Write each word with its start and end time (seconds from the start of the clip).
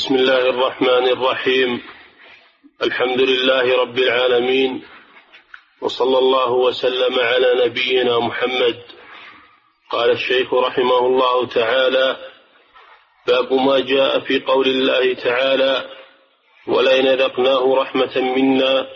بسم 0.00 0.14
الله 0.14 0.50
الرحمن 0.50 1.08
الرحيم. 1.08 1.82
الحمد 2.82 3.20
لله 3.20 3.82
رب 3.82 3.98
العالمين. 3.98 4.82
وصلى 5.80 6.18
الله 6.18 6.52
وسلم 6.52 7.20
على 7.20 7.66
نبينا 7.66 8.18
محمد. 8.18 8.76
قال 9.90 10.10
الشيخ 10.10 10.54
رحمه 10.54 10.98
الله 10.98 11.46
تعالى 11.46 12.16
باب 13.28 13.52
ما 13.52 13.80
جاء 13.80 14.20
في 14.20 14.40
قول 14.40 14.66
الله 14.68 15.14
تعالى 15.14 15.84
ولئن 16.66 17.08
ذقناه 17.08 17.74
رحمة 17.74 18.20
منا 18.36 18.86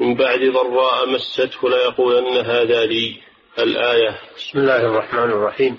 من 0.00 0.14
بعد 0.14 0.40
ضراء 0.40 1.08
مسته 1.08 1.68
ليقولن 1.68 2.46
هذا 2.46 2.86
لي. 2.86 3.20
الآية. 3.58 4.18
بسم 4.36 4.58
الله 4.58 4.80
الرحمن 4.80 5.30
الرحيم. 5.30 5.78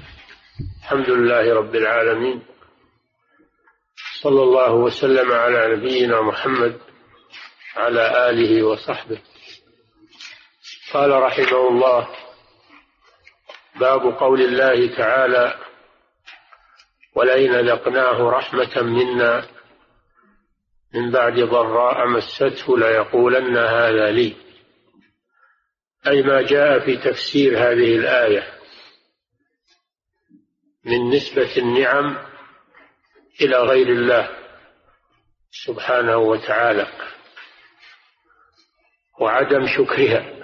الحمد 0.82 1.10
لله 1.10 1.54
رب 1.54 1.74
العالمين. 1.74 2.55
صلى 4.22 4.42
الله 4.42 4.72
وسلم 4.72 5.32
على 5.32 5.76
نبينا 5.76 6.22
محمد 6.22 6.80
على 7.76 8.30
آله 8.30 8.62
وصحبه. 8.62 9.18
قال 10.92 11.10
رحمه 11.10 11.68
الله 11.68 12.08
باب 13.80 14.00
قول 14.00 14.40
الله 14.40 14.96
تعالى 14.96 15.58
ولئن 17.14 17.68
ذقناه 17.68 18.30
رحمة 18.30 18.82
منا 18.82 19.46
من 20.94 21.10
بعد 21.10 21.40
ضراء 21.40 22.06
مسته 22.06 22.78
ليقولن 22.78 23.56
هذا 23.56 24.10
لي. 24.10 24.36
أي 26.06 26.22
ما 26.22 26.42
جاء 26.42 26.78
في 26.78 26.96
تفسير 26.96 27.58
هذه 27.58 27.96
الآية 27.96 28.52
من 30.84 31.10
نسبة 31.10 31.56
النعم 31.56 32.35
إلى 33.40 33.56
غير 33.56 33.88
الله 33.88 34.36
سبحانه 35.50 36.16
وتعالى 36.16 36.86
وعدم 39.20 39.66
شكرها 39.66 40.36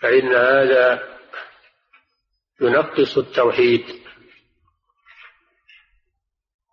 فإن 0.00 0.34
هذا 0.34 1.18
ينقص 2.60 3.18
التوحيد. 3.18 4.02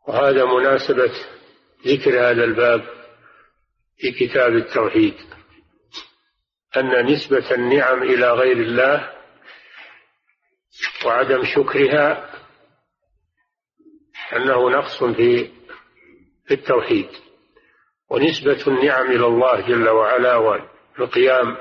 وهذا 0.07 0.45
مناسبة 0.45 1.11
ذكر 1.87 2.11
هذا 2.11 2.43
الباب 2.43 2.99
في 3.97 4.11
كتاب 4.11 4.55
التوحيد 4.55 5.15
أن 6.77 7.05
نسبة 7.05 7.55
النعم 7.55 8.03
إلى 8.03 8.31
غير 8.31 8.57
الله 8.57 9.13
وعدم 11.05 11.45
شكرها 11.45 12.28
أنه 14.35 14.69
نقص 14.69 15.03
في 15.03 15.51
في 16.45 16.53
التوحيد 16.53 17.09
ونسبة 18.09 18.67
النعم 18.67 19.05
إلى 19.11 19.25
الله 19.25 19.61
جل 19.61 19.89
وعلا 19.89 20.35
والقيام 20.35 21.57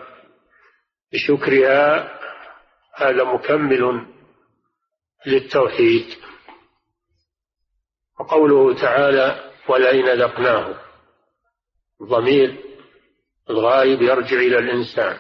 بشكرها 1.12 2.18
هذا 2.94 3.24
مكمل 3.24 4.06
للتوحيد. 5.26 6.06
وقوله 8.20 8.80
تعالى 8.80 9.52
ولئن 9.68 10.20
ذقناه 10.20 10.80
ضمير 12.02 12.56
الغائب 13.50 14.02
يرجع 14.02 14.36
إلى 14.36 14.58
الإنسان 14.58 15.18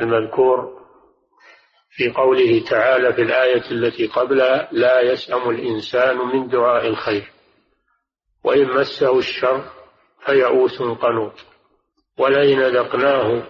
المذكور 0.00 0.79
في 1.90 2.10
قوله 2.10 2.64
تعالى 2.70 3.12
في 3.12 3.22
الآية 3.22 3.70
التي 3.70 4.06
قبلها 4.06 4.68
لا 4.72 5.00
يسأم 5.00 5.50
الإنسان 5.50 6.16
من 6.16 6.48
دعاء 6.48 6.86
الخير 6.86 7.32
وإن 8.44 8.66
مسه 8.68 9.18
الشر 9.18 9.64
فيئوس 10.26 10.82
قنوط 10.82 11.34
ولئن 12.18 12.60
ذقناه 12.62 13.42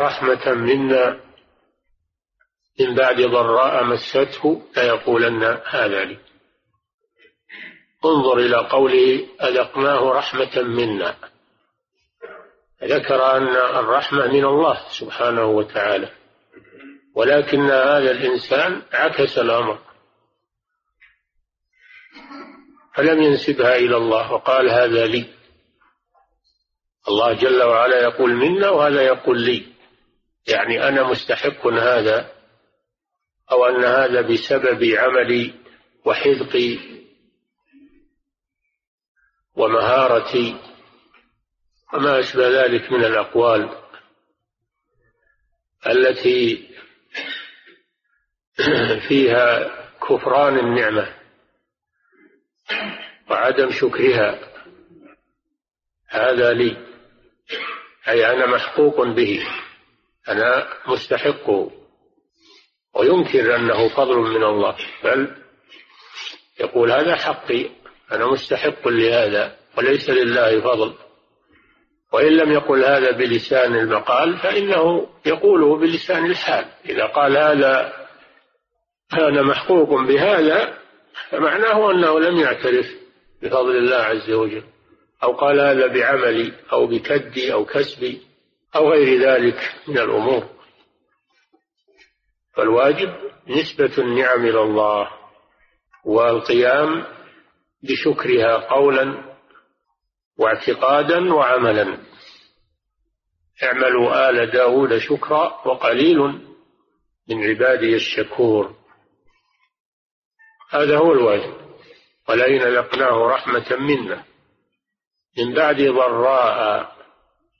رحمة 0.00 0.52
منا 0.52 1.20
من 2.80 2.94
بعد 2.94 3.20
ضراء 3.20 3.84
مسته 3.84 4.62
ليقولن 4.76 5.44
هذا 5.66 6.04
لي. 6.04 6.18
انظر 8.04 8.38
إلى 8.38 8.56
قوله 8.56 9.28
أذقناه 9.42 10.12
رحمة 10.12 10.62
منا. 10.62 11.16
ذكر 12.84 13.36
أن 13.36 13.56
الرحمة 13.56 14.26
من 14.26 14.44
الله 14.44 14.80
سبحانه 15.00 15.44
وتعالى. 15.44 16.08
ولكن 17.16 17.60
هذا 17.70 18.10
الإنسان 18.10 18.82
عكس 18.92 19.38
الأمر. 19.38 19.78
فلم 22.94 23.22
ينسبها 23.22 23.76
إلى 23.76 23.96
الله 23.96 24.32
وقال 24.32 24.70
هذا 24.70 25.06
لي. 25.06 25.34
الله 27.08 27.32
جل 27.32 27.62
وعلا 27.62 28.00
يقول 28.02 28.34
منا 28.34 28.70
وهذا 28.70 29.02
يقول 29.02 29.40
لي. 29.40 29.66
يعني 30.48 30.88
أنا 30.88 31.02
مستحق 31.02 31.66
هذا 31.66 32.32
أو 33.52 33.66
أن 33.66 33.84
هذا 33.84 34.20
بسبب 34.20 34.84
عملي 34.84 35.54
وحذقي 36.04 36.78
ومهارتي 39.56 40.56
وما 41.92 42.20
أشبه 42.20 42.48
ذلك 42.48 42.92
من 42.92 43.04
الأقوال 43.04 43.70
التي 45.86 46.68
فيها 49.08 49.70
كفران 50.08 50.58
النعمة 50.58 51.08
وعدم 53.30 53.70
شكرها. 53.70 54.38
هذا 56.08 56.52
لي. 56.52 56.76
أي 58.08 58.32
أنا 58.32 58.46
محقوق 58.46 59.02
به. 59.02 59.46
أنا 60.28 60.68
مستحقه 60.86 61.70
وينكر 62.94 63.56
أنه 63.56 63.88
فضل 63.88 64.16
من 64.16 64.44
الله. 64.44 64.76
بل 65.04 65.36
يقول 66.60 66.92
هذا 66.92 67.16
حقي. 67.16 67.70
أنا 68.12 68.26
مستحق 68.26 68.88
لهذا. 68.88 69.56
وليس 69.78 70.10
لله 70.10 70.60
فضل. 70.60 70.94
وإن 72.12 72.36
لم 72.36 72.52
يقل 72.52 72.84
هذا 72.84 73.10
بلسان 73.10 73.74
المقال 73.74 74.38
فإنه 74.38 75.08
يقوله 75.26 75.76
بلسان 75.76 76.26
الحال. 76.26 76.64
إذا 76.88 77.06
قال 77.06 77.36
هذا 77.36 78.05
أنا 79.14 79.42
محقوق 79.42 80.00
بهذا 80.00 80.78
فمعناه 81.30 81.90
أنه 81.90 82.20
لم 82.20 82.36
يعترف 82.36 82.86
بفضل 83.42 83.76
الله 83.76 83.96
عز 83.96 84.30
وجل 84.30 84.64
أو 85.22 85.32
قال 85.32 85.60
هذا 85.60 85.86
بعملي 85.86 86.52
أو 86.72 86.86
بكدي 86.86 87.52
أو 87.52 87.64
كسبي 87.64 88.22
أو 88.76 88.90
غير 88.90 89.20
ذلك 89.20 89.74
من 89.88 89.98
الأمور. 89.98 90.48
فالواجب 92.54 93.14
نسبة 93.48 93.98
النعم 93.98 94.46
إلى 94.46 94.62
الله 94.62 95.10
والقيام 96.04 97.04
بشكرها 97.82 98.56
قولا 98.56 99.36
واعتقادا 100.38 101.34
وعملا. 101.34 101.98
اعملوا 103.62 104.30
آل 104.30 104.50
داود 104.50 104.98
شكرا 104.98 105.62
وقليل 105.66 106.18
من 107.28 107.44
عبادي 107.44 107.94
الشكور. 107.94 108.75
هذا 110.70 110.98
هو 110.98 111.12
الواجب. 111.12 111.54
ولئن 112.28 112.62
لقناه 112.62 113.26
رحمة 113.26 113.76
منا. 113.76 114.24
من 115.38 115.54
بعد 115.54 115.82
ضراء 115.82 116.92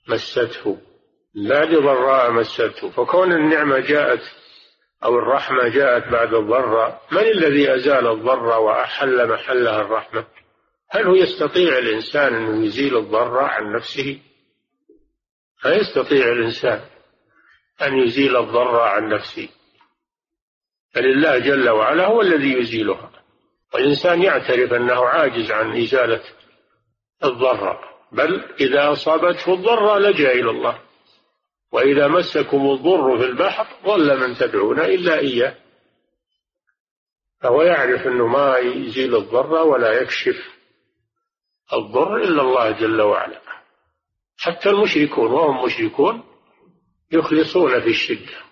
مسته. 0.07 0.77
من 1.35 1.49
بعد 1.49 1.75
ضراء 1.75 2.31
مسته. 2.31 2.89
فكون 2.89 3.31
النعمة 3.33 3.79
جاءت 3.79 4.21
أو 5.03 5.19
الرحمة 5.19 5.67
جاءت 5.67 6.07
بعد 6.11 6.33
الضراء 6.33 7.01
من 7.11 7.23
الذي 7.23 7.75
أزال 7.75 8.07
الضر 8.07 8.59
وأحل 8.59 9.29
محلها 9.29 9.81
الرحمة؟ 9.81 10.25
هل 10.89 11.07
هو 11.07 11.15
يستطيع 11.15 11.77
الإنسان 11.77 12.35
أن 12.35 12.63
يزيل 12.63 12.97
الضر 12.97 13.39
عن 13.39 13.75
نفسه؟ 13.75 14.19
لا 15.65 15.75
يستطيع 15.75 16.31
الإنسان 16.31 16.81
أن 17.81 17.97
يزيل 17.97 18.37
الضر 18.37 18.79
عن 18.79 19.09
نفسه. 19.09 19.49
بل 20.95 21.05
الله 21.05 21.39
جل 21.39 21.69
وعلا 21.69 22.05
هو 22.05 22.21
الذي 22.21 22.53
يزيلها. 22.53 23.11
والإنسان 23.73 24.21
يعترف 24.21 24.73
أنه 24.73 25.05
عاجز 25.05 25.51
عن 25.51 25.81
إزالة 25.81 26.23
الضر 27.23 27.79
بل 28.11 28.43
إذا 28.59 28.91
أصابته 28.91 29.53
الضر 29.53 29.97
لجأ 29.99 30.31
إلى 30.31 30.49
الله. 30.49 30.81
وإذا 31.71 32.07
مسكم 32.07 32.71
الضر 32.71 33.17
في 33.17 33.25
البحر 33.25 33.67
ضل 33.85 34.19
من 34.19 34.35
تدعون 34.35 34.79
إلا 34.79 35.19
إياه. 35.19 35.55
فهو 37.41 37.61
يعرف 37.61 38.07
أنه 38.07 38.27
ما 38.27 38.57
يزيل 38.57 39.15
الضر 39.15 39.53
ولا 39.53 40.01
يكشف 40.01 40.57
الضر 41.73 42.17
إلا 42.17 42.41
الله 42.41 42.71
جل 42.71 43.01
وعلا. 43.01 43.41
حتى 44.37 44.69
المشركون 44.69 45.31
وهم 45.31 45.65
مشركون 45.65 46.23
يخلصون 47.11 47.81
في 47.81 47.89
الشدة. 47.89 48.46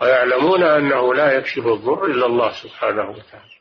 ويعلمون 0.00 0.62
أنه 0.62 1.14
لا 1.14 1.32
يكشف 1.32 1.66
الضر 1.66 2.04
إلا 2.04 2.26
الله 2.26 2.52
سبحانه 2.52 3.10
وتعالى. 3.10 3.60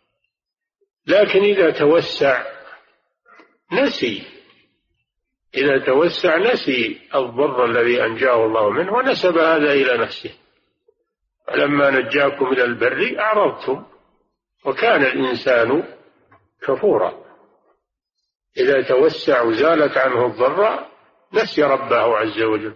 لكن 1.08 1.40
إذا 1.40 1.72
توسع 1.72 2.44
نسي 3.72 4.24
إذا 5.56 5.86
توسع 5.86 6.38
نسي 6.38 7.02
الضر 7.16 7.66
الذي 7.66 8.06
أنجاه 8.06 8.46
الله 8.46 8.70
منه 8.70 8.94
ونسب 8.94 9.38
هذا 9.38 9.74
إلى 9.74 9.98
نفسه. 9.98 10.32
فلما 11.48 11.90
نجاكم 11.90 12.46
إلى 12.46 12.64
البر 12.64 13.20
أعرضتم 13.20 13.86
وكان 14.66 15.04
الإنسان 15.04 15.84
كفورا. 16.62 17.26
إذا 18.58 18.82
توسع 18.82 19.42
وزالت 19.42 19.98
عنه 19.98 20.26
الضر 20.26 20.86
نسي 21.34 21.64
ربه 21.64 22.18
عز 22.18 22.42
وجل. 22.42 22.76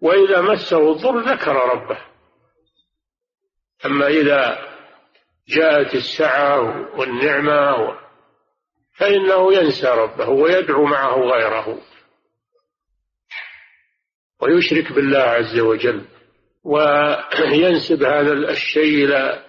وإذا 0.00 0.40
مسه 0.40 0.92
الضر 0.92 1.18
ذكر 1.18 1.52
ربه. 1.52 2.07
أما 3.86 4.06
إذا 4.06 4.68
جاءت 5.48 5.94
السعة 5.94 6.60
والنعمة 6.98 7.98
فإنه 8.96 9.54
ينسى 9.54 9.88
ربه 9.88 10.28
ويدعو 10.28 10.84
معه 10.84 11.16
غيره. 11.16 11.80
ويشرك 14.40 14.92
بالله 14.92 15.18
عز 15.18 15.58
وجل. 15.58 16.04
وينسب 16.64 18.02
هذا 18.02 18.32
الشيء 18.32 19.04
إلى 19.04 19.44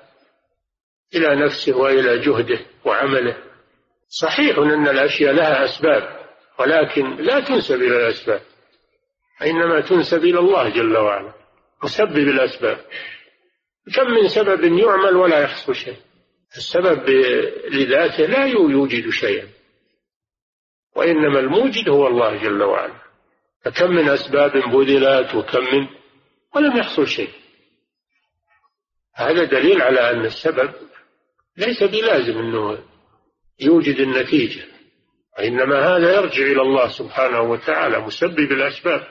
إلى 1.15 1.45
نفسه 1.45 1.77
وإلى 1.77 2.19
جهده 2.19 2.59
وعمله. 2.85 3.37
صحيح 4.07 4.57
أن 4.57 4.87
الأشياء 4.87 5.33
لها 5.33 5.65
أسباب 5.65 6.19
ولكن 6.59 7.15
لا 7.15 7.39
تنسب 7.39 7.75
إلى 7.75 7.97
الأسباب. 8.07 8.41
إنما 9.41 9.81
تنسب 9.81 10.23
إلى 10.23 10.39
الله 10.39 10.69
جل 10.69 10.97
وعلا 10.97 11.33
مسبب 11.83 12.17
الأسباب. 12.17 12.85
كم 13.95 14.11
من 14.11 14.27
سبب 14.27 14.63
يعمل 14.63 15.15
ولا 15.15 15.39
يحصل 15.39 15.75
شيء؟ 15.75 15.97
السبب 16.57 17.09
لذاته 17.71 18.25
لا 18.25 18.45
يوجد 18.45 19.09
شيئا. 19.09 19.47
وإنما 20.95 21.39
الموجد 21.39 21.89
هو 21.89 22.07
الله 22.07 22.43
جل 22.43 22.63
وعلا. 22.63 23.01
فكم 23.65 23.91
من 23.91 24.09
أسباب 24.09 24.51
بذلت 24.51 25.35
وكم 25.35 25.63
من 25.63 25.87
ولم 26.55 26.77
يحصل 26.77 27.07
شيء. 27.07 27.29
هذا 29.15 29.43
دليل 29.43 29.81
على 29.81 30.11
أن 30.11 30.25
السبب 30.25 30.73
ليس 31.57 31.83
بلازم 31.83 32.37
أنه 32.37 32.83
يوجد 33.59 33.99
النتيجة. 33.99 34.65
وإنما 35.37 35.79
هذا 35.79 36.15
يرجع 36.15 36.43
إلى 36.43 36.61
الله 36.61 36.87
سبحانه 36.87 37.41
وتعالى 37.41 37.99
مسبب 37.99 38.51
الأسباب. 38.51 39.07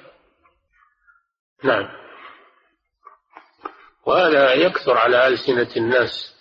نعم. 1.65 1.89
وهذا 4.09 4.53
يكثر 4.55 4.97
على 4.97 5.27
ألسنة 5.27 5.69
الناس 5.77 6.35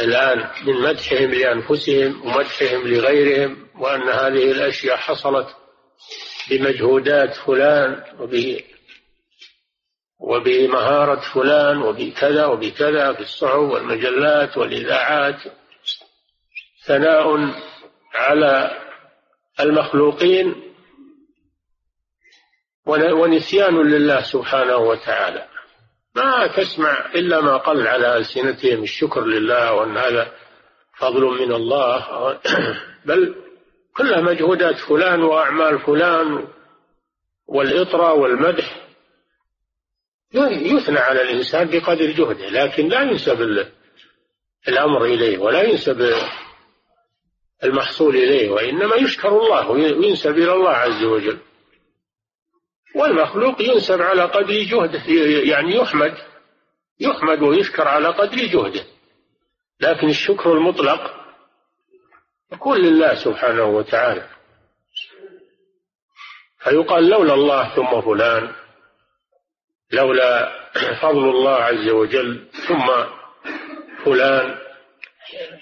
الآن 0.00 0.50
من 0.66 0.74
مدحهم 0.74 1.30
لأنفسهم 1.30 2.22
ومدحهم 2.26 2.88
لغيرهم 2.88 3.68
وأن 3.78 4.08
هذه 4.08 4.52
الأشياء 4.52 4.96
حصلت 4.96 5.48
بمجهودات 6.50 7.34
فلان 7.34 8.04
وب 8.18 8.56
وبمهارة 10.18 11.20
فلان 11.20 11.82
وبكذا 11.82 12.46
وبكذا 12.46 13.12
في 13.12 13.20
الصحف 13.20 13.58
والمجلات 13.58 14.58
والإذاعات 14.58 15.36
ثناء 16.84 17.54
على 18.14 18.80
المخلوقين 19.60 20.74
ونسيان 22.86 23.82
لله 23.82 24.22
سبحانه 24.22 24.76
وتعالى. 24.76 25.49
ما 26.16 26.46
تسمع 26.46 27.06
إلا 27.14 27.40
ما 27.40 27.56
قل 27.56 27.86
على 27.86 28.16
ألسنتهم 28.16 28.82
الشكر 28.82 29.24
لله 29.24 29.72
وأن 29.72 29.96
هذا 29.96 30.32
فضل 30.98 31.24
من 31.24 31.52
الله. 31.52 32.38
بل 33.06 33.34
كلها 33.96 34.20
مجهودات 34.20 34.78
فلان 34.78 35.22
وأعمال 35.22 35.78
فلان 35.78 36.48
والإطرة 37.46 38.12
والمدح. 38.12 38.86
يثنى 40.32 40.98
على 40.98 41.22
الإنسان 41.22 41.68
بقدر 41.68 42.10
جهده 42.10 42.48
لكن 42.48 42.88
لا 42.88 43.02
ينسب 43.02 43.66
الأمر 44.68 45.04
إليه 45.04 45.38
ولا 45.38 45.62
ينسب 45.62 46.14
المحصول 47.64 48.16
إليه 48.16 48.50
وإنما 48.50 48.96
يشكر 48.96 49.28
الله 49.28 49.70
وينسب 49.70 50.38
إلى 50.38 50.52
الله 50.52 50.70
عز 50.70 51.04
وجل. 51.04 51.38
والمخلوق 52.94 53.62
ينسب 53.62 54.02
على 54.02 54.22
قدر 54.22 54.62
جهده 54.62 55.02
يعني 55.44 55.76
يحمد 55.76 56.14
يحمد 57.00 57.42
ويشكر 57.42 57.88
على 57.88 58.08
قدر 58.08 58.36
جهده. 58.36 58.84
لكن 59.80 60.08
الشكر 60.08 60.52
المطلق 60.52 61.16
يكون 62.52 62.78
لله 62.78 63.14
سبحانه 63.14 63.64
وتعالى. 63.64 64.28
فيقال 66.58 67.08
لولا 67.08 67.34
الله 67.34 67.74
ثم 67.74 68.00
فلان 68.00 68.52
لولا 69.92 70.60
فضل 71.02 71.28
الله 71.28 71.54
عز 71.54 71.88
وجل 71.88 72.48
ثم 72.68 72.86
فلان 74.04 74.58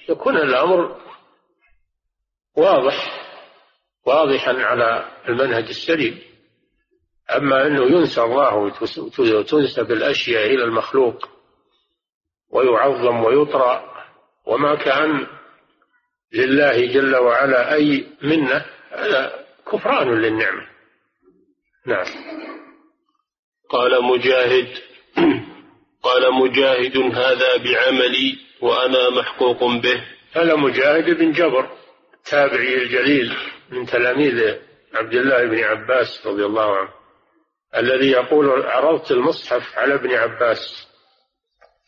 يكون 0.08 0.36
الأمر 0.36 1.00
واضح 2.56 3.24
واضحا 4.04 4.52
على 4.52 5.08
المنهج 5.28 5.64
السليم. 5.68 6.27
أما 7.36 7.66
أنه 7.66 7.82
ينسى 7.82 8.22
الله 8.22 8.72
وتنسب 9.18 9.92
الأشياء 9.92 10.46
إلى 10.46 10.64
المخلوق 10.64 11.28
ويعظم 12.50 13.24
ويطرى 13.24 13.94
وما 14.46 14.74
كان 14.74 15.26
لله 16.32 16.86
جل 16.86 17.16
وعلا 17.16 17.74
أي 17.74 18.06
منة 18.22 18.64
هذا 18.90 19.44
كفران 19.72 20.20
للنعمة. 20.20 20.66
نعم. 21.86 22.06
قال 23.70 24.04
مجاهد 24.04 24.68
قال 26.02 26.34
مجاهد 26.34 26.96
هذا 26.96 27.56
بعملي 27.56 28.38
وأنا 28.60 29.10
محقوق 29.10 29.64
به. 29.64 30.04
هذا 30.32 30.54
مجاهد 30.54 31.18
بن 31.18 31.32
جبر 31.32 31.70
التابعي 32.14 32.74
الجليل 32.74 33.36
من 33.70 33.86
تلاميذ 33.86 34.54
عبد 34.94 35.14
الله 35.14 35.44
بن 35.44 35.64
عباس 35.64 36.26
رضي 36.26 36.44
الله 36.44 36.76
عنه. 36.76 36.97
الذي 37.76 38.10
يقول 38.10 38.66
عرضت 38.66 39.10
المصحف 39.10 39.78
على 39.78 39.94
ابن 39.94 40.14
عباس 40.14 40.88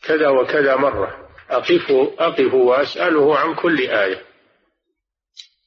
كذا 0.03 0.29
وكذا 0.29 0.75
مرة. 0.75 1.29
أقف 1.49 1.91
أقف 2.19 2.53
وأسأله 2.53 3.37
عن 3.37 3.55
كل 3.55 3.79
آية. 3.79 4.25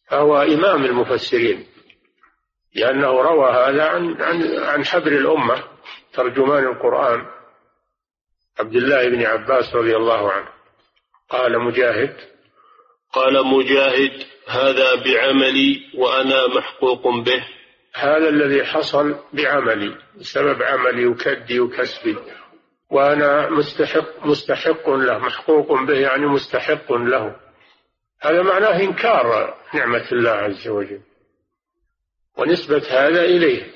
فهو 0.08 0.42
إمام 0.42 0.84
المفسرين 0.84 1.66
لأنه 2.74 3.22
روى 3.22 3.50
هذا 3.50 3.84
عن 3.84 4.22
عن 4.22 4.56
عن 4.58 4.84
حبر 4.84 5.12
الأمة 5.12 5.64
ترجمان 6.12 6.64
القرآن. 6.64 7.26
عبد 8.58 8.76
الله 8.76 9.08
بن 9.08 9.22
عباس 9.22 9.74
رضي 9.74 9.96
الله 9.96 10.32
عنه. 10.32 10.48
قال 11.28 11.58
مجاهد 11.58 12.16
قال 13.12 13.46
مجاهد 13.46 14.26
هذا 14.48 14.94
بعملي 14.94 15.90
وأنا 15.94 16.46
محقوق 16.46 17.08
به. 17.08 17.53
هذا 17.94 18.28
الذي 18.28 18.64
حصل 18.64 19.16
بعملي 19.32 19.98
بسبب 20.20 20.62
عملي 20.62 21.06
وكدي 21.06 21.60
وكسبي. 21.60 22.16
وأنا 22.90 23.50
مستحق 23.50 24.26
مستحق 24.26 24.90
له 24.90 25.18
محقوق 25.18 25.82
به 25.82 25.98
يعني 25.98 26.26
مستحق 26.26 26.92
له. 26.92 27.36
هذا 28.20 28.42
معناه 28.42 28.80
إنكار 28.80 29.54
نعمة 29.74 30.08
الله 30.12 30.30
عز 30.30 30.68
وجل. 30.68 31.00
ونسبة 32.36 32.82
هذا 32.90 33.24
إليه. 33.24 33.72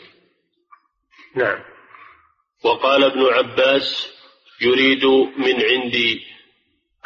نعم. 1.37 1.65
وقال 2.65 3.05
ابن 3.05 3.25
عباس 3.25 4.15
يريد 4.61 5.05
من 5.39 5.63
عندي. 5.63 6.27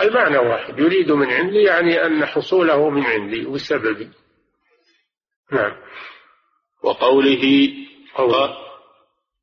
المعنى 0.01 0.39
واحد 0.39 0.79
يريد 0.79 1.13
من 1.13 1.31
عندي 1.31 1.63
يعني 1.63 2.07
أن 2.07 2.27
حصوله 2.27 2.91
من 2.91 3.05
عندي 3.05 3.47
وسببي. 3.47 4.11
نعم. 5.53 5.77
وقوله 6.83 7.69
قال 8.15 8.57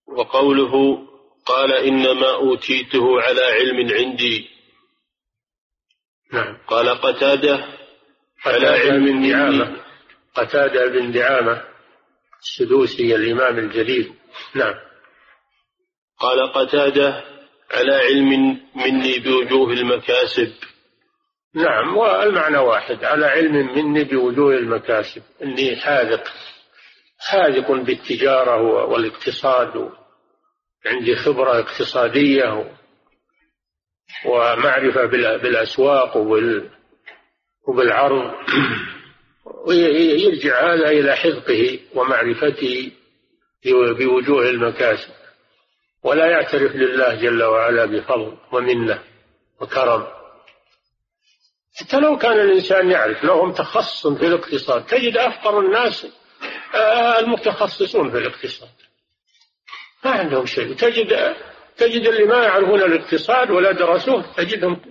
وقوله 0.07 1.05
قال 1.45 1.73
إنما 1.73 2.35
أوتيته 2.35 3.21
على 3.21 3.41
علم 3.41 3.93
عندي. 3.93 4.49
نعم. 6.33 6.57
قال 6.67 6.89
قتادة 6.89 7.65
على 8.45 8.67
علم 8.67 9.29
دعامة. 9.29 9.77
قتادة 10.35 10.87
بن 10.87 11.11
دعامة 11.11 11.63
السدوسي 12.41 13.15
الإمام 13.15 13.59
الجليل. 13.59 14.13
نعم. 14.55 14.75
قال 16.19 16.53
قتادة 16.53 17.23
على 17.71 17.93
علم 17.95 18.59
مني 18.75 19.19
بوجوه 19.19 19.73
المكاسب. 19.73 20.53
نعم 21.55 21.97
والمعنى 21.97 22.57
واحد 22.57 23.03
على 23.03 23.25
علم 23.25 23.75
مني 23.75 24.03
بوجوه 24.03 24.53
المكاسب. 24.53 25.21
إني 25.43 25.75
حاذق. 25.75 26.23
حاذق 27.19 27.71
بالتجارة 27.71 28.61
والاقتصاد 28.61 29.89
عندي 30.85 31.15
خبرة 31.15 31.59
اقتصادية 31.59 32.75
ومعرفة 34.25 35.05
بالأسواق 35.37 36.17
وبالعرض. 37.67 38.33
ويرجع 39.67 40.73
هذا 40.73 40.89
إلى 40.89 41.15
حفظه 41.15 41.79
ومعرفته 41.95 42.91
بوجوه 43.65 44.49
المكاسب. 44.49 45.13
ولا 46.03 46.25
يعترف 46.25 46.75
لله 46.75 47.15
جل 47.15 47.43
وعلا 47.43 47.85
بفضل 47.85 48.37
ومنة 48.51 49.03
وكرم. 49.61 50.07
حتى 51.75 51.99
لو 51.99 52.17
كان 52.17 52.39
الإنسان 52.39 52.91
يعرف 52.91 53.23
لهم 53.23 53.51
تخصص 53.51 54.07
في 54.07 54.27
الاقتصاد 54.27 54.85
تجد 54.85 55.17
أفقر 55.17 55.59
الناس 55.59 56.07
المتخصصون 57.19 58.11
في 58.11 58.17
الاقتصاد. 58.17 58.69
ما 60.05 60.11
عندهم 60.11 60.45
شيء. 60.45 60.73
تجد 60.75 61.35
تجد 61.77 62.07
اللي 62.07 62.23
ما 62.23 62.43
يعرفون 62.43 62.81
الاقتصاد 62.81 63.51
ولا 63.51 63.71
درسوه 63.71 64.33
تجدهم 64.33 64.81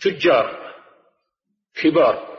تجار 0.00 0.74
كبار. 1.74 2.30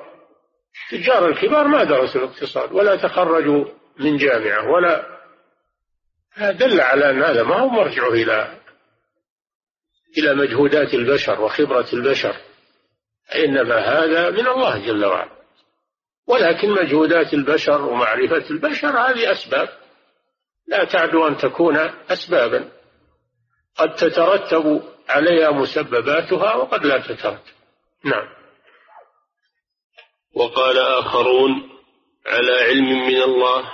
تجار 0.92 1.28
الكبار 1.28 1.68
ما 1.68 1.84
درسوا 1.84 2.22
الاقتصاد 2.22 2.72
ولا 2.72 2.96
تخرجوا 2.96 3.66
من 4.00 4.18
جامعة 4.18 4.72
ولا 4.72 5.22
دل 6.38 6.82
على 6.82 7.10
أن 7.10 7.24
هذا 7.24 7.44
ما 7.44 7.60
هو 7.60 7.68
مرجعه 7.68 8.10
إلى 8.10 8.58
إلى 10.18 10.36
مجهودات 10.36 10.94
البشر 10.94 11.42
وخبرة 11.42 11.88
البشر. 11.94 12.36
إنما 13.36 13.78
هذا 13.78 14.30
من 14.30 14.48
الله 14.48 14.86
جل 14.88 15.06
وعلا. 15.06 15.41
ولكن 16.28 16.70
مجهودات 16.70 17.34
البشر 17.34 17.82
ومعرفة 17.82 18.50
البشر 18.50 18.88
هذه 18.88 19.32
أسباب. 19.32 19.70
لا 20.68 20.84
تعدو 20.84 21.28
أن 21.28 21.38
تكون 21.38 21.78
أسبابا. 22.10 22.72
قد 23.78 23.96
تترتب 23.96 24.82
عليها 25.10 25.52
مسبباتها 25.52 26.56
وقد 26.56 26.86
لا 26.86 26.98
تترتب. 26.98 27.54
نعم. 28.06 28.28
وقال 30.36 30.78
آخرون 30.78 31.70
على 32.26 32.52
علم 32.52 33.08
من 33.08 33.22
الله 33.22 33.72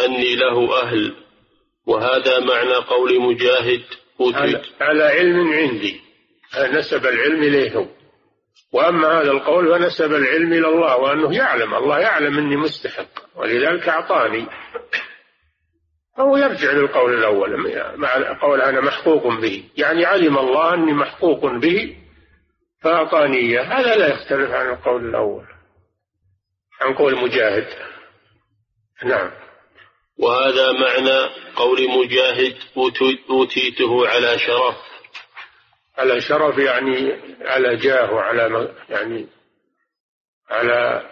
أني 0.00 0.36
له 0.36 0.82
أهل 0.82 1.16
وهذا 1.86 2.38
معنى 2.38 2.74
قول 2.74 3.20
مجاهد 3.20 3.82
على, 4.20 4.62
على 4.80 5.04
علم 5.04 5.52
عندي 5.52 6.00
نسب 6.58 7.06
العلم 7.06 7.42
إليه 7.42 7.76
هو. 7.76 7.86
وأما 8.72 9.20
هذا 9.20 9.30
القول 9.30 9.78
فنسب 9.78 10.14
العلم 10.14 10.52
إلى 10.52 10.68
الله 10.68 10.96
وأنه 10.96 11.36
يعلم 11.36 11.74
الله 11.74 11.98
يعلم 11.98 12.38
أني 12.38 12.56
مستحق 12.56 13.36
ولذلك 13.36 13.88
أعطاني. 13.88 14.46
فهو 16.16 16.36
يرجع 16.36 16.72
للقول 16.72 17.14
الأول 17.14 17.56
مع 17.96 18.38
قول 18.40 18.60
أنا 18.60 18.80
محقوق 18.80 19.40
به 19.40 19.64
يعني 19.76 20.04
علم 20.04 20.38
الله 20.38 20.74
أني 20.74 20.92
محقوق 20.92 21.46
به 21.46 21.96
فأعطاني 22.82 23.36
إياه. 23.36 23.62
هذا 23.62 23.96
لا 23.96 24.06
يختلف 24.06 24.50
عن 24.50 24.70
القول 24.70 25.08
الأول. 25.08 25.44
عن 26.80 26.94
قول 26.94 27.16
مجاهد. 27.16 27.66
نعم. 29.04 29.30
وهذا 30.18 30.72
معنى 30.72 31.30
قول 31.56 31.88
مجاهد 31.90 32.56
أوتيته 33.30 34.08
على 34.08 34.38
شرف. 34.38 34.89
على 36.00 36.20
شرف 36.20 36.58
يعني 36.58 37.20
على 37.40 37.76
جاه 37.76 38.12
وعلى 38.12 38.74
يعني 38.88 39.26
على 40.50 41.10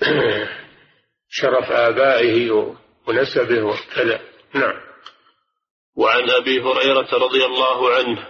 شرف 1.40 1.70
آبائه 1.70 2.76
ونسبه 3.06 3.62
وكذا 3.62 4.20
نعم. 4.54 4.80
وعن 5.96 6.30
أبي 6.30 6.60
هريرة 6.60 7.08
رضي 7.12 7.44
الله 7.44 7.94
عنه 7.94 8.28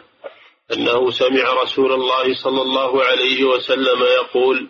أنه 0.72 1.10
سمع 1.10 1.62
رسول 1.62 1.92
الله 1.92 2.34
صلى 2.34 2.62
الله 2.62 3.04
عليه 3.04 3.44
وسلم 3.44 4.02
يقول 4.02 4.68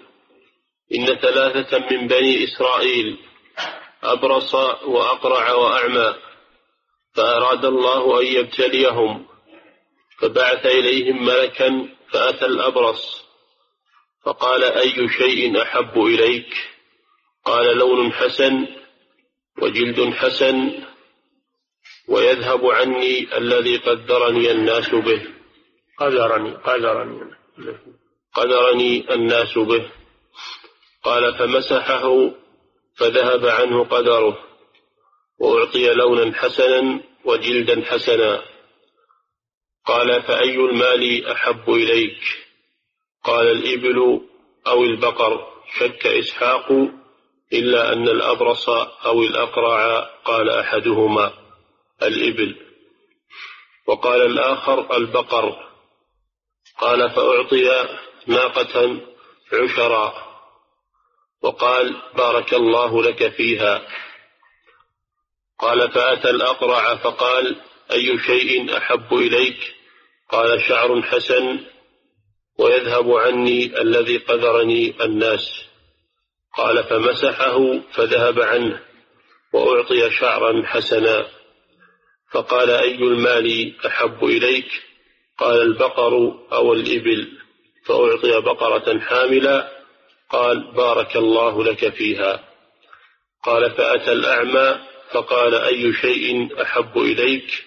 إن 0.94 1.06
ثلاثة 1.06 1.78
من 1.78 2.06
بني 2.06 2.44
إسرائيل 2.44 3.18
أبرص 4.02 4.54
وأقرع 4.84 5.52
وأعمى 5.52 6.14
فأراد 7.14 7.64
الله 7.64 8.20
أن 8.20 8.26
يبتليهم 8.26 9.31
فبعث 10.22 10.66
إليهم 10.66 11.24
ملكا 11.24 11.88
فأتى 12.12 12.46
الأبرص 12.46 13.24
فقال 14.24 14.64
أي 14.64 15.08
شيء 15.08 15.62
أحب 15.62 15.98
إليك؟ 15.98 16.54
قال 17.44 17.78
لون 17.78 18.12
حسن 18.12 18.66
وجلد 19.62 20.14
حسن 20.14 20.84
ويذهب 22.08 22.66
عني 22.66 23.36
الذي 23.36 23.76
قدرني 23.76 24.50
الناس 24.50 24.90
به. 24.94 25.26
قدرني 25.98 26.50
قدرني. 26.50 27.20
قدرني 28.34 29.14
الناس 29.14 29.58
به. 29.58 29.90
قال 31.02 31.34
فمسحه 31.38 32.30
فذهب 32.96 33.46
عنه 33.46 33.84
قدره 33.84 34.38
وأعطي 35.38 35.94
لونا 35.94 36.34
حسنا 36.34 37.00
وجلدا 37.24 37.84
حسنا. 37.84 38.51
قال 39.86 40.22
فأي 40.22 40.56
المال 40.56 41.26
أحب 41.26 41.70
إليك؟ 41.70 42.20
قال 43.24 43.46
الإبل 43.46 44.20
أو 44.66 44.84
البقر. 44.84 45.52
شك 45.78 46.06
إسحاق 46.06 46.72
إلا 47.52 47.92
أن 47.92 48.08
الأبرص 48.08 48.68
أو 49.06 49.22
الأقرع 49.22 50.00
قال 50.24 50.50
أحدهما 50.50 51.32
الإبل. 52.02 52.56
وقال 53.86 54.22
الآخر 54.22 54.96
البقر. 54.96 55.68
قال 56.78 57.10
فأعطي 57.10 57.88
ناقة 58.26 59.00
عشرا. 59.52 60.32
وقال 61.42 62.02
بارك 62.16 62.54
الله 62.54 63.02
لك 63.02 63.28
فيها. 63.28 63.88
قال 65.58 65.92
فأتى 65.92 66.30
الأقرع 66.30 66.96
فقال 66.96 67.71
أي 67.92 68.18
شيء 68.18 68.76
أحب 68.76 69.14
إليك؟ 69.14 69.74
قال 70.30 70.62
شعر 70.68 71.02
حسن 71.02 71.60
ويذهب 72.58 73.12
عني 73.12 73.80
الذي 73.80 74.16
قدرني 74.16 75.04
الناس. 75.04 75.64
قال 76.56 76.84
فمسحه 76.84 77.78
فذهب 77.92 78.40
عنه 78.40 78.80
وأعطي 79.52 80.10
شعرا 80.10 80.62
حسنا. 80.66 81.26
فقال 82.32 82.70
أي 82.70 82.94
المال 82.94 83.74
أحب 83.86 84.24
إليك؟ 84.24 84.68
قال 85.38 85.62
البقر 85.62 86.34
أو 86.52 86.72
الإبل. 86.72 87.28
فأعطي 87.86 88.40
بقرة 88.40 88.98
حاملة 88.98 89.68
قال 90.30 90.72
بارك 90.72 91.16
الله 91.16 91.64
لك 91.64 91.94
فيها. 91.94 92.48
قال 93.44 93.70
فأتى 93.70 94.12
الأعمى 94.12 94.78
فقال 95.12 95.54
أي 95.54 95.92
شيء 95.92 96.62
أحب 96.62 96.98
إليك؟ 96.98 97.64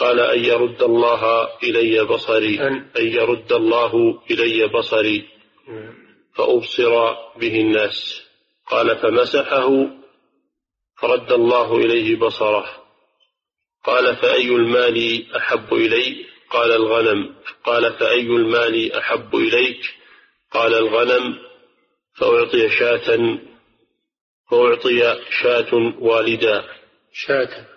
قال 0.00 0.20
أن 0.20 0.44
يرد 0.44 0.82
الله 0.82 1.48
إلي 1.62 2.04
بصري 2.04 2.60
أن. 2.60 2.90
يرد 2.96 3.52
الله 3.52 4.22
إلي 4.30 4.68
بصري. 4.68 5.28
فأبصر 6.34 7.14
به 7.36 7.60
الناس. 7.60 8.22
قال 8.66 8.96
فمسحه 8.96 9.68
فرد 11.00 11.32
الله 11.32 11.76
إليه 11.76 12.16
بصره. 12.16 12.66
قال 13.84 14.16
فأي 14.16 14.48
المال 14.48 15.26
أحب 15.36 15.74
إلي؟ 15.74 16.26
قال 16.50 16.72
الغنم. 16.72 17.34
قال 17.64 17.92
فأي 17.92 18.20
المال 18.20 18.92
أحب 18.92 19.36
إليك؟ 19.36 19.80
قال 20.50 20.74
الغنم. 20.74 21.38
فأعطي 22.14 22.70
شاة 22.70 23.38
فأعطي 24.50 25.20
شاة 25.42 25.74
والدا. 26.00 26.64
شاة. 27.12 27.69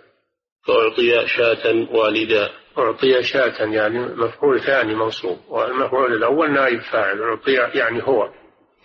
فأعطي 0.67 1.27
شاة 1.27 1.88
والدا. 1.91 2.50
أعطي 2.77 3.24
شاة 3.24 3.65
يعني 3.65 4.00
مفعول 4.00 4.62
ثاني 4.62 4.96
منصوب 4.96 5.39
والمفعول 5.50 6.13
الأول 6.13 6.53
نائب 6.53 6.82
فاعل 6.82 7.22
أعطي 7.22 7.53
يعني 7.79 8.03
هو. 8.03 8.29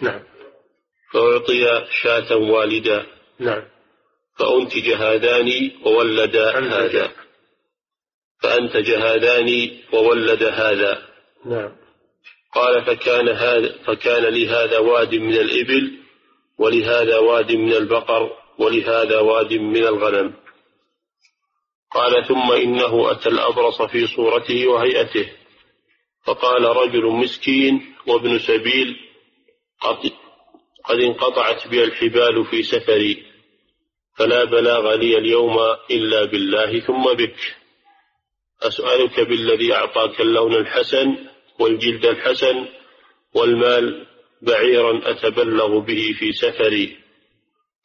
نعم. 0.01 0.21
فأعطي 1.13 1.87
شاة 1.91 2.37
والدا. 2.37 3.07
نعم. 3.39 3.63
فأنتج 4.39 4.91
هذان 4.91 5.71
وولدا 5.87 6.59
هذا. 6.59 7.11
فأنتج 8.43 8.91
هذان 8.91 9.71
وولد 9.93 10.43
هذا. 10.43 11.03
نعم. 11.45 11.77
قال 12.55 12.85
فكان 12.85 13.29
هذا 13.29 13.75
فكان 13.87 14.23
لهذا 14.23 14.79
واد 14.79 15.15
من 15.15 15.35
الإبل 15.35 15.99
ولهذا 16.59 17.19
واد 17.19 17.53
من 17.53 17.73
البقر 17.73 18.31
ولهذا 18.59 19.19
واد 19.19 19.53
من 19.53 19.85
الغنم. 19.85 20.35
قال 21.91 22.27
ثم 22.27 22.53
إنه 22.53 23.11
أتى 23.11 23.29
الأبرص 23.29 23.83
في 23.83 24.07
صورته 24.07 24.69
وهيئته. 24.69 25.33
فقال 26.25 26.65
رجل 26.65 27.05
مسكين 27.07 27.95
وابن 28.07 28.39
سبيل 28.39 28.97
قد, 29.81 30.11
قد 30.85 30.99
انقطعت 30.99 31.69
بي 31.69 31.85
الحبال 31.85 32.45
في 32.45 32.63
سفري 32.63 33.25
فلا 34.17 34.45
بلاغ 34.45 34.95
لي 34.95 35.19
اليوم 35.19 35.59
إلا 35.91 36.25
بالله 36.25 36.81
ثم 36.81 37.13
بك. 37.15 37.37
أسألك 38.63 39.21
بالذي 39.21 39.75
أعطاك 39.75 40.21
اللون 40.21 40.55
الحسن 40.55 41.17
والجلد 41.59 42.07
الحسن 42.07 42.69
والمال 43.35 44.07
بعيرا 44.43 45.11
أتبلغ 45.11 45.79
به 45.79 46.15
في 46.19 46.33
سفري. 46.33 46.97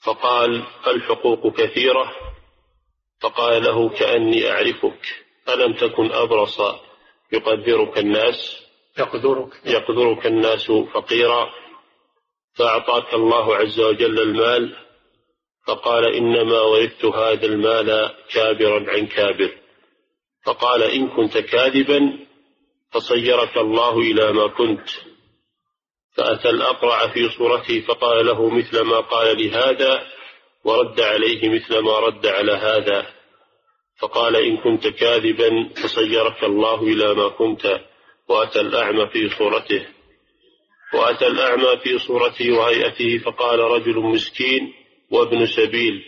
فقال 0.06 0.64
الحقوق 0.88 1.58
كثيرة 1.58 2.33
فقال 3.24 3.64
له 3.64 3.90
كأني 3.90 4.52
أعرفك 4.52 5.24
ألم 5.50 5.74
تكن 5.74 6.12
أبرص 6.12 6.62
يقدرك 7.32 7.98
الناس؟ 7.98 8.64
يقدرك. 9.00 9.62
يقدرك 9.66 10.26
الناس 10.26 10.72
فقيرا. 10.72 11.50
فأعطاك 12.54 13.14
الله 13.14 13.56
عز 13.56 13.80
وجل 13.80 14.20
المال 14.20 14.76
فقال 15.68 16.16
إنما 16.16 16.62
ورثت 16.62 17.06
هذا 17.06 17.46
المال 17.46 18.16
كابرا 18.34 18.92
عن 18.92 19.08
كابر. 19.08 19.52
فقال 20.46 20.84
إن 20.84 21.08
كنت 21.08 21.38
كاذبا 21.38 22.20
فصيرك 22.92 23.58
الله 23.58 24.00
إلى 24.00 24.32
ما 24.34 24.48
كنت. 24.48 24.90
فأتى 26.12 26.50
الأقرع 26.50 27.08
في 27.08 27.30
صورته 27.30 27.82
فقال 27.82 28.26
له 28.26 28.50
مثل 28.50 28.82
ما 28.82 29.00
قال 29.00 29.44
لهذا 29.44 30.08
ورد 30.64 31.02
عليه 31.02 31.50
مثل 31.50 31.80
ما 31.80 32.00
رد 32.00 32.28
على 32.28 32.52
هذا. 32.52 33.06
فقال 34.00 34.36
إن 34.36 34.58
كنت 34.58 34.88
كاذبا 34.88 35.70
فصيرك 35.84 36.44
الله 36.44 36.84
إلى 36.84 37.14
ما 37.14 37.28
كنت 37.28 37.80
وأتى 38.30 38.62
الأعمى 38.62 39.08
في 39.08 39.30
صورته. 39.30 39.88
وأتى 40.94 41.28
الأعمى 41.28 41.78
في 41.84 42.00
صورته 42.00 42.52
وهيئته 42.52 43.18
فقال 43.18 43.60
رجل 43.60 44.00
مسكين 44.00 44.74
وابن 45.12 45.46
سبيل 45.46 46.06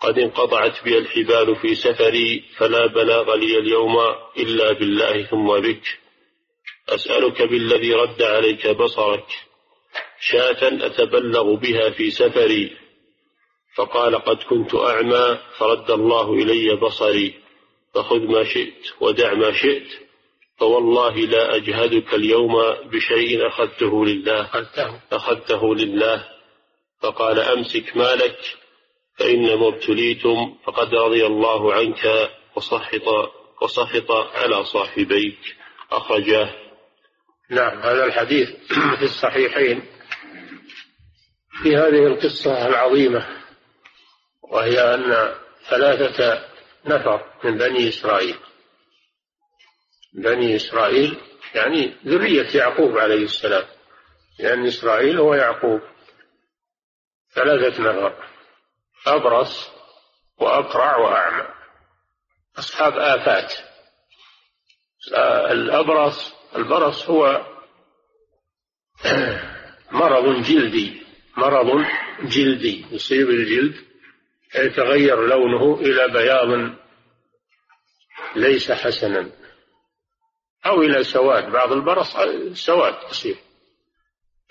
قد 0.00 0.18
انقطعت 0.18 0.84
بي 0.84 0.98
الحبال 0.98 1.56
في 1.56 1.74
سفري 1.74 2.44
فلا 2.56 2.86
بلاغ 2.86 3.34
لي 3.34 3.58
اليوم 3.58 3.96
إلا 4.38 4.72
بالله 4.72 5.22
ثم 5.22 5.60
بك. 5.60 5.82
أسألك 6.88 7.42
بالذي 7.42 7.92
رد 7.92 8.22
عليك 8.22 8.66
بصرك. 8.66 9.26
شاة 10.20 10.86
أتبلغ 10.86 11.54
بها 11.54 11.90
في 11.90 12.10
سفري 12.10 12.87
فقال 13.78 14.16
قد 14.16 14.36
كنت 14.42 14.74
أعمى 14.74 15.38
فرد 15.58 15.90
الله 15.90 16.34
إلي 16.34 16.76
بصري 16.76 17.34
فخذ 17.94 18.20
ما 18.20 18.44
شئت 18.44 18.92
ودع 19.00 19.34
ما 19.34 19.52
شئت 19.52 19.86
فوالله 20.56 21.16
لا 21.16 21.56
أجهدك 21.56 22.14
اليوم 22.14 22.52
بشيء 22.92 23.46
أخذته 23.46 24.06
لله 24.06 24.66
أخذته, 25.12 25.74
لله. 25.74 26.24
فقال 27.00 27.38
أمسك 27.40 27.96
مالك 27.96 28.38
فإنما 29.18 29.68
ابتليتم 29.68 30.54
فقد 30.64 30.94
رضي 30.94 31.26
الله 31.26 31.74
عنك 31.74 32.30
وسخط 32.56 33.32
وسخط 33.62 34.10
على 34.10 34.64
صاحبيك. 34.64 35.38
أخرجاه. 35.92 36.50
نعم 37.50 37.78
هذا 37.78 38.04
الحديث 38.04 38.48
في 38.98 39.02
الصحيحين 39.02 39.82
في 41.62 41.76
هذه 41.76 42.06
القصة 42.06 42.68
العظيمة. 42.68 43.47
وهي 44.50 44.94
أن 44.94 45.34
ثلاثة 45.68 46.48
نفر 46.86 47.32
من 47.44 47.58
بني 47.58 47.88
إسرائيل. 47.88 48.36
بني 50.12 50.56
إسرائيل 50.56 51.20
يعني 51.54 51.96
ذرية 52.06 52.56
يعقوب 52.56 52.98
عليه 52.98 53.24
السلام. 53.24 53.64
لأن 54.38 54.66
إسرائيل 54.66 55.18
هو 55.18 55.34
يعقوب. 55.34 55.80
ثلاثة 57.34 57.82
نفر. 57.82 58.28
أبرص 59.06 59.70
وأقرع 60.38 60.96
وأعمى. 60.96 61.48
أصحاب 62.58 62.92
آفات. 62.92 63.52
الأبرص 65.50 66.34
البرص 66.56 67.10
هو 67.10 67.46
مرض 69.90 70.42
جلدي. 70.42 71.02
مرض 71.36 71.86
جلدي 72.22 72.86
يصيب 72.90 73.30
الجلد. 73.30 73.87
يتغير 74.54 75.26
لونه 75.26 75.80
إلى 75.80 76.08
بياض 76.08 76.74
ليس 78.36 78.72
حسنا 78.72 79.30
أو 80.66 80.82
إلى 80.82 81.04
سواد. 81.04 81.50
بعض 81.52 81.72
البرص 81.72 82.16
سواد 82.52 82.94
يصير 83.10 83.36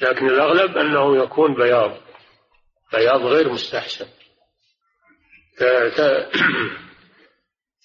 لكن 0.02 0.30
الأغلب 0.30 0.78
أنه 0.78 1.24
يكون 1.24 1.56
بياض 1.56 1.98
بياض 2.94 3.22
غير 3.22 3.50
مستحسن. 3.50 4.08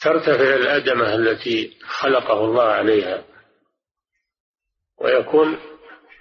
ترتفع 0.00 0.54
الأدمة 0.54 1.14
التي 1.14 1.78
خلقه 1.84 2.44
الله 2.44 2.64
عليها 2.64 3.24
ويكون 4.98 5.58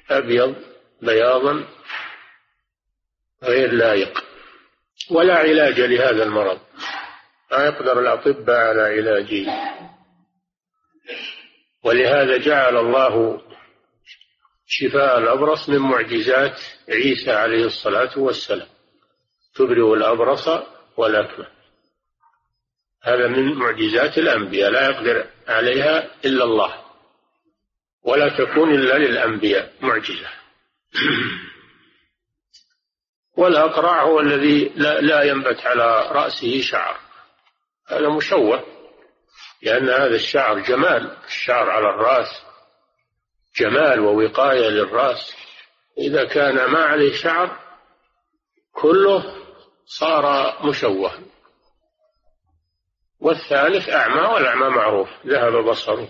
أبيض 0.10 0.56
بياضا 1.02 1.68
غير 3.44 3.72
لائق. 3.72 4.31
ولا 5.12 5.36
علاج 5.36 5.80
لهذا 5.80 6.24
المرض. 6.24 6.60
ما 7.52 7.66
يقدر 7.66 8.00
الأطباء 8.00 8.58
على 8.58 8.82
علاجه 8.82 9.46
ولهذا 11.84 12.38
جعل 12.38 12.78
الله 12.78 13.42
شفاء 14.68 15.18
الأبرص 15.18 15.70
من 15.70 15.78
معجزات 15.78 16.60
عيسى 16.90 17.32
عليه 17.32 17.66
الصلاة 17.66 18.20
والسلام. 18.20 18.68
تبرئ 19.56 19.94
الأبرص 19.94 20.50
والأكمه. 20.98 21.48
هذا 23.04 23.28
من 23.28 23.54
معجزات 23.54 24.18
الأنبياء 24.18 24.72
لا 24.72 24.90
يقدر 24.90 25.26
عليها 25.48 26.10
إلا 26.26 26.44
الله. 26.44 26.82
ولا 28.04 28.30
تكون 28.38 28.76
إلا 28.76 28.98
للأنبياء. 28.98 29.74
معجزة. 29.82 30.30
والأقرع 33.42 34.04
هو 34.04 34.20
الذي 34.20 34.72
لا, 34.76 35.02
لا 35.02 35.24
ينبت 35.24 35.66
على 35.66 36.10
رأسه 36.12 36.62
شعر. 36.62 36.98
هذا 37.88 38.10
مشوه 38.10 38.64
لأن 39.62 39.90
هذا 39.90 40.16
الشعر 40.16 40.60
جمال 40.60 41.18
الشعر 41.28 41.70
على 41.70 41.90
الرأس 41.90 42.42
جمال 43.58 44.00
ووقاية 44.00 44.68
للرأس. 44.68 45.36
إذا 45.98 46.26
كان 46.26 46.66
ما 46.66 46.80
عليه 46.80 47.14
شعر 47.14 47.60
كله 48.74 49.36
صار 49.86 50.56
مشوه. 50.66 51.12
والثالث 53.20 53.90
أعمى 53.90 54.34
والأعمى 54.34 54.70
معروف 54.70 55.10
ذهب 55.28 55.54
بصره. 55.54 56.10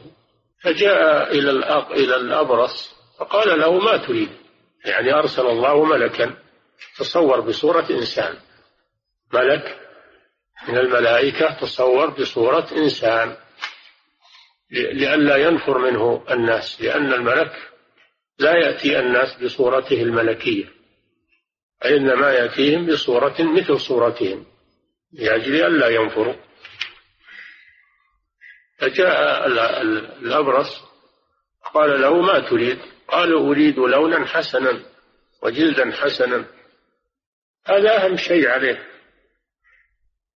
فجاء 0.64 1.32
إلى 1.32 1.52
إلى 1.92 2.16
الأبرص 2.16 2.96
فقال 3.20 3.60
له 3.60 3.80
ما 3.80 3.98
تريد؟ 3.98 4.30
يعني 4.86 5.14
أرسل 5.14 5.46
الله 5.46 5.86
ملكا. 5.86 6.51
تصور 6.98 7.40
بصورة 7.40 7.88
إنسان. 7.90 8.36
ملك 9.34 9.80
من 10.68 10.78
الملائكة 10.78 11.60
تصور 11.62 12.10
بصورة 12.10 12.68
إنسان. 12.72 13.38
لئلا 14.72 15.36
ينفر 15.36 15.78
منه 15.78 16.26
الناس 16.32 16.82
لأن 16.82 17.14
الملك 17.14 17.72
لا 18.40 18.52
يأتي 18.52 19.00
الناس 19.00 19.44
بصورته 19.44 20.02
الملكية 20.02 20.66
إنما 21.86 22.32
يأتيهم 22.32 22.86
بصورة 22.86 23.36
مثل 23.40 23.80
صورتهم 23.80 24.46
لأجل 25.14 25.56
ألا 25.56 25.88
ينفروا. 25.88 26.36
فجاء 28.78 29.48
الأبرص 30.22 30.82
قال 31.74 32.02
له 32.02 32.22
ما 32.22 32.40
تريد؟ 32.50 32.80
قال 33.08 33.34
أريد 33.34 33.80
لونا 33.80 34.26
حسنا 34.26 34.84
وجلدا 35.44 35.92
حسنا. 35.92 36.46
هذا 37.66 38.06
أهم 38.06 38.18
شيء 38.18 38.50
عليه 38.50 38.88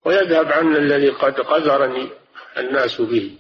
ويذهب 0.06 0.52
عن 0.52 0.76
الذي 0.76 1.10
قد 1.10 1.40
قذرني 1.40 2.10
الناس 2.58 3.02
به 3.02 3.38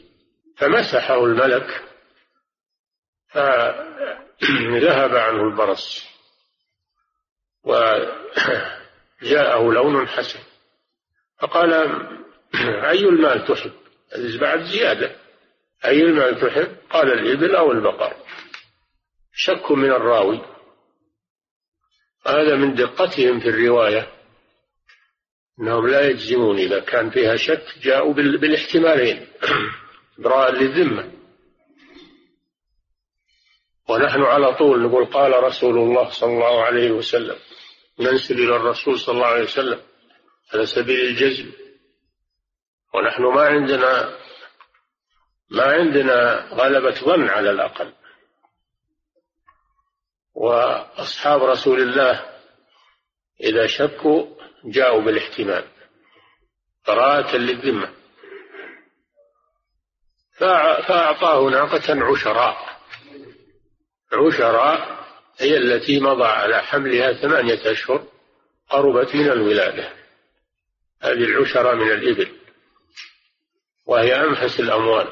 فمسحه 0.57 1.25
الملك 1.25 1.83
فذهب 3.27 5.15
عنه 5.15 5.43
البرص 5.43 6.05
وجاءه 7.63 9.71
لون 9.71 10.07
حسن 10.07 10.39
فقال 11.39 11.73
أي 12.91 12.99
المال 12.99 13.45
تحب؟ 13.45 13.71
بعد 14.39 14.63
زيادة. 14.63 15.15
أي 15.85 16.01
المال 16.01 16.39
تحب؟ 16.39 16.77
قال 16.89 17.13
الإبل 17.13 17.55
أو 17.55 17.71
البقر. 17.71 18.13
شك 19.33 19.71
من 19.71 19.91
الراوي. 19.91 20.54
هذا 22.27 22.55
من 22.55 22.75
دقتهم 22.75 23.39
في 23.39 23.49
الرواية 23.49 24.15
أنهم 25.59 25.87
لا 25.87 26.09
يجزمون 26.09 26.57
إذا 26.57 26.79
كان 26.79 27.09
فيها 27.09 27.35
شك 27.35 27.65
جاءوا 27.81 28.13
بالاحتمالين 28.13 29.27
إبراء 30.19 30.51
للذمة. 30.51 31.11
ونحن 33.89 34.21
على 34.21 34.55
طول 34.55 34.81
نقول 34.81 35.05
قال 35.05 35.43
رسول 35.43 35.77
الله 35.77 36.09
صلى 36.09 36.33
الله 36.33 36.63
عليه 36.63 36.91
وسلم 36.91 37.35
ننسل 37.99 38.39
إلى 38.39 38.55
الرسول 38.55 38.99
صلى 38.99 39.15
الله 39.15 39.27
عليه 39.27 39.43
وسلم 39.43 39.81
على 40.53 40.65
سبيل 40.65 41.05
الجزم. 41.05 41.51
ونحن 42.93 43.23
ما 43.23 43.41
عندنا 43.41 44.17
ما 45.49 45.63
عندنا 45.63 46.47
غلبة 46.51 46.95
ظن 46.95 47.29
على 47.29 47.51
الأقل. 47.51 47.93
وأصحاب 50.35 51.43
رسول 51.43 51.81
الله 51.81 52.25
إذا 53.41 53.67
شكوا 53.67 54.25
جاءوا 54.65 55.01
بالاحتمال 55.01 55.65
براءة 56.87 57.37
للذمة. 57.37 57.93
فأعطاه 60.87 61.49
ناقة 61.49 62.05
عشراء. 62.05 62.79
عشراء 64.13 65.05
هي 65.37 65.57
التي 65.57 65.99
مضى 65.99 66.25
على 66.25 66.63
حملها 66.63 67.13
ثمانية 67.13 67.71
أشهر 67.71 68.07
قربت 68.69 69.15
من 69.15 69.31
الولادة. 69.31 69.93
هذه 71.01 71.23
العشرة 71.23 71.73
من 71.75 71.91
الإبل. 71.91 72.37
وهي 73.85 74.15
أنفس 74.15 74.59
الأموال. 74.59 75.07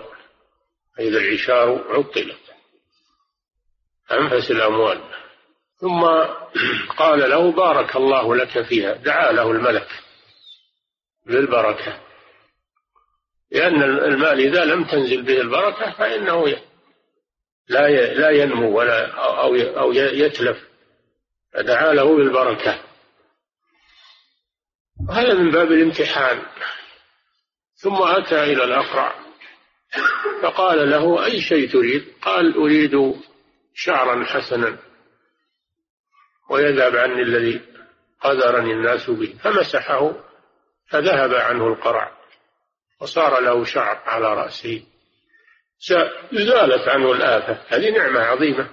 إذا 1.00 1.18
العشار 1.18 1.86
عطلت. 1.90 2.43
أنفس 4.20 4.52
الأموال. 4.52 5.02
ثم 5.78 6.04
قال 6.98 7.30
له 7.30 7.52
بارك 7.52 7.96
الله 7.96 8.36
لك 8.36 8.62
فيها 8.62 8.94
دعا 8.94 9.32
له 9.32 9.52
الملك 9.52 9.88
بالبركة 11.26 12.00
لأن 13.52 13.84
المال 13.84 14.40
إذا 14.40 14.66
لم 14.66 14.84
تنزل 14.84 15.22
به 15.22 15.42
البركة 15.42 15.92
فإنه 15.92 16.46
لا 17.68 17.88
لا 18.14 18.30
ينمو 18.30 18.78
ولا 18.78 19.12
أو 19.12 19.56
أو 19.56 19.92
يتلف. 19.94 20.58
فدعا 21.54 21.94
له 21.94 22.16
بالبركة. 22.16 22.80
هذا 25.10 25.34
من 25.34 25.52
باب 25.52 25.72
الامتحان. 25.72 26.42
ثم 27.76 28.02
أتى 28.02 28.44
إلى 28.44 28.64
الأقرع. 28.64 29.16
فقال 30.42 30.90
له 30.90 31.26
أي 31.26 31.42
شيء 31.42 31.72
تريد؟ 31.72 32.14
قال 32.22 32.56
أريد 32.56 33.24
شعرا 33.76 34.26
حسنا 34.26 34.78
ويذهب 36.50 36.96
عني 36.96 37.22
الذي 37.22 37.62
قدرني 38.22 38.74
الناس 38.74 39.10
به 39.10 39.36
فمسحه 39.44 40.14
فذهب 40.88 41.34
عنه 41.34 41.68
القرع 41.68 42.12
وصار 43.02 43.40
له 43.40 43.66
شعر 43.66 44.02
على 44.06 44.34
رأسه. 44.34 44.84
زالت 46.32 46.88
عنه 46.88 47.12
الآفة. 47.12 47.66
هذه 47.68 47.90
نعمة 47.90 48.20
عظيمة. 48.20 48.70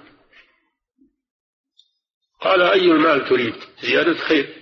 قال 2.41 2.61
أي 2.61 2.91
المال 2.91 3.29
تريد؟ 3.29 3.55
زيادة 3.81 4.13
خير. 4.13 4.55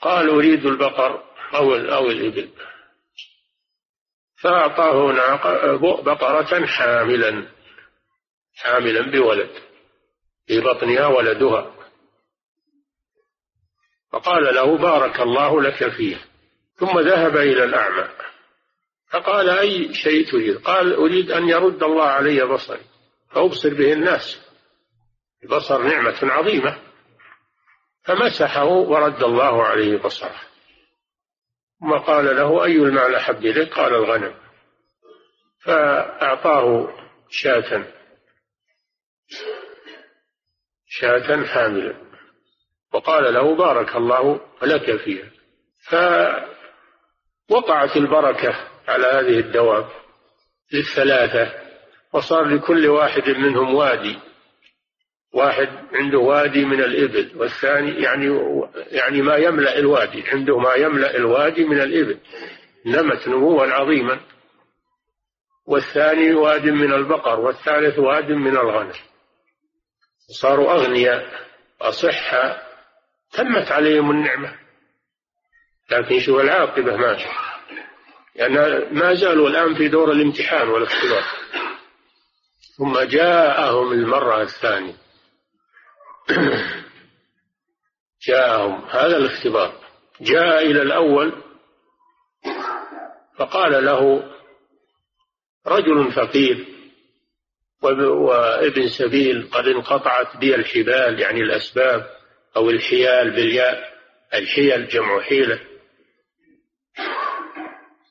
قال 0.00 0.28
أريد 0.28 0.66
البقر 0.66 1.24
أو 1.54 1.74
أو 1.74 2.06
الإبل. 2.10 2.50
فأعطاه 4.42 5.12
بقرة 6.02 6.66
حاملا. 6.66 7.57
حاملا 8.58 9.10
بولد. 9.10 9.50
في 10.46 10.60
بطنها 10.60 11.06
ولدها. 11.06 11.74
فقال 14.12 14.54
له 14.54 14.78
بارك 14.78 15.20
الله 15.20 15.62
لك 15.62 15.88
فيه. 15.88 16.16
ثم 16.74 17.00
ذهب 17.00 17.36
إلى 17.36 17.64
الأعمى. 17.64 18.08
فقال 19.10 19.50
أي 19.50 19.94
شيء 19.94 20.30
تريد؟ 20.30 20.56
قال 20.56 20.94
أريد 20.94 21.30
أن 21.30 21.48
يرد 21.48 21.82
الله 21.82 22.04
علي 22.04 22.44
بصري. 22.44 22.84
فأبصر 23.30 23.74
به 23.74 23.92
الناس. 23.92 24.40
البصر 25.42 25.82
نعمة 25.82 26.18
عظيمة. 26.22 26.78
فمسحه 28.02 28.64
ورد 28.64 29.22
الله 29.22 29.64
عليه 29.64 29.96
بصره. 29.96 30.40
ثم 31.80 31.92
قال 31.92 32.36
له 32.36 32.64
أي 32.64 32.76
المال 32.76 33.14
أحب 33.14 33.36
إليك؟ 33.36 33.74
قال 33.74 33.94
الغنم. 33.94 34.34
فأعطاه 35.64 36.94
شاة. 37.30 37.97
شاة 40.86 41.44
حاملا. 41.44 41.94
وقال 42.92 43.34
له 43.34 43.56
بارك 43.56 43.96
الله 43.96 44.40
لك 44.62 44.96
فيها. 44.96 45.30
فوقعت 47.48 47.96
البركة 47.96 48.54
على 48.88 49.06
هذه 49.06 49.40
الدواب 49.40 49.88
للثلاثة 50.72 51.52
وصار 52.12 52.44
لكل 52.44 52.86
واحد 52.86 53.28
منهم 53.28 53.74
وادي. 53.74 54.18
واحد 55.34 55.68
عنده 55.92 56.18
وادي 56.18 56.64
من 56.64 56.80
الإبل 56.80 57.30
والثاني 57.36 57.90
يعني 57.90 58.40
يعني 58.74 59.22
ما 59.22 59.36
يملأ 59.36 59.78
الوادي 59.78 60.24
عنده 60.28 60.58
ما 60.58 60.74
يملأ 60.74 61.16
الوادي 61.16 61.64
من 61.64 61.80
الإبل. 61.80 62.18
نمت 62.86 63.28
نموا 63.28 63.66
عظيما 63.66 64.20
والثاني 65.66 66.34
واد 66.34 66.64
من 66.64 66.92
البقر 66.92 67.40
والثالث 67.40 67.98
واد 67.98 68.32
من 68.32 68.56
الغنم. 68.56 68.92
صاروا 70.30 70.72
أغنياء 70.72 71.48
أصحة 71.80 72.62
تمت 73.32 73.72
عليهم 73.72 74.10
النعمة. 74.10 74.58
لكن 75.90 76.20
شوف 76.20 76.40
العاقبة 76.40 76.96
ما 76.96 77.16
لأن 78.36 78.54
يعني 78.54 78.94
ما 78.94 79.14
زالوا 79.14 79.48
الآن 79.48 79.74
في 79.74 79.88
دور 79.88 80.12
الامتحان 80.12 80.68
والاختبار. 80.68 81.24
ثم 82.76 83.00
جاءهم 83.00 83.92
المرة 83.92 84.42
الثانية. 84.42 84.94
جاءهم 88.28 88.84
هذا 88.90 89.16
الاختبار. 89.16 89.72
جاء 90.20 90.66
إلى 90.66 90.82
الأول 90.82 91.42
فقال 93.38 93.84
له 93.84 94.32
رجل 95.66 96.12
فقير 96.12 96.77
وابن 97.82 98.88
سبيل 98.88 99.48
قد 99.52 99.68
انقطعت 99.68 100.36
بي 100.36 100.54
الحبال 100.54 101.20
يعني 101.20 101.40
الأسباب 101.40 102.06
أو 102.56 102.70
الحيال 102.70 103.30
بالياء 103.30 103.98
الحيل 104.34 104.88
جمع 104.88 105.20
حيلة. 105.20 105.60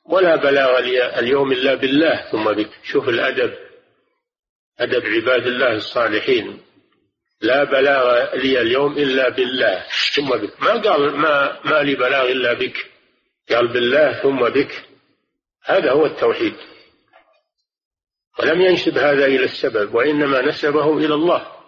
ولا 0.04 0.36
بلاغ 0.36 0.80
لي 0.80 1.18
اليوم 1.18 1.52
إلا 1.52 1.74
بالله 1.74 2.30
ثم 2.32 2.52
بك. 2.52 2.70
شوف 2.84 3.08
الأدب 3.08 3.54
أدب 4.78 5.06
عباد 5.06 5.46
الله 5.46 5.72
الصالحين. 5.76 6.60
لا 7.40 7.64
بلاغ 7.64 8.34
لي 8.34 8.60
اليوم 8.60 8.98
إلا 8.98 9.28
بالله 9.28 9.84
ثم 10.16 10.28
بك. 10.28 10.62
ما 10.62 10.72
قال 10.72 11.16
ما, 11.16 11.60
ما 11.64 11.82
لي 11.82 11.94
بلاغ 11.94 12.30
إلا 12.32 12.52
بك. 12.52 12.76
قال 13.50 13.68
بالله 13.68 14.22
ثم 14.22 14.48
بك. 14.48 14.84
هذا 15.64 15.90
هو 15.90 16.06
التوحيد. 16.06 16.54
ولم 18.38 18.60
ينسب 18.60 18.98
هذا 18.98 19.26
إلى 19.26 19.44
السبب 19.44 19.94
وإنما 19.94 20.42
نسبه 20.42 20.98
إلى 20.98 21.14
الله. 21.14 21.58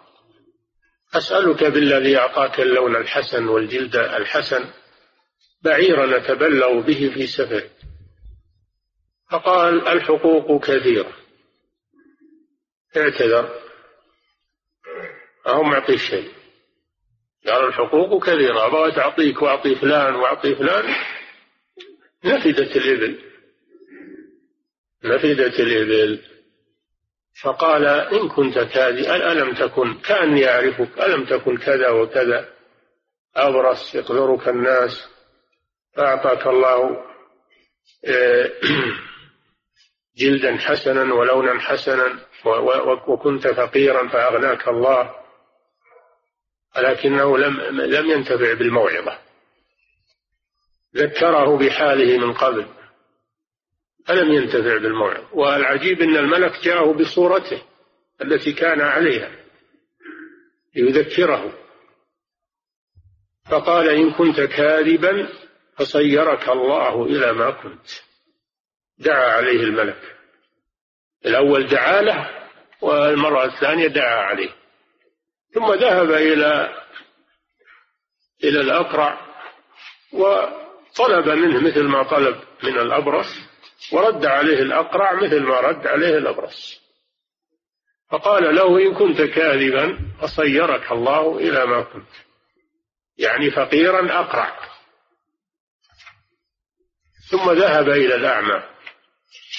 أسألك 1.13 1.63
بالذي 1.63 2.17
أعطاك 2.17 2.59
اللون 2.59 2.95
الحسن 2.95 3.47
والجلد 3.47 3.95
الحسن 3.95 4.65
بعيرا 5.61 6.19
نتبلغ 6.19 6.79
به 6.79 7.11
في 7.13 7.27
سفر. 7.27 7.63
فقال 9.31 9.87
الحقوق 9.87 10.65
كثيرة. 10.65 11.13
اعتذر. 12.97 13.61
أهو 15.47 15.63
معطيه 15.63 15.97
شيء. 15.97 16.31
قال 17.47 17.67
الحقوق 17.67 18.23
كثيرة. 18.25 18.65
أبغى 18.65 19.01
أعطيك 19.01 19.41
وأعطي 19.41 19.75
فلان 19.75 20.15
وأعطي 20.15 20.55
فلان. 20.55 20.95
نفدت 22.25 22.77
الإبل. 22.77 23.19
نفدت 25.03 25.59
الإبل. 25.59 26.31
فقال 27.43 27.85
إن 27.85 28.29
كنت 28.29 28.59
كاذي 28.59 29.15
ألم 29.15 29.53
تكن 29.53 29.93
كأني 29.93 30.49
أعرفك 30.49 30.99
ألم 30.99 31.25
تكن 31.25 31.57
كذا 31.57 31.89
وكذا؟ 31.89 32.49
أبرص 33.35 33.95
يقدرك 33.95 34.47
الناس 34.47 35.09
فأعطاك 35.95 36.47
الله 36.47 37.05
آه، 38.05 38.51
جلدا 40.17 40.57
حسنا 40.57 41.13
ولونا 41.13 41.59
حسنا 41.59 42.19
وكنت 43.07 43.47
فقيرا 43.47 44.07
فأغناك 44.07 44.67
الله. 44.67 45.15
ولكنه 46.77 47.37
لم 47.37 47.61
لم 47.81 48.09
ينتفع 48.11 48.53
بالموعظة. 48.53 49.17
ذكره 50.95 51.57
بحاله 51.57 52.17
من 52.17 52.33
قبل. 52.33 52.65
فلم 54.05 54.31
ينتفع 54.31 54.77
بالموعظة 54.77 55.27
والعجيب 55.33 56.01
أن 56.01 56.17
الملك 56.17 56.63
جاءه 56.63 56.93
بصورته 56.93 57.61
التي 58.21 58.53
كان 58.53 58.81
عليها 58.81 59.31
ليذكره. 60.75 61.53
فقال 63.51 63.89
إن 63.89 64.11
كنت 64.11 64.41
كاذبا 64.41 65.29
فصيرك 65.77 66.49
الله 66.49 67.05
إلى 67.05 67.33
ما 67.33 67.51
كنت. 67.51 67.87
دعا 68.97 69.31
عليه 69.31 69.63
الملك. 69.63 70.17
الأول 71.25 71.67
دعا 71.67 72.01
له 72.01 72.47
والمرة 72.81 73.45
الثانية 73.45 73.87
دعا 73.87 74.21
عليه. 74.23 74.49
ثم 75.53 75.73
ذهب 75.73 76.11
إلى 76.11 76.81
إلى 78.43 78.61
الأقرع 78.61 79.19
وطلب 80.13 81.29
منه 81.29 81.61
مثل 81.67 81.83
ما 81.83 82.03
طلب 82.03 82.35
من 82.63 82.77
الأبرص 82.77 83.50
ورد 83.93 84.25
عليه 84.25 84.59
الأقرع 84.61 85.13
مثل 85.13 85.39
ما 85.39 85.59
رد 85.59 85.87
عليه 85.87 86.17
الأبرص. 86.17 86.81
فقال 88.09 88.55
له 88.55 88.77
إن 88.77 88.93
كنت 88.93 89.21
كاذبا 89.21 89.99
فصيرك 90.21 90.91
الله 90.91 91.37
إلى 91.37 91.65
ما 91.65 91.81
كنت. 91.81 92.09
يعني 93.17 93.51
فقيرا 93.51 94.19
أقرع. 94.19 94.59
ثم 97.31 97.51
ذهب 97.51 97.89
إلى 97.89 98.15
الأعمى 98.15 98.63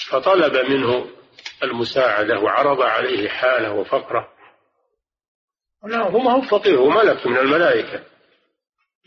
فطلب 0.09 0.69
منه 0.71 1.09
المساعدة 1.63 2.39
وعرض 2.39 2.81
عليه 2.81 3.29
حاله 3.29 3.73
وفقره. 3.73 4.33
لا 5.83 5.97
هو 5.97 6.19
ما 6.19 6.31
هو 6.31 6.41
فقير 6.41 6.79
هو 6.79 6.89
ملك 6.89 7.27
من 7.27 7.37
الملائكة. 7.37 8.03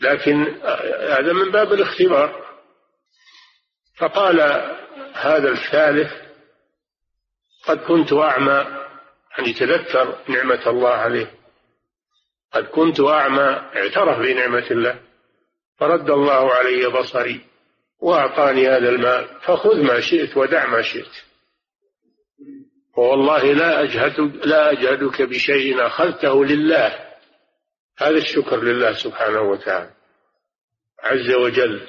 لكن 0.01 0.61
هذا 1.09 1.33
من 1.33 1.51
باب 1.51 1.73
الاختبار. 1.73 2.46
فقال 3.97 4.41
هذا 5.13 5.49
الثالث 5.49 6.11
قد 7.65 7.77
كنت 7.77 8.13
أعمى 8.13 8.87
يعني 9.37 9.53
تذكر 9.53 10.17
نعمة 10.27 10.69
الله 10.69 10.89
عليه. 10.89 11.33
قد 12.51 12.63
كنت 12.63 12.99
أعمى 12.99 13.61
اعترف 13.75 14.19
بنعمة 14.19 14.67
الله. 14.71 14.99
فرد 15.77 16.09
الله 16.09 16.53
علي 16.53 16.87
بصري 16.87 17.41
وأعطاني 17.99 18.67
هذا 18.67 18.89
المال 18.89 19.27
فخذ 19.41 19.83
ما 19.83 19.99
شئت 19.99 20.37
ودع 20.37 20.65
ما 20.65 20.81
شئت. 20.81 21.11
والله 22.97 23.53
لا 23.53 23.83
أجهد 23.83 24.19
لا 24.45 24.71
أجهدك 24.71 25.21
بشيء 25.21 25.85
أخذته 25.87 26.45
لله. 26.45 27.07
هذا 27.97 28.17
الشكر 28.17 28.63
لله 28.63 28.93
سبحانه 28.93 29.41
وتعالى. 29.41 29.91
عز 31.03 31.31
وجل 31.31 31.81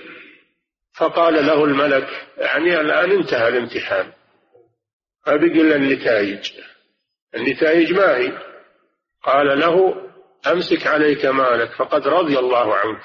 فقال 0.98 1.46
له 1.46 1.64
الملك 1.64 2.26
يعني 2.36 2.80
الآن 2.80 3.10
انتهى 3.10 3.48
الامتحان. 3.48 4.12
ما 5.26 5.36
بقي 5.36 5.60
إلا 5.60 5.76
النتائج. 5.76 6.52
النتائج 7.34 7.92
ما 7.92 8.16
هي؟ 8.16 8.38
قال 9.22 9.60
له 9.60 9.94
أمسك 10.46 10.86
عليك 10.86 11.26
مالك 11.26 11.72
فقد 11.72 12.08
رضي 12.08 12.38
الله 12.38 12.74
عنك 12.74 13.02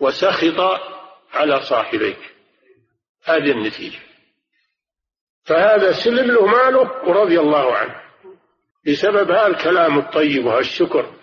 وسخط 0.00 0.80
على 1.32 1.60
صاحبيك. 1.60 2.18
هذه 3.24 3.50
النتيجة. 3.50 3.98
فهذا 5.44 5.92
سلم 6.04 6.30
له 6.30 6.46
ماله 6.46 7.08
ورضي 7.08 7.40
الله 7.40 7.76
عنه. 7.76 8.00
بسبب 8.86 9.30
هذا 9.30 9.46
الكلام 9.46 9.98
الطيب 9.98 10.46
وهالشكر 10.46 11.14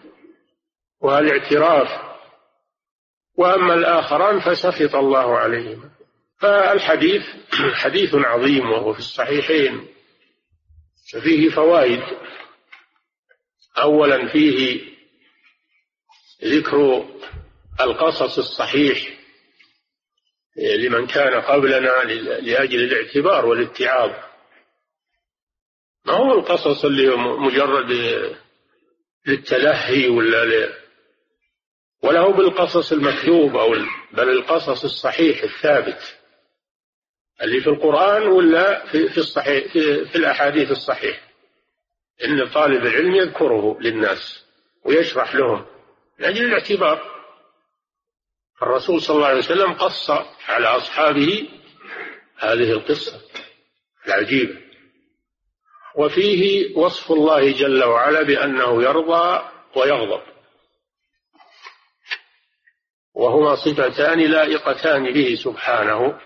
وهالاعتراف 1.02 2.11
وأما 3.36 3.74
الآخران 3.74 4.40
فسخط 4.40 4.96
الله 4.96 5.38
عليهما. 5.38 5.90
فالحديث 6.40 7.26
حديث 7.84 8.16
عظيم 8.16 8.72
وهو 8.72 8.94
في 8.94 9.00
الصحيحين. 9.00 9.88
فيه 11.24 11.50
فوائد. 11.50 12.02
أولا 13.78 14.28
فيه 14.28 14.82
ذكر 16.44 17.06
القصص 17.82 18.38
الصحيح 18.38 19.18
لمن 20.58 21.08
كان 21.08 21.42
قبلنا 21.42 22.04
لأجل 22.42 22.84
الاعتبار 22.84 23.46
والاتعاظ. 23.46 24.12
ما 26.06 26.14
هو 26.14 26.40
القصص 26.40 26.86
اللي 26.86 27.16
مجرد 27.16 27.92
للتلهي 29.26 30.08
ولا 30.08 30.46
ولا 32.04 32.20
هو 32.20 32.32
بالقصص 32.32 32.92
المكذوب 32.92 33.56
أو 33.56 33.76
بل 34.12 34.30
القصص 34.30 34.84
الصحيح 34.84 35.44
الثابت. 35.44 36.18
اللي 37.42 37.62
في 37.62 37.68
القرآن 37.68 38.28
ولا 38.28 38.86
في 38.86 39.10
في 39.10 39.18
الصحيح 39.18 39.74
في, 39.74 40.06
في 40.06 40.16
الأحاديث 40.16 40.72
الصحيحة 40.72 41.22
إن 42.26 42.50
طالب 42.50 42.86
العلم 42.86 43.16
يذكره 43.16 43.78
للناس 43.82 44.46
ويشرح 44.86 45.36
لهم 45.36 45.66
من 46.20 46.26
أجل 46.26 46.46
الاعتبار. 46.46 47.12
الرسول 48.62 49.02
صلى 49.02 49.16
الله 49.16 49.28
عليه 49.28 49.38
وسلم 49.38 49.74
قص 49.74 50.10
على 50.48 50.68
أصحابه 50.68 51.50
هذه 52.38 52.72
القصة 52.72 53.22
العجيبة. 54.08 54.62
وفيه 55.96 56.76
وصف 56.78 57.12
الله 57.12 57.52
جل 57.52 57.84
وعلا 57.84 58.22
بأنه 58.22 58.84
يرضى 58.84 59.50
ويغضب. 59.76 60.31
وهما 63.22 63.56
صفتان 63.56 64.20
لائقتان 64.20 65.14
به 65.14 65.36
سبحانه 65.44 66.20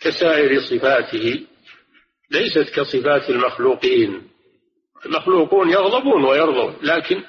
كسائر 0.00 0.60
صفاته 0.60 1.46
ليست 2.30 2.74
كصفات 2.74 3.30
المخلوقين. 3.30 4.30
المخلوقون 5.06 5.70
يغضبون 5.70 6.24
ويرضون 6.24 6.76
لكن 6.82 7.22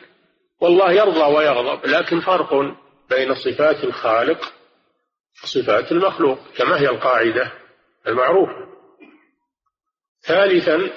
والله 0.61 0.91
يرضى 0.91 1.35
ويغضب 1.35 1.85
لكن 1.85 2.19
فرق 2.19 2.53
بين 3.09 3.33
صفات 3.35 3.83
الخالق 3.83 4.53
وصفات 5.43 5.91
المخلوق 5.91 6.39
كما 6.57 6.79
هي 6.79 6.89
القاعدة 6.89 7.51
المعروفة. 8.07 8.67
ثالثا 10.21 10.89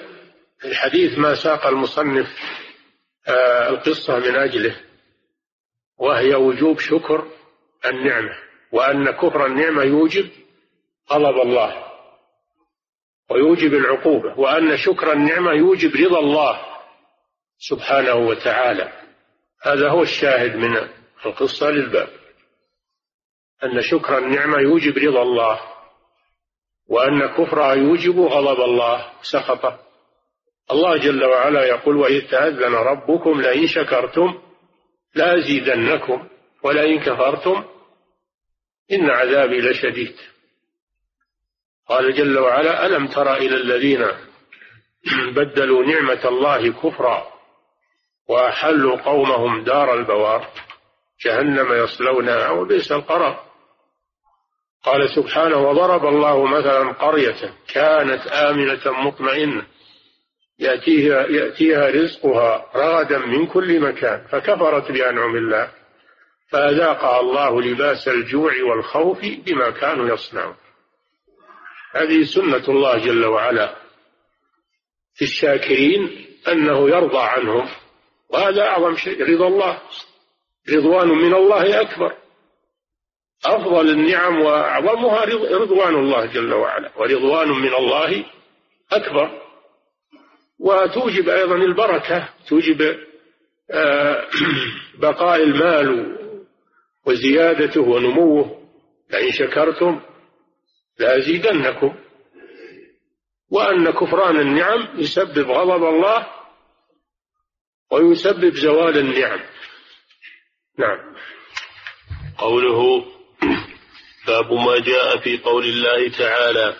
الحديث 0.65 1.17
ما 1.17 1.35
ساق 1.35 1.67
المصنف 1.67 2.27
آه، 3.27 3.69
القصة 3.69 4.19
من 4.19 4.35
أجله 4.35 4.75
وهي 5.99 6.35
وجوب 6.35 6.79
شكر 6.79 7.36
النعمة 7.85 8.37
وأن 8.71 9.11
كفر 9.11 9.45
النعمة 9.45 9.83
يوجب 9.83 10.29
غضب 11.11 11.41
الله 11.41 11.83
ويوجب 13.29 13.73
العقوبة 13.73 14.39
وأن 14.39 14.77
شكر 14.77 15.13
النعمة 15.13 15.51
يوجب 15.51 15.95
رضا 15.95 16.19
الله 16.19 16.59
سبحانه 17.57 18.15
وتعالى. 18.15 18.93
هذا 19.61 19.89
هو 19.89 20.01
الشاهد 20.01 20.55
من 20.55 20.77
القصة 21.25 21.69
للباب. 21.69 22.09
أن 23.63 23.81
شكر 23.81 24.17
النعمة 24.17 24.57
يوجب 24.59 24.97
رضا 24.97 25.21
الله 25.21 25.59
وأن 26.89 27.27
كفرها 27.27 27.73
يوجب 27.73 28.19
غضب 28.19 28.61
الله 28.61 29.11
سخطه 29.21 29.79
الله 30.71 30.97
جل 30.97 31.25
وعلا 31.25 31.65
يقول 31.65 31.97
وإذ 31.97 32.29
تأذن 32.29 32.75
ربكم 32.75 33.41
لئن 33.41 33.67
شكرتم 33.67 34.41
لأزيدنكم. 35.15 36.27
ولئن 36.63 36.99
كفرتم 36.99 37.63
إن 38.91 39.09
عذابي 39.09 39.61
لشديد. 39.61 40.15
قال 41.87 42.13
جل 42.13 42.37
وعلا 42.39 42.85
ألم 42.85 43.07
تر 43.07 43.33
إلى 43.33 43.55
الذين 43.55 44.07
بدلوا 45.35 45.85
نعمة 45.85 46.27
الله 46.27 46.71
كفرا 46.71 47.27
وأحلوا 48.27 48.97
قومهم 48.97 49.63
دار 49.63 49.93
البوار 49.93 50.47
جهنم 51.25 51.73
يصلونها 51.73 52.49
وبئس 52.49 52.91
القرار. 52.91 53.47
قال 54.83 55.09
سبحانه 55.09 55.57
وضرب 55.57 56.05
الله 56.05 56.45
مثلا 56.45 56.91
قرية 56.91 57.53
كانت 57.73 58.27
آمنة 58.27 58.91
مطمئنة 59.07 59.65
يأتيها, 60.59 61.27
يأتيها 61.27 61.89
رزقها 61.89 62.65
رغدا 62.75 63.17
من 63.17 63.47
كل 63.47 63.79
مكان 63.79 64.27
فكفرت 64.27 64.91
بأنعم 64.91 65.35
الله. 65.35 65.71
فأذاقها 66.51 67.19
الله 67.19 67.61
لباس 67.61 68.07
الجوع 68.07 68.51
والخوف 68.63 69.19
بما 69.45 69.69
كانوا 69.69 70.13
يصنعون. 70.13 70.55
هذه 71.95 72.23
سنة 72.23 72.63
الله 72.69 72.97
جل 72.97 73.25
وعلا 73.25 73.75
في 75.15 75.21
الشاكرين 75.21 76.27
أنه 76.47 76.89
يرضى 76.89 77.19
عنهم 77.19 77.69
وهذا 78.29 78.61
أعظم 78.61 78.95
شيء 78.95 79.33
رضا 79.33 79.47
الله 79.47 79.81
رضوان 80.69 81.07
من 81.07 81.33
الله 81.33 81.81
أكبر. 81.81 82.17
أفضل 83.45 83.89
النعم 83.89 84.41
وأعظمها 84.41 85.25
رضوان 85.51 85.95
الله 85.95 86.25
جل 86.25 86.53
وعلا 86.53 86.91
ورضوان 86.97 87.49
من 87.49 87.73
الله 87.73 88.25
أكبر. 88.91 89.41
وتوجب 90.59 91.29
أيضا 91.29 91.55
البركة 91.55 92.29
توجب 92.47 92.97
آه، 93.71 94.27
بقاء 95.01 95.43
المال 95.43 96.17
وزيادته 97.07 97.81
ونموه 97.81 98.67
لئن 99.09 99.31
شكرتم 99.31 100.01
لأزيدنكم. 100.99 101.95
وأن 103.51 103.91
كفران 103.91 104.39
النعم 104.39 104.99
يسبب 104.99 105.51
غضب 105.51 105.83
الله 105.83 106.27
ويسبب 107.91 108.55
زوال 108.55 108.97
النعم. 108.97 109.39
نعم. 110.79 111.15
قوله 112.37 113.05
باب 114.27 114.53
ما 114.53 114.79
جاء 114.79 115.17
في 115.17 115.37
قول 115.37 115.65
الله 115.65 116.09
تعالى 116.09 116.75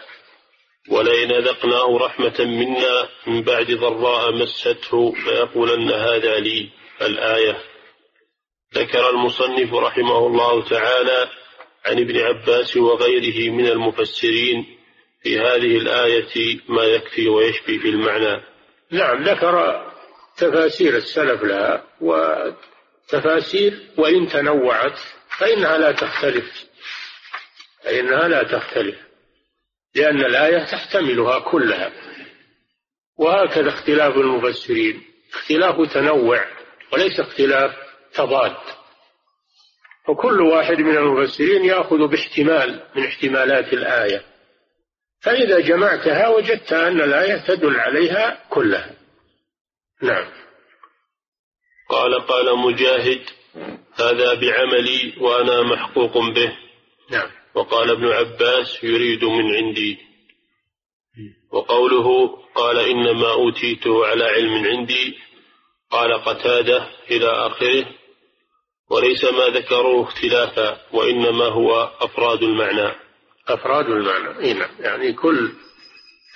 ولئن 0.90 1.44
ذقناه 1.44 1.98
رحمة 1.98 2.36
منا 2.40 3.10
من 3.28 3.42
بعد 3.42 3.72
ضراء 3.72 4.32
مسته 4.32 5.12
فيقولن 5.12 5.92
هذا 5.92 6.40
لي. 6.40 6.70
الآية. 7.02 7.77
ذكر 8.76 9.10
المصنف 9.10 9.74
رحمه 9.74 10.28
الله 10.28 10.64
تعالى 10.64 11.30
عن 11.86 12.00
ابن 12.00 12.18
عباس 12.18 12.78
وغيره 12.78 13.52
من 13.52 13.68
المفسرين 13.68 14.78
في 15.24 15.40
هذه 15.40 15.78
الآية 15.78 16.60
ما 16.70 16.84
يكفي 16.84 17.30
ويشفي 17.30 17.80
في 17.80 17.90
المعنى. 17.90 18.44
نعم 18.92 19.24
ذكر 19.24 19.86
تفاسير 20.38 20.96
السلف 20.98 21.44
لها 21.44 21.84
وتفاسير 22.02 23.80
وإن 23.98 24.28
تنوعت 24.28 25.00
فإنها 25.38 25.78
لا 25.78 25.92
تختلف 25.92 26.66
فإنها 27.84 28.28
لا 28.28 28.44
تختلف 28.44 28.96
لأن 29.96 30.26
الآية 30.26 30.64
تحتملها 30.64 31.40
كلها. 31.40 31.92
وهكذا 33.18 33.70
اختلاف 33.70 34.16
المفسرين 34.16 35.04
اختلاف 35.34 35.94
تنوع 35.94 36.46
وليس 36.94 37.20
اختلاف 37.20 37.87
تضاد 38.18 38.56
وكل 40.08 40.42
واحد 40.42 40.78
من 40.78 40.98
المفسرين 40.98 41.66
يأخذ 41.66 42.08
باحتمال 42.08 42.84
من 42.96 43.06
احتمالات 43.06 43.74
الآية. 43.74 44.22
فإذا 45.22 45.60
جمعتها 45.60 46.28
وجدت 46.28 46.74
أن 46.74 47.02
الآية 47.02 47.38
تدل 47.48 47.80
عليها 47.80 48.44
كلها. 48.50 48.96
نعم. 50.02 50.28
قال 51.90 52.20
قال 52.28 52.58
مجاهد 52.58 53.22
هذا 53.96 54.34
بعملي 54.34 55.14
وأنا 55.22 55.62
محقوق 55.62 56.18
به. 56.18 56.58
نعم. 57.12 57.30
وقال 57.56 57.92
ابن 57.92 58.06
عباس 58.06 58.84
يريد 58.84 59.26
من 59.26 59.56
عندي. 59.56 59.98
وقوله 61.52 62.38
قال 62.56 62.80
إنما 62.80 63.32
أوتيته 63.32 64.06
على 64.06 64.24
علم 64.24 64.66
عندي. 64.66 65.18
قال 65.92 66.24
قتادة 66.24 66.88
إلى 67.12 67.28
آخره. 67.28 67.97
وليس 68.90 69.24
ما 69.24 69.48
ذكروه 69.48 70.04
اختلافا 70.04 70.82
وإنما 70.94 71.46
هو 71.46 71.92
أفراد 72.02 72.44
المعنى. 72.44 72.96
أفراد 73.48 73.86
المعنى. 73.86 74.40
إيه 74.40 74.54
نعم. 74.54 74.70
يعني 74.80 75.14
كل 75.14 75.52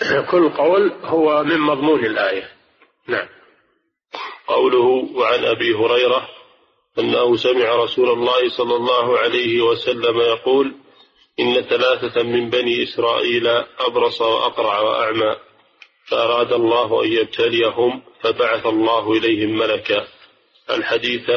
كل 0.31 0.49
قول 0.49 0.91
هو 1.03 1.43
من 1.43 1.59
مضمون 1.59 2.05
الآية. 2.05 2.49
نعم. 3.07 3.27
قوله 4.47 5.09
وعن 5.15 5.45
أبي 5.45 5.73
هريرة 5.73 6.29
أنه 6.99 7.37
سمع 7.37 7.75
رسول 7.75 8.09
الله 8.09 8.49
صلى 8.49 8.75
الله 8.75 9.17
عليه 9.17 9.61
وسلم 9.61 10.19
يقول 10.19 10.75
إن 11.39 11.61
ثلاثة 11.61 12.23
من 12.23 12.49
بني 12.49 12.83
إسرائيل 12.83 13.47
أبرص 13.79 14.21
وأقرع 14.21 14.79
وأعمى 14.79 15.35
فأراد 16.05 16.53
الله 16.53 17.03
أن 17.03 17.11
يبتليهم 17.11 18.01
فبعث 18.21 18.65
الله 18.65 19.11
إليهم 19.11 19.57
ملكا. 19.57 20.07
الحديث 20.69 21.29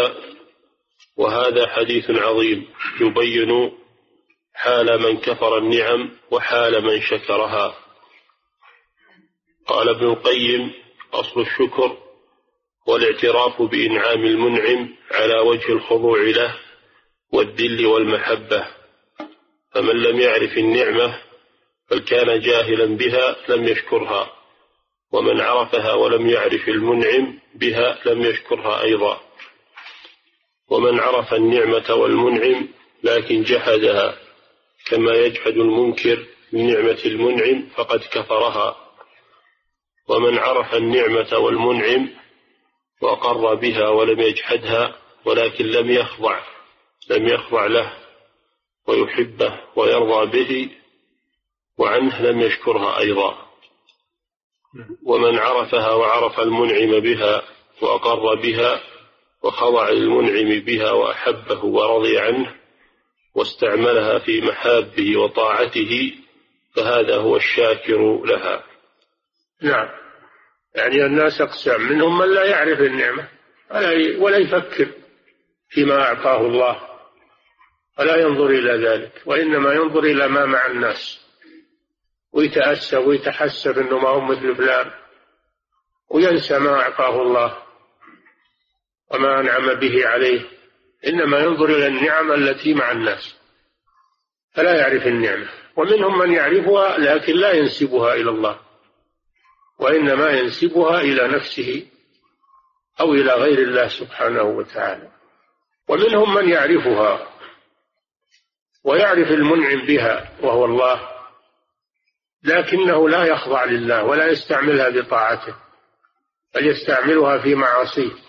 وهذا 1.16 1.66
حديث 1.66 2.10
عظيم 2.10 2.68
يبين 3.00 3.72
حال 4.54 5.02
من 5.02 5.16
كفر 5.16 5.58
النعم 5.58 6.10
وحال 6.30 6.84
من 6.84 7.00
شكرها. 7.00 7.74
قال 9.66 9.88
ابن 9.88 10.06
القيم 10.06 10.72
أصل 11.12 11.40
الشكر 11.40 11.96
والاعتراف 12.86 13.62
بإنعام 13.62 14.24
المنعم 14.24 14.88
على 15.10 15.38
وجه 15.38 15.72
الخضوع 15.72 16.18
له 16.18 16.54
والذل 17.32 17.86
والمحبة. 17.86 18.66
فمن 19.72 20.02
لم 20.02 20.20
يعرف 20.20 20.58
النعمة 20.58 21.20
بل 21.90 21.98
كان 21.98 22.40
جاهلا 22.40 22.84
بها 22.96 23.36
لم 23.48 23.68
يشكرها 23.68 24.32
ومن 25.12 25.40
عرفها 25.40 25.92
ولم 25.92 26.28
يعرف 26.28 26.68
المنعم 26.68 27.38
بها 27.54 27.98
لم 28.06 28.22
يشكرها 28.22 28.82
أيضا. 28.82 29.20
ومن 30.74 31.00
عرف 31.00 31.34
النعمة 31.34 31.94
والمنعم 31.94 32.68
لكن 33.02 33.42
جحدها. 33.42 34.18
كما 34.86 35.12
يجحد 35.14 35.52
المنكر 35.52 36.26
لنعمة 36.52 36.98
المنعم 37.04 37.68
فقد 37.76 38.00
كفرها. 38.00 38.76
ومن 40.08 40.38
عرف 40.38 40.74
النعمة 40.74 41.38
والمنعم 41.38 42.10
وأقر 43.02 43.54
بها 43.54 43.88
ولم 43.88 44.20
يجحدها 44.20 44.96
ولكن 45.24 45.64
لم 45.64 45.90
يخضع 45.90 46.40
لم 47.10 47.28
يخضع 47.28 47.66
له 47.66 47.92
ويحبه 48.86 49.60
ويرضى 49.76 50.26
به 50.26 50.70
وعنه 51.78 52.22
لم 52.22 52.40
يشكرها 52.40 52.98
أيضا. 52.98 53.38
ومن 55.06 55.38
عرفها 55.38 55.92
وعرف 55.92 56.40
المنعم 56.40 57.00
بها 57.00 57.42
وأقر 57.82 58.34
بها 58.34 58.80
وخضع 59.44 59.90
للمنعم 59.90 60.60
بها 60.64 60.90
وأحبه 60.90 61.64
ورضي 61.64 62.18
عنه 62.18 62.54
واستعملها 63.34 64.18
في 64.18 64.40
محابه 64.40 65.16
وطاعته 65.16 66.12
فهذا 66.76 67.16
هو 67.16 67.36
الشاكر 67.36 68.24
لها. 68.24 68.64
نعم. 69.62 69.88
يعني 70.74 71.06
الناس 71.06 71.40
أقسام 71.40 71.82
منهم 71.82 72.18
من 72.18 72.34
لا 72.34 72.44
يعرف 72.44 72.80
النعمة 72.80 73.28
ولا 74.18 74.36
يفكر 74.36 74.88
فيما 75.68 76.02
أعطاه 76.02 76.40
الله 76.40 76.82
ولا 77.98 78.16
ينظر 78.16 78.46
إلى 78.46 78.88
ذلك 78.88 79.22
وإنما 79.26 79.72
ينظر 79.72 80.04
إلى 80.04 80.28
ما 80.28 80.46
مع 80.46 80.66
الناس. 80.66 81.20
ويتأسف 82.32 82.98
ويتحسب 83.06 83.78
أنه 83.78 83.98
ما 83.98 84.08
هو 84.08 84.20
مثل 84.20 84.56
فلان 84.56 84.90
وينسى 86.10 86.58
ما 86.58 86.80
أعطاه 86.80 87.22
الله. 87.22 87.63
وما 89.10 89.40
أنعم 89.40 89.74
به 89.74 90.08
عليه. 90.08 90.40
إنما 91.06 91.38
ينظر 91.38 91.64
إلى 91.64 91.86
النعم 91.86 92.32
التي 92.32 92.74
مع 92.74 92.92
الناس 92.92 93.36
فلا 94.54 94.80
يعرف 94.80 95.06
النعمة. 95.06 95.48
ومنهم 95.76 96.18
من 96.18 96.32
يعرفها 96.32 96.98
لكن 96.98 97.32
لا 97.36 97.52
ينسبها 97.52 98.14
إلى 98.14 98.30
الله 98.30 98.60
وإنما 99.78 100.30
ينسبها 100.30 101.00
إلى 101.00 101.28
نفسه 101.28 101.86
أو 103.00 103.12
إلى 103.14 103.32
غير 103.32 103.58
الله 103.58 103.88
سبحانه 103.88 104.42
وتعالى. 104.42 105.10
ومنهم 105.88 106.34
من 106.34 106.48
يعرفها 106.48 107.28
ويعرف 108.84 109.30
المنعم 109.30 109.86
بها 109.86 110.32
وهو 110.42 110.64
الله 110.64 111.08
لكنه 112.44 113.08
لا 113.08 113.24
يخضع 113.24 113.64
لله 113.64 114.04
ولا 114.04 114.26
يستعملها 114.26 114.88
بطاعته 114.88 115.54
بل 116.54 116.66
يستعملها 116.66 117.38
في 117.38 117.54
معاصيه. 117.54 118.23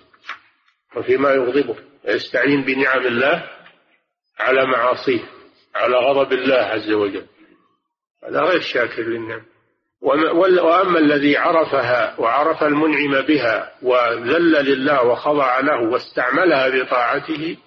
وفيما 0.95 1.31
يغضبه 1.31 1.75
يستعين 2.05 2.61
بنعم 2.61 3.05
الله 3.05 3.49
على 4.39 4.65
معاصيه 4.65 5.23
على 5.75 5.97
غضب 5.97 6.33
الله 6.33 6.55
عز 6.55 6.91
وجل. 6.91 7.25
هذا 8.23 8.41
غير 8.41 8.61
شاكر 8.61 9.01
للنعم. 9.01 9.43
وأما 10.01 10.99
الذي 10.99 11.37
عرفها 11.37 12.19
وعرف 12.19 12.63
المنعم 12.63 13.21
بها 13.21 13.71
وذل 13.81 14.51
لله 14.51 15.03
وخضع 15.03 15.59
له 15.59 15.81
واستعملها 15.81 16.69
بطاعته 16.69 17.57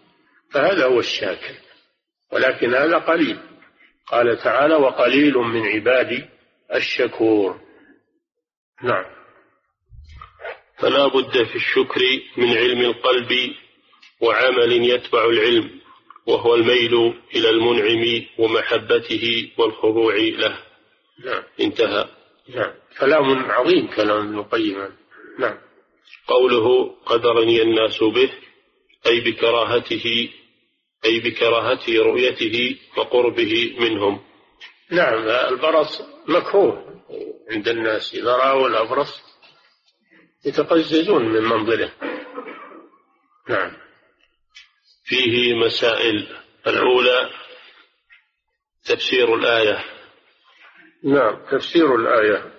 فهذا 0.53 0.87
هو 0.87 1.01
الشاكر. 1.01 1.55
ولكن 2.33 2.75
هذا 2.75 2.99
قليل. 2.99 3.39
قال 4.07 4.39
تعالى 4.39 4.75
وقليل 4.75 5.35
من 5.35 5.67
عبادي 5.67 6.25
الشكور. 6.75 7.61
نعم. 8.83 9.18
فلا 10.81 11.07
بد 11.07 11.45
في 11.45 11.57
الشكر 11.57 12.01
من 12.37 12.57
علم 12.57 12.81
القلب 12.81 13.55
وعمل 14.21 14.73
يتبع 14.73 15.25
العلم 15.25 15.81
وهو 16.27 16.55
الميل 16.55 17.15
إلى 17.37 17.51
المنعم 17.51 18.25
ومحبته 18.39 19.51
والخضوع 19.59 20.15
له. 20.15 20.59
نعم. 21.25 21.43
انتهى. 21.61 22.09
نعم. 22.55 22.73
كلام 23.01 23.51
عظيم 23.51 23.87
كلام 23.87 24.27
ابن 24.27 24.39
القيم. 24.39 24.77
نعم. 25.39 25.59
قوله 26.27 26.95
قدرني 27.07 27.63
الناس 27.63 28.03
به 28.03 28.31
أي 29.07 29.21
بكراهته 29.21 30.29
أي 31.05 31.21
بكراهة 31.21 31.81
رؤيته 31.89 32.77
وقربه 32.97 33.77
منهم. 33.79 34.21
نعم 34.91 35.29
البرص 35.29 36.03
مكروه 36.29 37.03
عند 37.51 37.69
الناس 37.69 38.15
إذا 38.15 38.37
رأوا 38.37 38.69
الأبرص 38.69 39.23
يتقززون 40.45 41.25
من 41.25 41.43
منظره. 41.43 41.91
نعم. 43.49 43.77
فيه 45.05 45.55
مسائل. 45.55 46.29
الأولى 46.67 47.31
تفسير 48.85 49.35
الآية. 49.35 49.85
نعم 51.05 51.47
تفسير 51.51 51.95
الآية. 51.95 52.53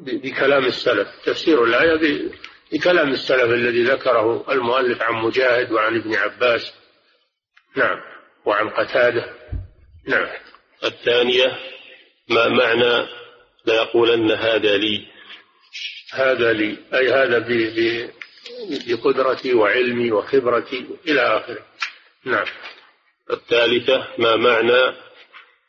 بكلام 0.00 0.64
السلف. 0.64 1.08
تفسير 1.24 1.64
الآية 1.64 2.30
بكلام 2.72 3.10
السلف 3.10 3.52
الذي 3.52 3.82
ذكره 3.82 4.52
المؤلف 4.52 5.02
عن 5.02 5.14
مجاهد 5.14 5.72
وعن 5.72 5.96
ابن 5.96 6.14
عباس. 6.14 6.74
نعم. 7.76 8.00
وعن 8.44 8.68
قتادة. 8.68 9.34
نعم. 10.08 10.28
الثانية 10.84 11.58
ما 12.28 12.48
معنى 12.48 13.06
ليقولن 13.66 14.30
هذا 14.30 14.76
لي؟ 14.76 15.13
هذا 16.14 16.52
لي 16.52 16.78
أي 16.94 17.12
هذا 17.12 17.38
بقدرتي 18.88 19.54
وعلمي 19.54 20.12
وخبرتي 20.12 20.86
إلى 21.08 21.20
آخره. 21.20 21.66
نعم. 22.24 22.46
الثالثة 23.30 24.08
ما 24.18 24.36
معنى 24.36 24.96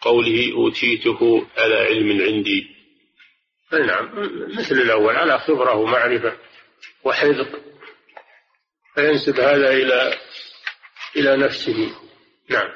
قوله 0.02 0.54
أوتيته 0.54 1.48
على 1.58 1.76
علم 1.76 2.22
عندي؟ 2.22 2.76
نعم 3.74 4.10
مثل 4.58 4.76
الأول 4.76 5.16
على 5.16 5.40
خبرة 5.40 5.76
ومعرفة 5.76 6.38
وحذق 7.04 7.50
فينسب 8.96 9.40
هذا 9.40 9.72
إلى 9.72 10.14
إلى 11.16 11.38
نفسه. 11.38 11.92
نعم. 12.50 12.70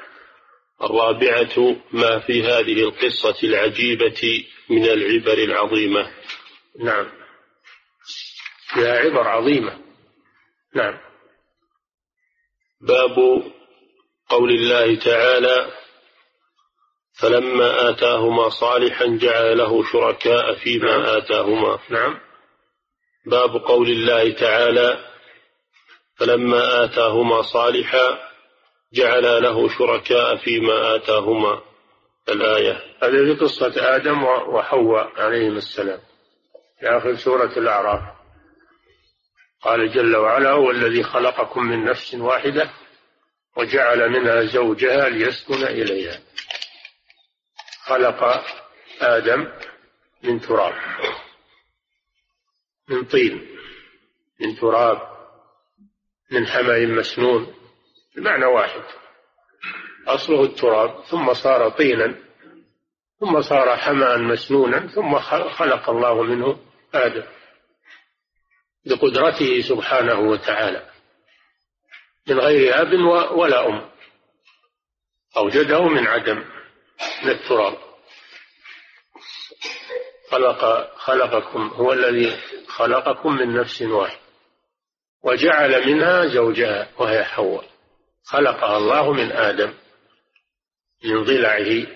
الرابعة 0.82 1.76
ما 1.92 2.18
في 2.18 2.42
هذه 2.42 2.82
القصة 2.82 3.36
العجيبة 3.48 4.44
من 4.68 4.84
العبر 4.84 5.38
العظيمة؟ 5.38 6.10
نعم. 6.78 7.19
فيها 8.74 8.98
عبر 8.98 9.28
عظيمة. 9.28 9.78
نعم. 10.74 10.98
باب 12.80 13.42
قول 14.28 14.50
الله 14.50 14.98
تعالى 14.98 15.70
فلما 17.20 17.90
آتاهما 17.90 18.48
صالحا 18.48 19.06
جعل 19.06 19.58
له 19.58 19.84
شركاء 19.92 20.54
فيما 20.54 20.96
نعم. 20.96 21.16
آتاهما. 21.16 21.78
نعم. 21.90 22.20
باب 23.26 23.50
قول 23.50 23.88
الله 23.88 24.32
تعالى 24.32 25.10
فلما 26.16 26.84
آتاهما 26.84 27.42
صالحا 27.42 28.18
جعل 28.94 29.42
له 29.42 29.68
شركاء 29.68 30.36
فيما 30.36 30.94
آتاهما. 30.94 31.62
الآية. 32.28 32.82
هذه 33.02 33.38
قصة 33.40 33.96
آدم 33.96 34.24
وحواء 34.24 35.20
عليهم 35.20 35.56
السلام. 35.56 36.00
في 36.80 36.86
آخر 36.86 37.14
سورة 37.14 37.58
الأعراف. 37.58 38.19
قال 39.62 39.92
جل 39.92 40.16
وعلا 40.16 40.50
هو 40.50 40.70
الذي 40.70 41.02
خلقكم 41.02 41.62
من 41.62 41.84
نفس 41.84 42.14
واحدة 42.14 42.70
وجعل 43.56 44.08
منها 44.08 44.44
زوجها 44.44 45.08
ليسكن 45.08 45.64
إليها. 45.64 46.20
خلق 47.84 48.44
آدم 49.00 49.48
من 50.22 50.40
تراب 50.40 50.74
من 52.88 53.04
طين 53.04 53.56
من 54.40 54.56
تراب 54.56 54.98
من 56.30 56.46
حمأ 56.46 56.86
مسنون 56.86 57.54
بمعنى 58.16 58.44
واحد. 58.44 58.82
أصله 60.06 60.44
التراب 60.44 61.04
ثم 61.04 61.34
صار 61.34 61.68
طينا 61.68 62.14
ثم 63.20 63.42
صار 63.42 63.76
حمأ 63.76 64.16
مسنونا 64.16 64.86
ثم 64.86 65.18
خلق 65.48 65.90
الله 65.90 66.22
منه 66.22 66.58
آدم. 66.94 67.39
بقدرته 68.86 69.62
سبحانه 69.62 70.20
وتعالى 70.20 70.90
من 72.28 72.40
غير 72.40 72.80
أب 72.82 72.92
ولا 73.32 73.66
أم. 73.66 73.90
أوجده 75.36 75.88
من 75.88 76.06
عدم 76.06 76.44
من 77.22 77.30
التراب. 77.30 77.78
خلق 80.30 80.90
خلقكم 80.96 81.60
هو 81.60 81.92
الذي 81.92 82.36
خلقكم 82.68 83.36
من 83.36 83.56
نفس 83.56 83.82
واحد 83.82 84.18
وجعل 85.22 85.86
منها 85.86 86.26
زوجها 86.26 86.88
وهي 86.98 87.24
حواء. 87.24 87.64
خلقها 88.24 88.76
الله 88.76 89.12
من 89.12 89.32
آدم 89.32 89.74
من 91.04 91.24
ضلعه 91.24 91.86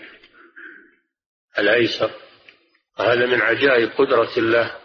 الأيسر. 1.59 2.11
وهذا 2.99 3.27
من 3.27 3.43
عجائب 3.43 3.91
قدرة 3.91 4.31
الله 4.37 4.84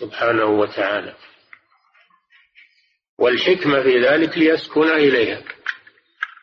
سبحانه 0.00 0.44
وتعالى. 0.44 1.14
والحكمة 3.18 3.82
في 3.82 4.00
ذلك 4.00 4.38
ليسكن 4.38 4.88
إليها. 4.90 5.42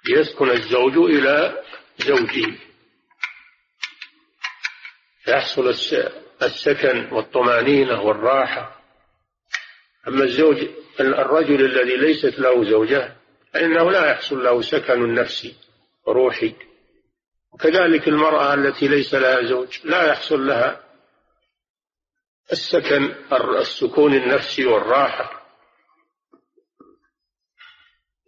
ليسكن 0.09 0.49
الزوج 0.49 0.97
إلى 0.97 1.63
زوجه. 1.97 2.57
يحصل 5.27 5.69
السكن 6.43 7.13
والطمأنينة 7.13 8.01
والراحة. 8.01 8.81
أما 10.07 10.23
الزوج 10.23 10.67
الرجل 10.99 11.65
الذي 11.65 11.97
ليست 11.97 12.39
له 12.39 12.63
زوجة 12.63 13.15
فإنه 13.53 13.91
لا 13.91 14.11
يحصل 14.11 14.43
له 14.43 14.61
سكن 14.61 15.13
نفسي 15.13 15.55
وروحي 16.05 16.55
وكذلك 17.51 18.07
المرأة 18.07 18.53
التي 18.53 18.87
ليس 18.87 19.13
لها 19.13 19.43
زوج 19.43 19.79
لا 19.83 20.07
يحصل 20.07 20.47
لها 20.47 20.84
السكن 22.51 23.15
السكون 23.59 24.13
النفسي 24.13 24.65
والراحة. 24.65 25.45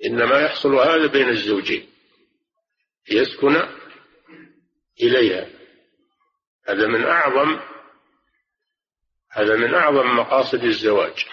إنما 0.05 0.39
يحصل 0.39 0.75
هذا 0.75 1.07
بين 1.07 1.29
الزوجين 1.29 1.89
يسكن 3.11 3.55
إليها. 5.01 5.49
هذا 6.67 6.87
من 6.87 7.03
أعظم 7.03 7.59
هذا 9.31 9.55
من 9.55 9.73
أعظم 9.73 10.15
مقاصد 10.15 10.63
الزواج. 10.63 11.25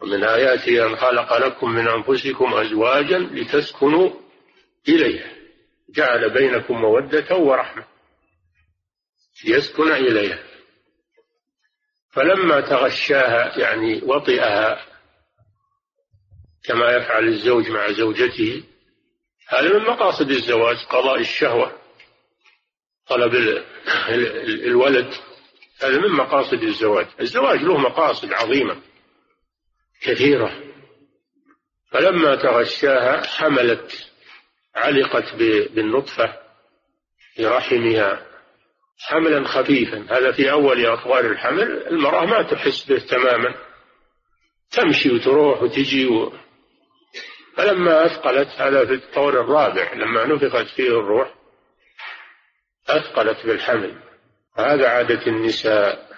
ومن 0.00 0.24
آياته 0.24 0.86
أن 0.86 0.96
خلق 0.96 1.46
لكم 1.46 1.70
من 1.70 1.88
أنفسكم 1.88 2.54
أزواجا 2.54 3.18
لتسكنوا 3.18 4.10
إليها. 4.88 5.32
جعل 5.88 6.30
بينكم 6.30 6.74
مودة 6.74 7.36
ورحمة. 7.36 7.84
ليسكن 9.44 9.92
إليها. 9.92 10.51
فلما 12.12 12.60
تغشاها 12.60 13.58
يعني 13.58 14.00
وطئها 14.02 14.86
كما 16.64 16.90
يفعل 16.90 17.24
الزوج 17.28 17.70
مع 17.70 17.92
زوجته 17.92 18.64
هذا 19.48 19.78
من 19.78 19.84
مقاصد 19.84 20.30
الزواج 20.30 20.76
قضاء 20.76 21.20
الشهوة 21.20 21.72
طلب 23.06 23.62
الولد 24.66 25.14
هذا 25.82 25.98
من 25.98 26.10
مقاصد 26.10 26.62
الزواج. 26.62 27.06
الزواج 27.20 27.62
له 27.62 27.78
مقاصد 27.78 28.32
عظيمة 28.32 28.82
كثيرة. 30.02 30.62
فلما 31.90 32.36
تغشاها 32.36 33.26
حملت 33.26 34.10
علقت 34.74 35.34
بالنطفة 35.74 36.38
في 37.34 37.46
رحمها 37.46 38.26
حملا 38.98 39.48
خفيفا. 39.48 40.06
هذا 40.10 40.32
في 40.32 40.50
أول 40.50 40.86
أطوار 40.86 41.26
الحمل 41.26 41.86
المرأة 41.86 42.26
ما 42.26 42.42
تحس 42.42 42.84
به 42.84 42.98
تماما. 42.98 43.54
تمشي 44.70 45.10
وتروح 45.10 45.62
وتجي 45.62 46.06
و... 46.06 46.32
فلما 47.56 48.06
أثقلت 48.06 48.48
هذا 48.48 48.86
في 48.86 48.94
الطور 48.94 49.40
الرابع 49.40 49.92
لما 49.92 50.26
نفخت 50.26 50.66
فيه 50.76 50.88
الروح 50.88 51.34
أثقلت 52.88 53.46
بالحمل. 53.46 54.02
وهذا 54.58 54.88
عادة 54.88 55.26
النساء. 55.26 56.12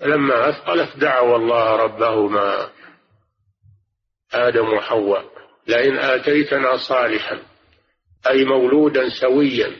لما 0.00 0.48
أثقلت 0.48 0.96
دعوا 0.96 1.36
الله 1.36 1.76
ربهما 1.76 2.70
آدم 4.32 4.72
وحواء 4.72 5.24
لئن 5.66 5.98
آتيتنا 5.98 6.76
صالحا 6.76 7.42
أي 8.30 8.44
مولودا 8.44 9.08
سويا 9.08 9.76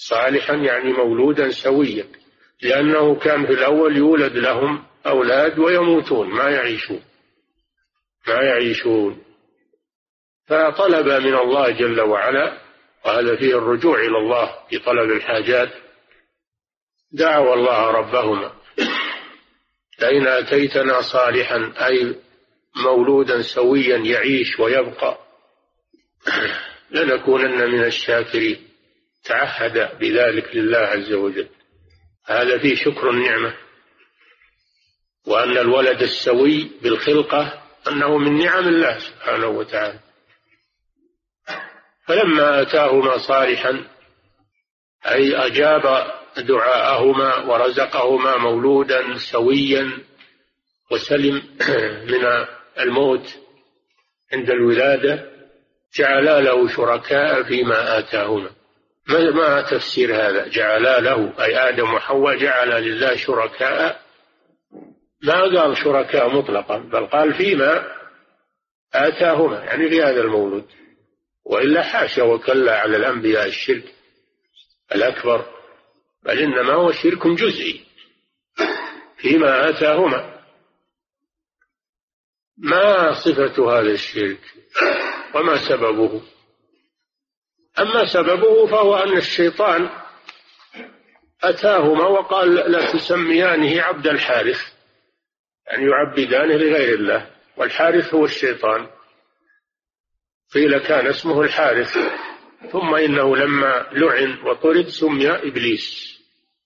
صالحا 0.00 0.54
يعني 0.54 0.92
مولودا 0.92 1.50
سويا 1.50 2.06
لأنه 2.62 3.14
كان 3.18 3.46
في 3.46 3.52
الأول 3.52 3.96
يولد 3.96 4.36
لهم 4.36 4.84
أولاد 5.06 5.58
ويموتون 5.58 6.28
ما 6.28 6.50
يعيشون 6.50 7.02
ما 8.28 8.34
يعيشون. 8.34 9.24
فطلب 10.46 11.06
من 11.22 11.34
الله 11.34 11.70
جل 11.70 12.00
وعلا 12.00 12.58
وهذا 13.04 13.36
فيه 13.36 13.58
الرجوع 13.58 13.98
إلى 14.00 14.18
الله 14.18 14.54
في 14.70 14.78
طلب 14.78 15.10
الحاجات 15.10 15.68
دعوا 17.12 17.54
الله 17.54 17.90
ربهما. 17.90 18.52
لئن 20.00 20.26
آتيتنا 20.26 21.00
صالحا 21.00 21.72
أي 21.86 22.14
مولودا 22.84 23.42
سويا 23.42 23.96
يعيش 23.96 24.58
ويبقى 24.60 25.18
لنكونن 26.90 27.70
من 27.70 27.84
الشاكرين. 27.84 28.67
تعهد 29.24 29.98
بذلك 29.98 30.56
لله 30.56 30.78
عز 30.78 31.12
وجل. 31.12 31.48
هذا 32.26 32.58
فيه 32.58 32.74
شكر 32.74 33.10
النعمة 33.10 33.54
وأن 35.26 35.58
الولد 35.58 36.02
السوي 36.02 36.70
بالخلقة 36.82 37.62
أنه 37.88 38.18
من 38.18 38.38
نعم 38.38 38.68
الله 38.68 38.98
سبحانه 38.98 39.46
وتعالى. 39.46 39.98
فلما 42.06 42.62
أتاهما 42.62 43.18
صالحا 43.18 43.84
أي 45.06 45.36
أجاب 45.36 46.12
دعاءهما 46.36 47.36
ورزقهما 47.36 48.36
مولودا 48.36 49.16
سويا 49.16 49.98
وسلم 50.90 51.42
من 52.12 52.46
الموت 52.80 53.38
عند 54.32 54.50
الولادة 54.50 55.30
جعلا 55.94 56.40
له 56.40 56.68
شركاء 56.68 57.42
فيما 57.42 57.98
آتاهما. 57.98 58.50
ما 59.08 59.62
تفسير 59.62 60.14
هذا؟ 60.14 60.48
جعلا 60.48 61.00
له 61.00 61.44
أي 61.44 61.68
آدم 61.68 61.94
وحواء 61.94 62.36
جعل 62.36 62.82
لله 62.82 63.16
شركاء. 63.16 64.00
ما 65.22 65.40
قال 65.42 65.76
شركاء 65.76 66.36
مطلقا 66.36 66.78
بل 66.78 67.06
قال 67.06 67.34
فيما 67.34 67.96
آتاهما 68.94 69.64
يعني 69.64 69.88
في 69.88 70.02
هذا 70.02 70.20
المولود. 70.20 70.66
وإلا 71.44 71.82
حاشا 71.82 72.22
وكلا 72.22 72.78
على 72.80 72.96
الأنبياء 72.96 73.46
الشرك 73.46 73.94
الأكبر 74.94 75.46
بل 76.22 76.38
إنما 76.38 76.72
هو 76.72 76.92
شرك 76.92 77.26
جزئي 77.26 77.84
فيما 79.16 79.68
آتاهما. 79.68 80.38
ما 82.58 83.12
صفة 83.12 83.78
هذا 83.78 83.90
الشرك؟ 83.90 84.40
وما 85.34 85.68
سببه؟ 85.68 86.22
أما 87.80 88.06
سببه 88.12 88.66
فهو 88.66 88.96
أن 88.96 89.16
الشيطان 89.16 89.88
أتاهما 91.42 92.06
وقال 92.06 92.54
لا 92.54 92.92
تسميانه 92.92 93.82
عبد 93.82 94.06
الحارث 94.06 94.60
يعني 95.66 95.90
يعبدانه 95.90 96.54
لغير 96.54 96.94
الله 96.94 97.30
والحارث 97.56 98.14
هو 98.14 98.24
الشيطان. 98.24 98.86
قيل 100.54 100.78
كان 100.78 101.06
اسمه 101.06 101.42
الحارث 101.42 101.98
ثم 102.72 102.94
إنه 102.94 103.36
لما 103.36 103.86
لعن 103.92 104.38
وطرد 104.44 104.88
سمي 104.88 105.30
إبليس. 105.30 106.18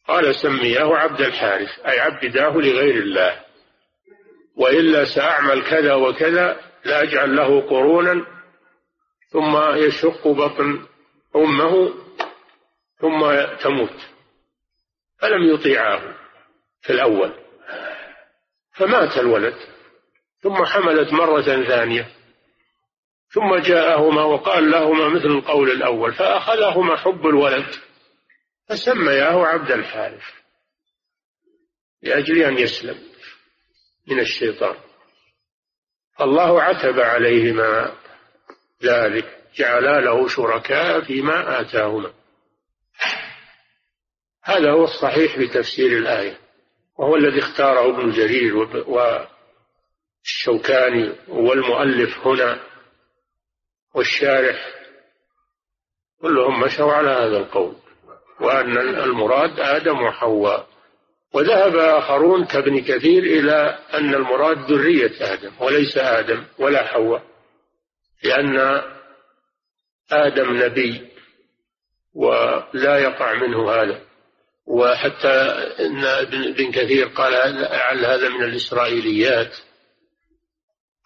قال 0.08 0.34
سمياه 0.34 0.96
عبد 0.96 1.20
الحارث 1.20 1.78
أي 1.86 2.00
عبداه 2.00 2.50
لغير 2.50 2.96
الله. 2.96 3.40
وإلا 4.56 5.04
سأعمل 5.04 5.62
كذا 5.62 5.94
وكذا 5.94 6.60
لأجعل 6.84 7.36
له 7.36 7.60
قرونا 7.60 8.26
ثم 9.30 9.56
يشق 9.74 10.28
بطن 10.28 10.86
أمه 11.36 11.94
ثم 13.00 13.44
تموت 13.60 13.96
فلم 15.18 15.54
يطيعاه 15.54 16.14
في 16.82 16.90
الأول 16.92 17.34
فمات 18.72 19.18
الولد 19.18 19.56
ثم 20.40 20.64
حملت 20.64 21.12
مرة 21.12 21.42
ثانية 21.42 22.08
ثم 23.28 23.56
جاءهما 23.56 24.24
وقال 24.24 24.70
لهما 24.70 25.08
مثل 25.08 25.26
القول 25.26 25.70
الأول 25.70 26.14
فأخذهما 26.14 26.96
حب 26.96 27.26
الولد 27.26 27.74
فسمياه 28.68 29.46
عبد 29.46 29.70
الحارث 29.70 30.24
لأجل 32.02 32.42
أن 32.42 32.58
يسلم 32.58 32.98
من 34.08 34.20
الشيطان. 34.20 34.76
الله 36.20 36.62
عتب 36.62 37.00
عليهما 37.00 37.96
ذلك. 38.82 39.41
جعلا 39.56 40.00
له 40.00 40.28
شركاء 40.28 41.00
فيما 41.00 41.60
آتاهما. 41.60 42.12
هذا 44.44 44.70
هو 44.72 44.84
الصحيح 44.84 45.38
بتفسير 45.38 45.98
الآية 45.98 46.38
وهو 46.98 47.16
الذي 47.16 47.38
اختاره 47.38 47.90
ابن 47.90 48.10
جرير 48.10 48.56
والشوكاني 50.24 51.12
والمؤلف 51.28 52.26
هنا 52.26 52.60
والشارح. 53.94 54.74
كلهم 56.20 56.60
مشوا 56.60 56.92
على 56.92 57.10
هذا 57.10 57.36
القول 57.36 57.76
وأن 58.40 58.78
المراد 58.78 59.60
آدم 59.60 60.02
وحواء. 60.02 60.72
وذهب 61.34 61.76
آخرون 61.76 62.44
كابن 62.44 62.80
كثير 62.80 63.22
إلى 63.22 63.78
أن 63.94 64.14
المراد 64.14 64.58
ذرية 64.72 65.32
آدم 65.34 65.52
وليس 65.60 65.98
آدم 65.98 66.44
ولا 66.58 66.86
حواء 66.86 67.22
لأن 68.24 68.82
آدم 70.12 70.62
نبي 70.62 71.08
ولا 72.14 72.98
يقع 72.98 73.34
منه 73.34 73.70
هذا. 73.70 74.00
وحتى 74.66 75.34
إن 75.80 76.04
ابن 76.04 76.72
كثير 76.72 77.08
قال 77.08 77.32
لعل 77.32 78.04
هذا 78.04 78.28
من 78.28 78.44
الإسرائيليات 78.44 79.56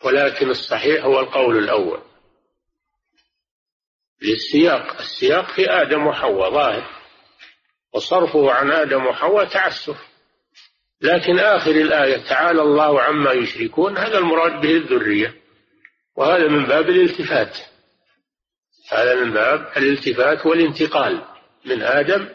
ولكن 0.04 0.50
الصحيح 0.50 1.04
هو 1.04 1.20
القول 1.20 1.58
الأول. 1.58 2.00
للسياق 4.22 4.98
السياق 5.00 5.50
في 5.50 5.70
آدم 5.70 6.06
وحواء 6.06 6.50
ظاهر 6.50 6.90
وصرفه 7.92 8.52
عن 8.52 8.70
آدم 8.72 9.06
وحواء 9.06 9.44
تعسف. 9.44 9.96
لكن 11.00 11.38
آخر 11.38 11.70
الآية 11.70 12.28
تعالى 12.28 12.62
الله 12.62 13.02
عما 13.02 13.32
يشركون 13.32 13.98
هذا 13.98 14.18
المراد 14.18 14.60
به 14.60 14.76
الذرية 14.76 15.34
وهذا 16.16 16.48
من 16.48 16.64
باب 16.66 16.88
الالتفات. 16.90 17.58
هذا 18.92 19.14
من 19.14 19.32
باب 19.32 19.72
الالتفات 19.76 20.46
والانتقال 20.46 21.24
من 21.64 21.82
آدم 21.82 22.28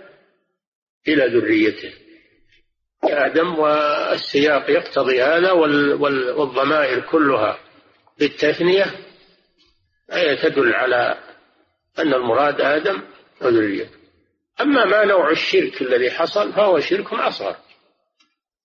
إلى 1.08 1.40
ذريته. 1.40 1.94
آدم 3.04 3.60
والسياق 3.60 4.70
يقتضي 4.70 5.24
هذا 5.24 5.52
والضمائر 5.52 7.00
كلها 7.00 7.60
بالتثنية 8.20 8.86
أي 10.14 10.36
تدل 10.36 10.74
على 10.74 11.18
أن 12.00 12.14
المراد 12.14 12.62
آدم 12.62 13.02
وذريته. 13.42 13.96
أما 14.62 14.86
ما 14.86 15.06
نوع 15.06 15.32
الشرك 15.32 15.82
الذي 15.82 16.12
حصل 16.12 16.54
فهو 16.54 16.80
شرك 16.80 17.14
أصغر. 17.14 17.56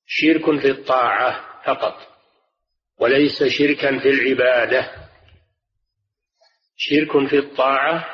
شرك 0.06 0.60
في 0.60 0.70
الطاعة 0.70 1.62
فقط 1.66 1.96
وليس 2.98 3.44
شركا 3.44 3.98
في 3.98 4.10
العبادة. 4.10 5.05
شرك 6.76 7.28
في 7.28 7.38
الطاعة 7.38 8.04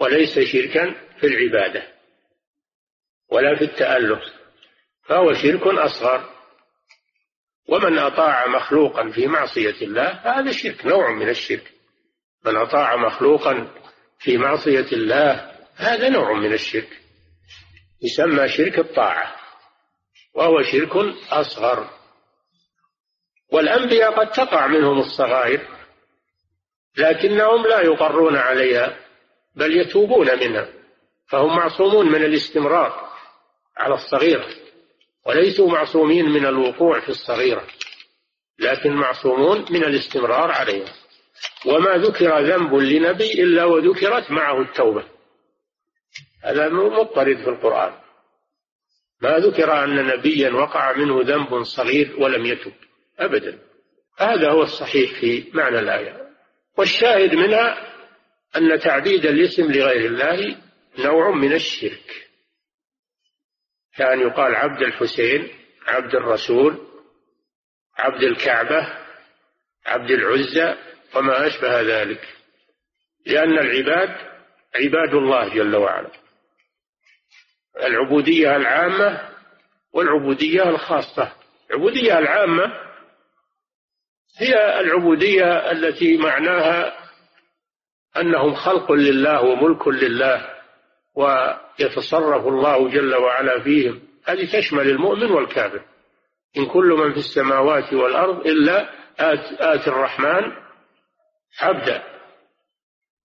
وليس 0.00 0.38
شركا 0.38 0.94
في 1.20 1.26
العبادة 1.26 1.92
ولا 3.28 3.58
في 3.58 3.64
التألف 3.64 4.22
فهو 5.04 5.32
شرك 5.32 5.66
أصغر. 5.66 6.32
ومن 7.68 7.98
أطاع 7.98 8.46
مخلوقا 8.46 9.10
في 9.10 9.26
معصية 9.26 9.82
الله 9.82 10.08
هذا 10.08 10.52
شرك 10.52 10.86
نوع 10.86 11.10
من 11.10 11.28
الشرك. 11.28 11.72
من 12.46 12.56
أطاع 12.56 12.96
مخلوقا 12.96 13.74
في 14.18 14.38
معصية 14.38 14.86
الله 14.92 15.52
هذا 15.76 16.08
نوع 16.08 16.32
من 16.32 16.52
الشرك. 16.52 17.00
يسمى 18.02 18.48
شرك 18.48 18.78
الطاعة 18.78 19.36
وهو 20.34 20.62
شرك 20.62 20.96
أصغر. 21.30 21.90
والأنبياء 23.52 24.20
قد 24.20 24.30
تقع 24.30 24.66
منهم 24.66 24.98
الصغائر 24.98 25.81
لكنهم 26.96 27.66
لا 27.66 27.80
يقرون 27.80 28.36
عليها 28.36 28.96
بل 29.54 29.76
يتوبون 29.76 30.38
منها 30.38 30.68
فهم 31.26 31.56
معصومون 31.56 32.12
من 32.12 32.24
الاستمرار 32.24 33.12
على 33.76 33.94
الصغيرة 33.94 34.46
وليسوا 35.26 35.70
معصومين 35.70 36.24
من 36.24 36.46
الوقوع 36.46 37.00
في 37.00 37.08
الصغيرة 37.08 37.66
لكن 38.58 38.92
معصومون 38.92 39.64
من 39.70 39.84
الاستمرار 39.84 40.50
عليها. 40.50 40.92
وما 41.66 41.96
ذكر 41.96 42.38
ذنب 42.38 42.74
لنبي 42.74 43.42
إلا 43.42 43.64
وذكرت 43.64 44.30
معه 44.30 44.60
التوبة. 44.60 45.04
هذا 46.44 46.68
مضطرد 46.68 47.36
في 47.36 47.50
القرآن. 47.50 47.92
ما 49.22 49.38
ذكر 49.38 49.84
أن 49.84 50.06
نبيا 50.06 50.50
وقع 50.50 50.96
منه 50.96 51.20
ذنب 51.22 51.62
صغير 51.62 52.16
ولم 52.18 52.46
يتب 52.46 52.72
أبدا. 53.18 53.58
هذا 54.18 54.50
هو 54.50 54.62
الصحيح 54.62 55.20
في 55.20 55.44
معنى 55.54 55.78
الآية. 55.78 56.21
والشاهد 56.78 57.34
منها 57.34 57.92
أن 58.56 58.78
تعبيد 58.80 59.26
الاسم 59.26 59.72
لغير 59.72 60.06
الله 60.06 60.56
نوع 60.98 61.30
من 61.30 61.52
الشرك. 61.52 62.28
كأن 63.96 64.20
يقال 64.20 64.54
عبد 64.54 64.82
الحسين 64.82 65.48
عبد 65.86 66.14
الرسول 66.14 66.86
عبد 67.98 68.22
الكعبة 68.22 68.98
عبد 69.86 70.10
العزى 70.10 70.74
وما 71.14 71.46
أشبه 71.46 71.80
ذلك. 71.80 72.28
لأن 73.26 73.58
العباد 73.58 74.16
عباد 74.74 75.14
الله 75.14 75.54
جل 75.54 75.76
وعلا. 75.76 76.10
العبودية 77.76 78.56
العامة 78.56 79.28
والعبودية 79.92 80.62
الخاصة. 80.62 81.32
العبودية 81.70 82.18
العامة 82.18 82.91
هي 84.38 84.80
العبودية 84.80 85.70
التي 85.70 86.16
معناها 86.16 86.92
أنهم 88.16 88.54
خلق 88.54 88.92
لله 88.92 89.42
وملك 89.42 89.88
لله 89.88 90.48
ويتصرف 91.14 92.46
الله 92.46 92.88
جل 92.88 93.14
وعلا 93.14 93.62
فيهم. 93.62 94.02
هذه 94.24 94.52
تشمل 94.52 94.88
المؤمن 94.88 95.30
والكافر. 95.30 95.82
إن 96.56 96.66
كل 96.66 96.86
من 96.86 97.12
في 97.12 97.18
السماوات 97.18 97.92
والأرض 97.92 98.46
إلا 98.46 98.90
آت, 99.18 99.60
آت 99.60 99.88
الرحمن 99.88 100.52
عبدا. 101.60 102.02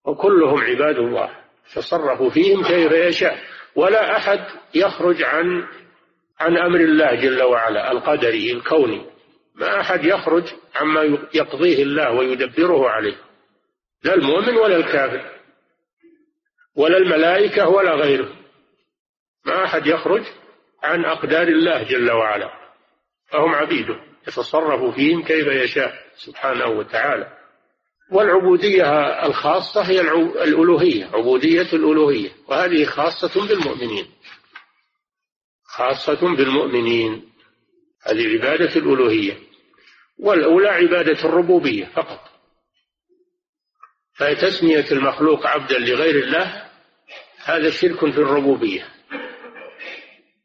وكلهم 0.05 0.61
عباد 0.61 0.97
الله. 0.97 1.29
تصرفوا 1.75 2.29
فيهم 2.29 2.63
كيف 2.63 2.91
يشاء. 2.91 3.37
ولا 3.75 4.17
أحد 4.17 4.39
يخرج 4.75 5.23
عن 5.23 5.67
عن 6.39 6.57
أمر 6.57 6.79
الله 6.79 7.15
جل 7.15 7.43
وعلا 7.43 7.91
القدري 7.91 8.51
الكوني. 8.51 9.05
ما 9.55 9.81
أحد 9.81 10.05
يخرج 10.05 10.43
عما 10.77 11.27
يقضيه 11.33 11.83
الله 11.83 12.11
ويدبره 12.11 12.89
عليه. 12.89 13.15
لا 14.03 14.13
المؤمن 14.13 14.55
ولا 14.55 14.75
الكافر 14.75 15.31
ولا 16.75 16.97
الملائكة 16.97 17.69
ولا 17.69 17.95
غيره. 17.95 18.29
ما 19.45 19.65
أحد 19.65 19.87
يخرج 19.87 20.23
عن 20.83 21.05
أقدار 21.05 21.47
الله 21.47 21.83
جل 21.83 22.11
وعلا. 22.11 22.51
فهم 23.27 23.55
عبيده 23.55 23.99
يتصرف 24.27 24.95
فيهم 24.95 25.23
كيف 25.23 25.47
يشاء 25.47 25.93
سبحانه 26.15 26.65
وتعالى. 26.65 27.37
والعبودية 28.11 28.85
الخاصة 29.25 29.81
هي 29.81 30.01
الألوهية 30.01 31.05
عبودية 31.05 31.73
الألوهية. 31.73 32.29
وهذه 32.47 32.85
خاصة 32.85 33.47
بالمؤمنين. 33.47 34.05
خاصة 35.63 36.35
بالمؤمنين. 36.35 37.29
هذه 38.03 38.33
عبادة 38.33 38.75
الألوهية. 38.75 39.46
والأولى 40.19 40.67
عبادة 40.67 41.19
الربوبية 41.29 41.85
فقط. 41.85 42.19
فتسمية 44.13 44.85
المخلوق 44.91 45.47
عبدا 45.47 45.79
لغير 45.79 46.23
الله 46.23 46.69
هذا 47.45 47.69
شرك 47.69 47.99
في 47.99 48.17
الربوبية 48.17 48.87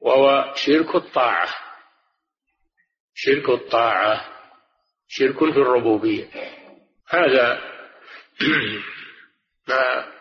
وهو 0.00 0.54
شرك 0.56 0.94
الطاعة. 0.94 1.48
شرك 3.14 3.48
الطاعة 3.48 4.32
شرك 5.08 5.38
في 5.38 5.58
الربوبية. 5.58 6.28
هذا 7.08 7.60
ما 9.68 10.12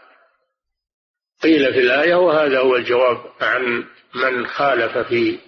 قيل 1.44 1.74
في 1.74 1.80
الآية 1.80 2.16
وهذا 2.16 2.60
هو 2.60 2.76
الجواب 2.76 3.32
عن 3.42 3.86
من 4.16 4.48
خالف 4.48 4.98
في 4.98 5.40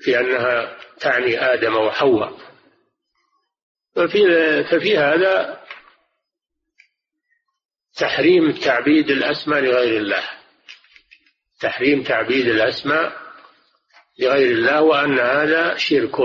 في 0.00 0.20
أنها 0.20 0.78
تعني 1.00 1.40
آدم 1.40 1.74
وحواء. 1.76 2.51
ففي 3.94 4.24
ففي 4.64 4.98
هذا 4.98 5.62
تحريم 7.96 8.52
تعبيد 8.52 9.10
الأسماء 9.10 9.60
لغير 9.60 10.00
الله. 10.00 10.24
تحريم 11.60 12.02
تعبيد 12.02 12.46
الأسماء 12.46 13.12
لغير 14.18 14.52
الله 14.52 14.82
وأن 14.82 15.18
هذا 15.18 15.76
شرك. 15.76 16.16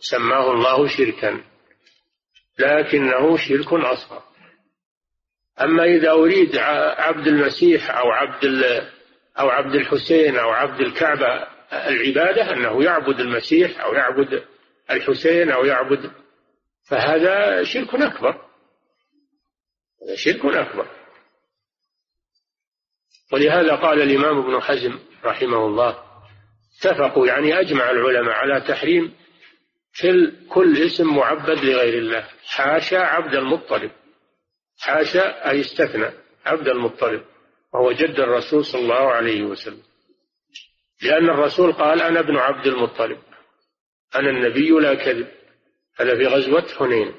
سماه 0.00 0.52
الله 0.52 0.86
شركا. 0.86 1.44
لكنه 2.58 3.36
شرك 3.36 3.72
أصغر. 3.72 4.22
أما 5.60 5.84
إذا 5.84 6.10
أريد 6.10 6.56
عبد 6.56 7.26
المسيح 7.26 7.90
أو 7.90 8.10
عبد 8.10 8.44
أو 9.38 9.48
عبد 9.48 9.74
الحسين 9.74 10.36
أو 10.36 10.50
عبد 10.50 10.80
الكعبة 10.80 11.46
العبادة 11.72 12.52
أنه 12.52 12.84
يعبد 12.84 13.20
المسيح 13.20 13.80
أو 13.80 13.94
يعبد 13.94 14.44
الحسين 14.90 15.50
أو 15.50 15.64
يعبد 15.64 16.10
فهذا 16.88 17.64
شرك 17.64 17.94
أكبر. 17.94 18.48
شرك 20.14 20.44
أكبر. 20.44 20.88
ولهذا 23.32 23.74
قال 23.74 24.02
الإمام 24.02 24.38
ابن 24.38 24.60
حزم 24.60 24.98
رحمه 25.24 25.66
الله 25.66 26.04
اتفقوا 26.78 27.26
يعني 27.26 27.60
أجمع 27.60 27.90
العلماء 27.90 28.34
على 28.34 28.60
تحريم 28.60 29.14
كل 30.48 30.86
اسم 30.86 31.16
معبد 31.16 31.64
لغير 31.64 31.98
الله. 31.98 32.28
حاشا 32.46 32.98
عبد 32.98 33.34
المطلب. 33.34 33.90
حاشا 34.78 35.50
أي 35.50 35.60
استثنى 35.60 36.10
عبد 36.46 36.68
المطلب 36.68 37.24
وهو 37.74 37.92
جد 37.92 38.20
الرسول 38.20 38.64
صلى 38.64 38.80
الله 38.80 39.12
عليه 39.12 39.42
وسلم. 39.42 39.82
لأن 41.02 41.30
الرسول 41.30 41.72
قال 41.72 42.02
أنا 42.02 42.20
ابن 42.20 42.36
عبد 42.36 42.66
المطلب. 42.66 43.18
أنا 44.14 44.30
النبي 44.30 44.68
لا 44.70 44.94
كذب. 44.94 45.37
هذا 46.00 46.16
في 46.16 46.26
غزوة 46.26 46.68
حنين. 46.78 47.14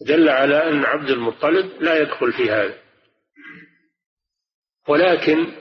دل 0.00 0.28
على 0.28 0.70
أن 0.70 0.84
عبد 0.84 1.10
المطلب 1.10 1.82
لا 1.82 2.00
يدخل 2.00 2.32
في 2.32 2.50
هذا. 2.50 2.78
ولكن 4.88 5.52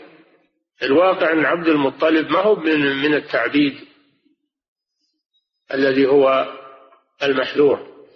الواقع 0.83 1.31
أن 1.31 1.45
عبد 1.45 1.67
المطلب 1.67 2.31
ما 2.31 2.39
هو 2.39 2.55
من 2.55 2.79
من 2.79 3.13
التعبيد 3.13 3.87
الذي 5.73 6.07
هو 6.07 6.53
المحذور 7.23 8.07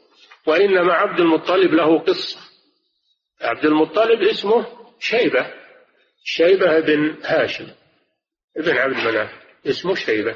وإنما 0.46 0.94
عبد 0.94 1.20
المطلب 1.20 1.74
له 1.74 2.00
قصة. 2.00 2.40
عبد 3.42 3.66
المطلب 3.66 4.22
اسمه 4.22 4.66
شيبة. 5.00 5.54
شيبة 6.24 6.80
بن 6.80 7.18
هاشم. 7.24 7.68
ابن 8.58 8.78
عبد 8.78 8.96
مناف 8.96 9.30
اسمه 9.68 9.96
شيبة. 9.96 10.36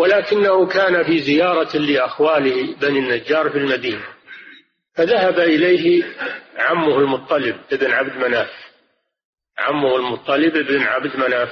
ولكنه 0.00 0.66
كان 0.66 1.04
في 1.04 1.18
زيارة 1.18 1.76
لأخواله 1.76 2.74
بني 2.76 2.98
النجار 2.98 3.50
في 3.50 3.58
المدينة. 3.58 4.04
فذهب 4.94 5.38
إليه 5.38 6.04
عمه 6.56 6.98
المطلب 6.98 7.56
ابن 7.72 7.90
عبد 7.90 8.16
مناف. 8.16 8.50
عمه 9.58 9.96
المطلب 9.96 10.56
ابن 10.56 10.82
عبد 10.82 11.16
مناف. 11.16 11.48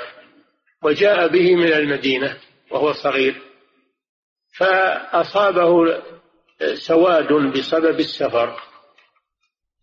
وجاء 0.82 1.28
به 1.28 1.56
من 1.56 1.72
المدينة 1.72 2.36
وهو 2.70 2.92
صغير. 2.92 3.34
فأصابه 4.58 6.02
سواد 6.74 7.32
بسبب 7.32 8.00
السفر. 8.00 8.60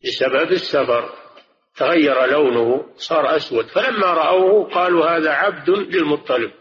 بسبب 0.04 0.52
السفر. 0.52 1.14
تغير 1.76 2.26
لونه 2.26 2.86
صار 2.98 3.36
أسود. 3.36 3.66
فلما 3.66 4.08
رأوه 4.08 4.70
قالوا 4.70 5.06
هذا 5.06 5.32
عبد 5.32 5.70
للمطلب. 5.70 6.52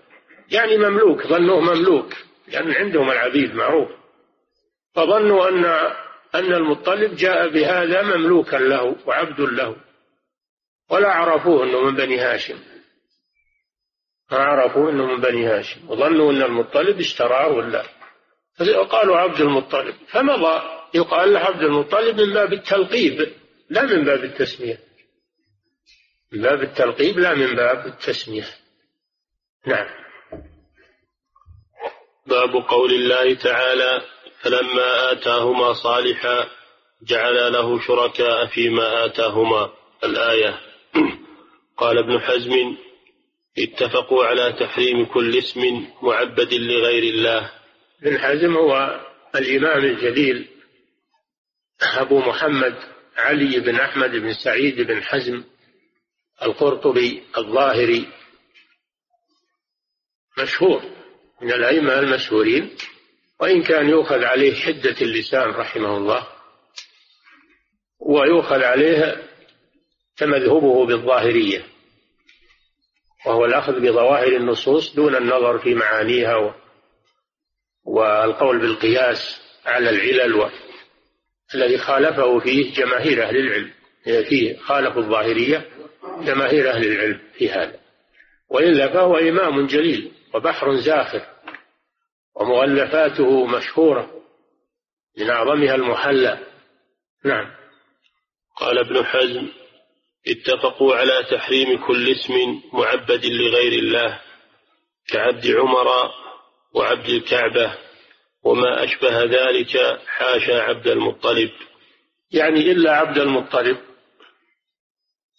يعني 0.55 0.77
مملوك 0.79 1.27
ظنوه 1.27 1.61
مملوك 1.61 2.13
لأن 2.49 2.69
يعني 2.69 2.75
عندهم 2.75 3.11
العبيد 3.11 3.55
معروف. 3.55 3.91
فظنوا 4.95 5.49
أن 5.49 5.65
أن 6.35 6.55
المطلب 6.55 7.17
جاء 7.17 7.49
بهذا 7.49 8.03
مملوكا 8.03 8.57
له 8.57 8.97
وعبد 9.07 9.41
له. 9.41 9.77
ولا 10.91 11.09
عرفوه 11.09 11.65
أنه 11.65 11.81
من 11.81 11.97
بني 11.97 12.19
هاشم. 12.19 12.59
ما 14.33 14.39
عرفوا 14.39 14.91
أنه 14.91 15.07
من 15.07 15.21
بني 15.21 15.47
هاشم. 15.47 15.91
وظنوا 15.91 16.33
أن 16.33 16.43
المطلب 16.43 16.99
اشتراه 16.99 17.49
ولا 17.49 17.83
قالوا 18.91 19.17
عبد 19.17 19.41
المطلب. 19.41 19.95
فمضى 20.09 20.63
يقال 20.95 21.33
له 21.33 21.41
عبد 21.41 21.63
المطلب 21.63 22.21
من 22.21 22.35
باب 22.35 22.53
التلقيب 22.53 23.33
لا 23.71 23.83
من 23.83 24.05
باب 24.05 24.25
التسمية. 24.25 24.79
من 26.33 26.43
باب 26.43 26.63
التلقيب 26.63 27.19
لا 27.19 27.35
من 27.35 27.55
باب 27.55 27.87
التسمية. 27.87 28.47
نعم. 29.67 30.04
باب 32.27 32.57
قول 32.69 32.95
الله 32.95 33.35
تعالى 33.35 34.03
فلما 34.41 35.13
آتاهما 35.13 35.73
صالحا 35.73 36.49
جعل 37.03 37.53
له 37.53 37.81
شركاء 37.81 38.47
فيما 38.47 39.05
آتاهما 39.05 39.73
الآية. 40.05 40.61
قال 41.79 41.99
ابن 41.99 42.21
حزم 42.21 42.77
اتفقوا 43.59 44.25
على 44.25 44.53
تحريم 44.53 45.05
كل 45.05 45.39
اسم 45.39 45.87
معبد 46.03 46.55
لغير 46.55 47.03
الله. 47.03 47.51
ابن 48.03 48.19
حزم 48.19 48.57
هو 48.57 49.01
الإمام 49.35 49.85
الجليل 49.85 50.49
أبو 51.83 52.19
محمد 52.19 52.77
علي 53.17 53.61
بن 53.61 53.75
أحمد 53.75 54.11
بن 54.11 54.35
سعيد 54.35 54.81
بن 54.81 55.03
حزم 55.03 55.45
القرطبي 56.43 57.23
الظاهري 57.39 58.09
مشهور. 60.39 61.04
من 61.43 61.53
الأئمة 61.53 61.99
المشهورين 61.99 62.71
وإن 63.41 63.63
كان 63.63 63.89
يؤخذ 63.89 64.25
عليه 64.25 64.55
حدة 64.55 64.97
اللسان 65.03 65.51
رحمه 65.51 65.97
الله 65.97 66.27
ويؤخذ 68.01 68.63
عليه 68.63 69.23
تمذهبه 70.17 70.87
بالظاهرية 70.87 71.65
وهو 73.27 73.45
الأخذ 73.45 73.81
بظواهر 73.81 74.37
النصوص 74.37 74.95
دون 74.95 75.17
النظر 75.17 75.59
في 75.59 75.75
معانيها 75.75 76.55
والقول 77.85 78.59
بالقياس 78.59 79.41
على 79.67 79.91
العلل 79.91 80.35
و... 80.35 80.51
الذي 81.55 81.79
خالفه 81.79 82.39
فيه 82.39 82.75
جماهير 82.75 83.23
أهل 83.23 83.37
العلم 83.37 83.71
فيه 84.05 84.57
خالف 84.59 84.99
الظاهرية 84.99 85.69
جماهير 86.21 86.71
أهل 86.71 86.87
العلم 86.87 87.21
في 87.39 87.51
هذا. 87.51 87.81
وإلا 88.51 88.93
فهو 88.93 89.17
إمام 89.17 89.67
جليل. 89.67 90.13
وبحر 90.35 90.75
زاخر 90.75 91.27
ومؤلفاته 92.35 93.47
مشهورة 93.47 94.11
من 95.19 95.31
أعظمها 95.31 95.75
المحلى. 95.75 96.39
نعم. 97.25 97.51
قال 98.57 98.79
ابن 98.79 99.05
حزم 99.05 99.49
اتفقوا 100.27 100.97
على 100.97 101.25
تحريم 101.31 101.87
كل 101.87 102.09
اسم 102.09 102.63
معبد 102.73 103.27
لغير 103.27 103.73
الله 103.73 104.21
كعبد 105.09 105.51
عمر 105.51 105.89
وعبد 106.75 107.09
الكعبة 107.09 107.75
وما 108.43 108.85
أشبه 108.85 109.25
ذلك 109.25 110.01
حاشا 110.07 110.63
عبد 110.63 110.87
المطلب. 110.87 111.51
يعني 112.31 112.73
إلا 112.73 112.97
عبد 112.97 113.19
المطلب 113.19 113.79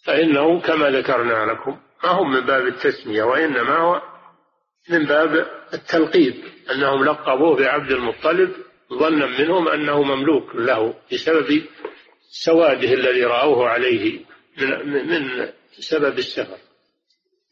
فإنه 0.04 0.60
كما 0.60 0.90
ذكرنا 0.90 1.52
لكم 1.52 1.80
ما 2.04 2.10
هو 2.10 2.24
من 2.24 2.40
باب 2.40 2.66
التسمية 2.66 3.22
وإنما 3.22 3.76
هو 3.78 4.15
من 4.88 5.06
باب 5.06 5.46
التلقيب. 5.74 6.44
أنهم 6.70 7.04
لقبوه 7.04 7.56
بعبد 7.56 7.92
المطلب 7.92 8.52
ظنا 8.92 9.26
منهم 9.26 9.68
أنه 9.68 10.02
مملوك 10.02 10.54
له 10.54 10.94
بسبب 11.12 11.62
سواده 12.30 12.92
الذي 12.92 13.24
رأوه 13.24 13.68
عليه 13.68 14.24
من, 14.56 15.06
من 15.08 15.52
سبب 15.78 16.18
السفر. 16.18 16.58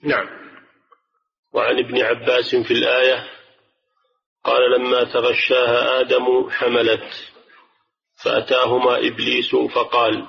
نعم. 0.03 0.27
وعن 1.53 1.79
ابن 1.79 2.03
عباس 2.03 2.57
في 2.57 2.71
الآية 2.71 3.25
قال 4.45 4.81
لما 4.81 5.05
تغشاها 5.05 6.01
آدم 6.01 6.51
حملت 6.51 7.33
فأتاهما 8.25 8.99
إبليس 8.99 9.55
فقال 9.55 10.27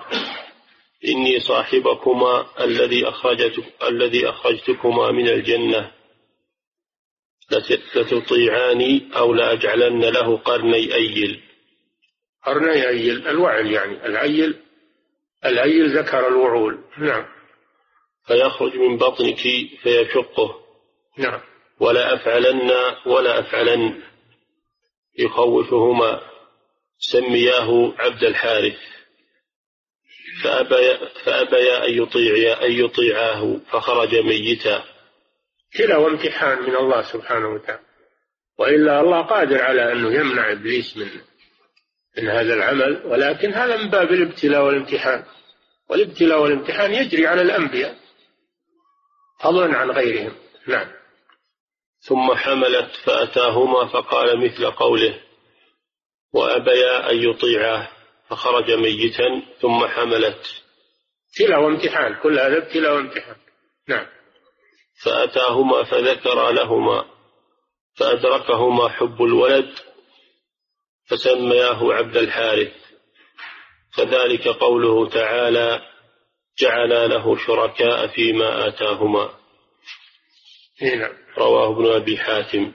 إني 1.08 1.39
صاحبكما 1.39 2.45
الذي 2.60 3.10
أخرجت 3.10 3.64
الذي 3.84 4.30
أخرجتكما 4.30 5.12
من 5.12 5.28
الجنة. 5.28 5.91
لتطيعاني 7.51 9.09
أو 9.15 9.33
لأجعلن 9.33 10.05
له 10.05 10.37
قرني 10.37 10.95
أيل. 10.95 11.41
قرني 12.43 12.87
أيل 12.87 13.27
الوعل 13.27 13.71
يعني 13.71 14.05
العيل 14.05 14.61
العيل 15.45 15.97
ذكر 15.97 16.27
الوعول. 16.27 16.83
نعم. 16.97 17.25
فيخرج 18.27 18.75
من 18.75 18.97
بطنك 18.97 19.41
فيشقه. 19.83 20.55
نعم. 21.17 21.41
ولا 21.79 22.15
أفعلن 22.15 22.71
ولا 23.05 23.39
أفعلن. 23.39 24.01
يخوفهما. 25.19 26.21
سمياه 26.97 27.93
عبد 27.99 28.23
الحارث. 28.23 28.77
فأبيا, 30.43 31.09
فأبيا 31.23 31.85
أن 31.87 31.93
يطيعا 32.01 32.65
أن 32.65 32.71
يطيعاه 32.71 33.59
فخرج 33.71 34.15
ميتا. 34.15 34.94
كلا 35.78 36.07
امتحان 36.07 36.61
من 36.61 36.76
الله 36.76 37.01
سبحانه 37.01 37.49
وتعالى. 37.49 37.84
وإلا 38.59 39.01
الله 39.01 39.21
قادر 39.21 39.61
على 39.61 39.91
أنه 39.91 40.13
يمنع 40.13 40.51
إبليس 40.51 40.97
من 40.97 41.07
من 42.17 42.30
هذا 42.30 42.53
العمل 42.53 43.01
ولكن 43.05 43.53
هذا 43.53 43.78
من 43.78 43.89
باب 43.89 44.11
الابتلاء 44.11 44.65
والامتحان. 44.65 45.23
والابتلاء 45.89 46.41
والامتحان 46.41 46.93
يجري 46.93 47.28
على 47.28 47.41
الأنبياء 47.41 47.95
فضلا 49.43 49.78
عن 49.78 49.91
غيرهم. 49.91 50.36
نعم. 50.67 50.88
ثم 51.99 52.34
حملت 52.36 52.91
فأتاهما 53.05 53.86
فقال 53.88 54.45
مثل 54.45 54.71
قوله 54.71 55.21
وأبيا 56.34 57.11
أن 57.11 57.17
يطيعاه 57.30 57.88
فخرج 58.30 58.71
ميتا 58.71 59.41
ثم 59.61 59.88
حملت. 59.88 60.63
ابتلاء 61.30 61.61
وامتحان 61.61 62.15
كل 62.23 62.39
هذا 62.39 62.57
ابتلاء 62.57 62.95
وامتحان. 62.95 63.36
نعم. 63.88 64.14
فأتاهما 65.03 65.83
فذكر 65.83 66.51
لهما 66.51 67.05
فأدركهما 67.95 68.89
حب 68.89 69.23
الولد 69.23 69.73
فسمياه 71.05 71.93
عبد 71.93 72.17
الحارث. 72.17 72.73
فذلك 73.97 74.47
قوله 74.47 75.09
تعالى 75.09 75.81
جعلا 76.59 77.07
له 77.07 77.37
شركاء 77.37 78.07
فيما 78.07 78.67
آتاهما. 78.67 79.29
نعم. 80.81 81.13
رواه 81.37 81.71
ابن 81.71 81.91
أبي 81.91 82.17
حاتم. 82.17 82.71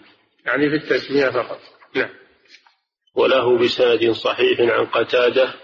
يعني 0.46 0.70
في 0.70 0.76
التسمية 0.76 1.30
فقط. 1.30 1.60
نعم. 1.94 2.10
وله 3.14 3.58
بسند 3.58 4.10
صحيح 4.10 4.60
عن 4.60 4.86
قتادة 4.86 5.54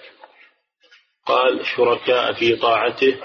قال 1.26 1.66
شركاء 1.66 2.32
في 2.32 2.56
طاعته 2.56 3.16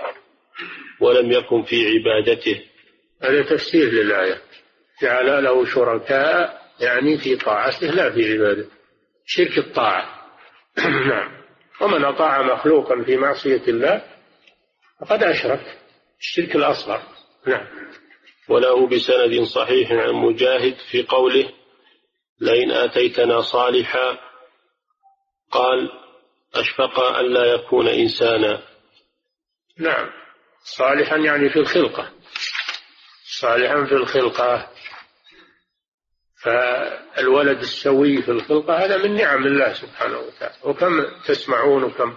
ولم 1.01 1.31
يكن 1.31 1.63
في 1.63 1.87
عبادته. 1.87 2.70
هذا 3.21 3.43
تفسير 3.43 3.89
للآية. 3.91 4.41
جعل 5.01 5.43
له 5.43 5.65
شركاء 5.65 6.61
يعني 6.79 7.17
في 7.17 7.35
طاعته 7.35 7.87
لا 7.87 8.11
في 8.11 8.33
عبادته. 8.33 8.71
شرك 9.25 9.57
الطاعة. 9.57 10.27
نعم. 11.09 11.41
ومن 11.81 12.05
أطاع 12.05 12.41
مخلوقا 12.41 13.03
في 13.03 13.17
معصية 13.17 13.63
الله 13.67 14.01
فقد 15.01 15.23
أشرك. 15.23 15.77
الشرك 16.19 16.55
الأصغر. 16.55 17.01
نعم. 17.47 17.67
وله 18.49 18.87
بسند 18.87 19.41
صحيح 19.43 19.91
عن 19.91 20.13
مجاهد 20.13 20.75
في 20.91 21.03
قوله 21.03 21.49
لئن 22.39 22.71
آتيتنا 22.71 23.41
صالحا 23.41 24.17
قال 25.51 25.89
أشفق 26.55 26.99
أن 26.99 27.33
لا 27.33 27.45
يكون 27.45 27.87
إنسانا 27.87 28.61
نعم. 29.77 30.09
صالحا 30.63 31.17
يعني 31.17 31.49
في 31.49 31.59
الخلقة. 31.59 32.11
صالحا 33.41 33.85
في 33.85 33.91
الخلقة. 33.91 34.71
فالولد 36.43 37.59
السوي 37.59 38.21
في 38.21 38.31
الخلقة 38.31 38.85
هذا 38.85 38.97
من 38.97 39.15
نعم 39.15 39.45
الله 39.45 39.73
سبحانه 39.73 40.17
وتعالى. 40.19 40.55
وكم 40.63 41.05
تسمعون 41.27 41.83
وكم 41.83 42.13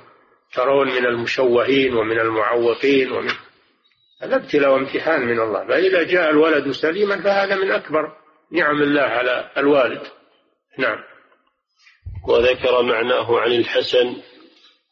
ترون 0.55 0.89
من 0.89 1.07
المشوهين 1.07 1.95
ومن 1.95 2.21
المعوقين 2.21 3.13
ومن 3.13 3.33
هذا 4.23 4.37
ابتلاء 4.37 4.73
وامتحان 4.73 5.27
من 5.27 5.41
الله. 5.41 5.67
فإذا 5.67 6.03
جاء 6.03 6.31
الولد 6.31 6.71
سليما 6.71 7.23
فهذا 7.23 7.57
من 7.57 7.71
أكبر 7.71 8.17
نعم 8.53 8.83
الله 8.83 9.03
على 9.03 9.51
الوالد. 9.57 10.03
نعم. 10.79 10.99
وذكر 12.29 12.83
معناه 12.83 13.41
عن 13.41 13.53
الحسن 13.53 14.17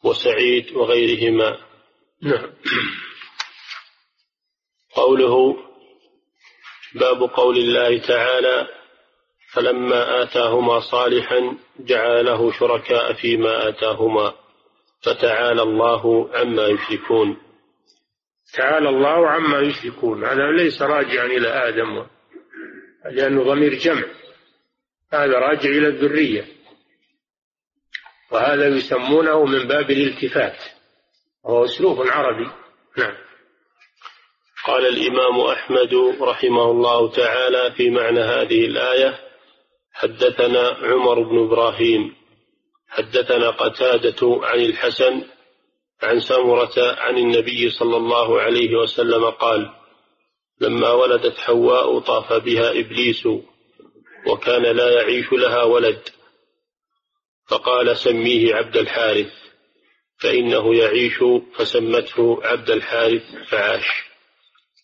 وسعيد 0.03 0.71
وغيرهما. 0.71 1.57
نعم. 2.21 2.53
قوله 4.95 5.72
باب 6.95 7.21
قول 7.21 7.57
الله 7.57 8.07
تعالى 8.07 8.67
فلما 9.53 10.23
آتاهما 10.23 10.79
صالحا 10.79 11.57
جعل 11.79 12.25
له 12.25 12.51
شركاء 12.51 13.13
فيما 13.13 13.69
آتاهما 13.69 14.33
فتعالى 15.01 15.61
الله 15.61 16.29
عما 16.35 16.67
يشركون. 16.67 17.37
تعالى 18.53 18.89
الله 18.89 19.29
عما 19.29 19.59
يشركون. 19.59 20.23
هذا 20.23 20.51
ليس 20.51 20.81
راجعا 20.81 21.25
إلى 21.25 21.47
آدم 21.47 22.05
لأنه 23.05 23.43
ضمير 23.43 23.73
جمع. 23.73 24.03
هذا 25.13 25.39
راجع 25.39 25.69
إلى 25.69 25.87
الذرية. 25.87 26.45
وهذا 28.31 28.67
يسمونه 28.67 29.45
من 29.45 29.67
باب 29.67 29.91
الالتفات. 29.91 30.57
وهو 31.43 31.65
أسلوب 31.65 32.07
عربي. 32.07 32.49
نعم. 32.97 33.13
قال 34.65 34.85
الإمام 34.85 35.39
أحمد 35.39 35.93
رحمه 36.21 36.71
الله 36.71 37.09
تعالى 37.09 37.71
في 37.71 37.89
معنى 37.89 38.19
هذه 38.19 38.65
الآية 38.65 39.19
حدثنا 39.93 40.67
عمر 40.67 41.21
بن 41.21 41.43
إبراهيم 41.43 42.15
حدثنا 42.87 43.49
قتادة 43.49 44.39
عن 44.43 44.59
الحسن 44.59 45.23
عن 46.03 46.19
سمرة 46.19 46.73
عن 46.77 47.17
النبي 47.17 47.69
صلى 47.69 47.97
الله 47.97 48.41
عليه 48.41 48.75
وسلم 48.75 49.25
قال 49.25 49.69
لما 50.61 50.91
ولدت 50.91 51.37
حواء 51.37 51.99
طاف 51.99 52.33
بها 52.33 52.71
إبليس 52.79 53.27
وكان 54.27 54.61
لا 54.61 55.01
يعيش 55.01 55.33
لها 55.33 55.63
ولد. 55.63 56.09
فقال 57.47 57.97
سميه 57.97 58.55
عبد 58.55 58.77
الحارث 58.77 59.33
فإنه 60.17 60.75
يعيش 60.75 61.19
فسمته 61.55 62.39
عبد 62.43 62.69
الحارث 62.71 63.23
فعاش. 63.49 64.12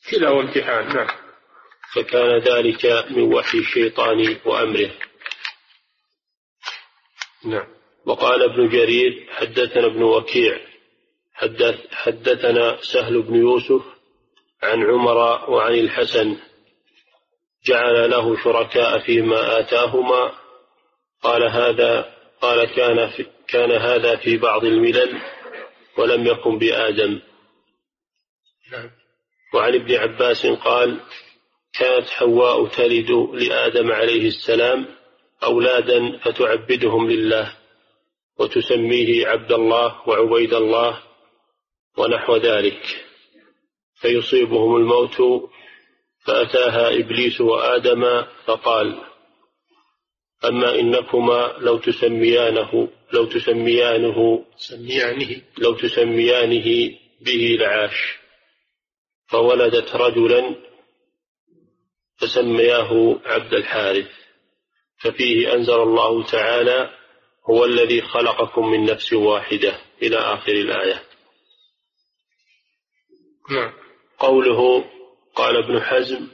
كلا 0.07 0.29
وامتحان 0.29 0.95
نعم. 0.95 1.07
فكان 1.93 2.37
ذلك 2.37 2.85
من 3.09 3.33
وحي 3.33 3.57
الشيطان 3.57 4.37
وأمره. 4.45 4.91
نعم. 7.45 7.67
وقال 8.05 8.43
ابن 8.43 8.69
جرير 8.69 9.27
حدثنا 9.31 9.85
ابن 9.85 10.03
وكيع 10.03 10.59
حدث 11.33 11.93
حدثنا 11.93 12.77
سهل 12.81 13.21
بن 13.21 13.35
يوسف 13.35 13.81
عن 14.63 14.83
عمر 14.83 15.49
وعن 15.51 15.73
الحسن. 15.73 16.37
جعل 17.65 18.09
له 18.09 18.43
شركاء 18.43 18.99
فيما 18.99 19.59
آتاهما. 19.59 20.39
قال 21.21 21.43
هذا 21.43 22.15
قال 22.41 22.75
كان 22.75 23.09
في 23.09 23.25
كان 23.47 23.71
هذا 23.71 24.15
في 24.15 24.37
بعض 24.37 24.65
الملل 24.65 25.21
ولم 25.97 26.27
يكن 26.27 26.57
بآدم. 26.57 27.21
نعم. 28.71 28.98
وعن 29.53 29.75
ابن 29.75 29.95
عباس 29.95 30.45
قال 30.45 30.99
كانت 31.73 32.09
حواء 32.09 32.67
تلد 32.67 33.11
لآدم 33.33 33.91
عليه 33.91 34.27
السلام 34.27 34.85
أولادا 35.43 36.17
فتعبدهم 36.17 37.09
لله 37.11 37.53
وتسميه 38.39 39.27
عبد 39.27 39.51
الله 39.51 40.09
وعبيد 40.09 40.53
الله 40.53 41.03
ونحو 41.97 42.35
ذلك. 42.37 43.05
فيصيبهم 43.95 44.75
الموت 44.75 45.49
فأتاها 46.25 46.99
إبليس 46.99 47.41
وآدم 47.41 48.23
فقال 48.45 49.01
أما 50.45 50.79
إنكما 50.79 51.55
لو 51.57 51.77
تسميانه 51.77 52.89
لو 53.13 53.25
تسميانه 53.25 54.45
سميانه 54.57 55.41
لو 55.57 55.73
تسميانه 55.73 56.91
به 57.21 57.57
لعاش 57.59 58.18
فولدت 59.31 59.95
رجلا 59.95 60.55
فسمياه 62.17 63.19
عبد 63.25 63.53
الحارث 63.53 64.11
ففيه 64.97 65.53
أنزل 65.53 65.81
الله 65.81 66.23
تعالى 66.23 66.89
هو 67.49 67.65
الذي 67.65 68.01
خلقكم 68.01 68.71
من 68.71 68.85
نفس 68.85 69.13
واحدة. 69.13 69.81
إلى 70.03 70.17
آخر 70.17 70.51
الآية. 70.51 71.03
نعم. 73.51 73.73
قوله 74.19 74.85
قال 75.35 75.63
ابن 75.63 75.81
حزم 75.81 76.27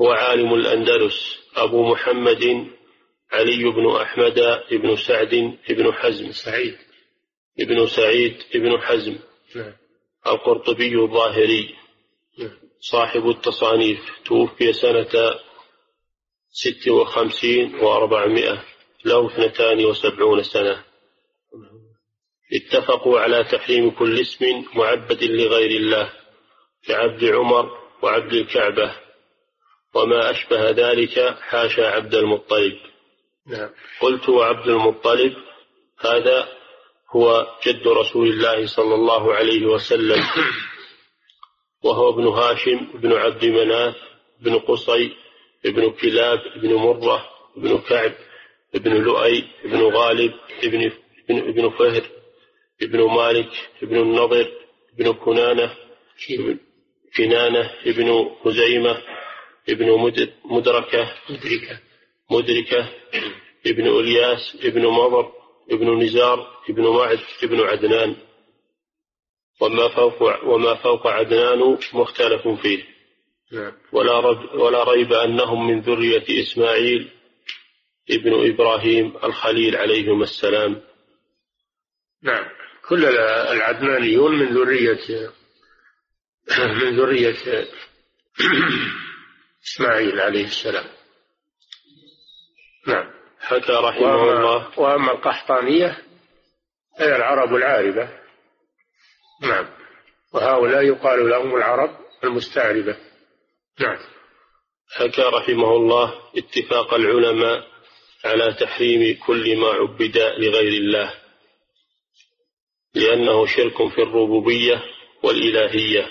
هو 0.00 0.10
عالم 0.12 0.54
الأندلس 0.54 1.38
أبو 1.56 1.92
محمد 1.92 2.70
علي 3.32 3.64
بن 3.64 3.96
أحمد 3.96 4.62
بن 4.70 4.96
سعد 4.96 5.58
بن 5.68 5.92
حزم. 5.92 6.32
سعيد. 6.32 6.78
ابن 7.60 7.86
سعيد 7.86 8.36
بن 8.54 8.80
حزم. 8.80 9.18
نعم. 9.56 9.81
القرطبي 10.26 10.94
الظاهري 10.94 11.74
نعم. 12.38 12.50
صاحب 12.80 13.28
التصانيف 13.28 14.00
توفي 14.24 14.72
سنة 14.72 15.34
ست 16.52 16.88
وخمسين 16.88 17.74
وأربعمائة 17.74 18.64
له 19.04 19.26
اثنتان 19.26 19.84
وسبعون 19.84 20.42
سنة. 20.42 20.84
اتفقوا 22.52 23.20
على 23.20 23.44
تحريم 23.44 23.90
كل 23.90 24.20
اسم 24.20 24.64
معبد 24.74 25.24
لغير 25.24 25.70
الله 25.70 26.12
كعبد 26.86 27.24
عمر 27.24 27.78
وعبد 28.02 28.32
الكعبة. 28.32 28.94
وما 29.94 30.30
أشبه 30.30 30.70
ذلك 30.70 31.38
حاشا 31.40 31.86
عبد 31.86 32.14
المطلب. 32.14 32.78
نعم. 33.46 33.70
قلت 34.00 34.28
وعبد 34.28 34.68
المطلب 34.68 35.36
هذا 36.00 36.61
هو 37.12 37.46
جد 37.66 37.88
رسول 37.88 38.28
الله 38.28 38.66
صلى 38.66 38.94
الله 38.94 39.34
عليه 39.34 39.66
وسلم. 39.66 40.24
وهو 41.84 42.08
ابن 42.08 42.26
هاشم 42.26 42.88
بن 42.94 43.12
عبد 43.12 43.44
مناف 43.44 43.96
بن 44.40 44.58
قصي 44.58 45.12
بن 45.64 45.90
كلاب 45.90 46.40
بن 46.56 46.74
مرة 46.74 47.28
بن 47.56 47.78
كعب 47.78 48.12
بن 48.74 48.92
لؤي 48.92 49.44
بن 49.64 49.82
غالب 49.82 50.32
بن 50.62 50.92
ابن 51.30 51.70
فهر 51.70 52.02
ابن 52.82 53.00
مالك 53.04 53.50
ابن 53.82 53.96
النضر 53.96 54.52
ابن 54.94 55.12
كنانة 55.12 55.72
كنانة 57.16 57.70
ابن 57.86 58.30
خزيمة 58.44 59.02
ابن 59.68 60.12
مدركة 60.44 61.12
مدركة. 61.30 61.80
مدركة 62.30 62.88
ابن 63.66 63.86
إلياس 63.86 64.56
ابن 64.64 64.86
مضر 64.86 65.32
ابن 65.70 66.02
نزار 66.02 66.62
ابن 66.70 66.82
معد 66.82 67.20
ابن 67.42 67.60
عدنان. 67.60 68.16
وما 69.60 69.88
فوق 69.88 70.44
وما 70.44 70.74
فوق 70.74 71.06
عدنان 71.06 71.78
مختلف 71.92 72.48
فيه. 72.48 72.84
نعم. 73.52 73.72
ولا 73.92 74.16
ولا 74.54 74.84
ريب 74.84 75.12
أنهم 75.12 75.66
من 75.66 75.80
ذرية 75.80 76.24
إسماعيل 76.42 77.10
ابن 78.10 78.52
إبراهيم 78.52 79.16
الخليل 79.24 79.76
عليهما 79.76 80.24
السلام. 80.24 80.82
نعم. 82.22 82.44
كل 82.88 83.04
العدنانيون 83.04 84.34
من 84.38 84.46
ذرية 84.46 85.32
من 86.58 86.96
ذرية 86.96 87.36
إسماعيل 89.66 90.20
عليه 90.20 90.44
السلام. 90.44 90.86
نعم. 92.86 93.21
حكى 93.42 93.72
رحمه 93.72 94.06
وأما 94.06 94.32
الله. 94.32 94.78
وأما 94.78 95.12
القحطانية 95.12 95.98
هي 96.98 97.16
العرب 97.16 97.54
العاربة. 97.54 98.08
نعم. 99.42 99.68
وهؤلاء 100.32 100.82
يقال 100.82 101.30
لهم 101.30 101.56
العرب 101.56 101.90
المستعربة. 102.24 102.96
نعم. 103.80 103.98
حكى 104.94 105.22
رحمه 105.22 105.76
الله 105.76 106.14
اتفاق 106.36 106.94
العلماء 106.94 107.66
على 108.24 108.54
تحريم 108.60 109.18
كل 109.26 109.56
ما 109.56 109.68
عبد 109.68 110.18
لغير 110.18 110.72
الله 110.72 111.14
لأنه 112.94 113.46
شرك 113.46 113.88
في 113.88 114.02
الربوبية 114.02 114.82
والإلهية 115.22 116.08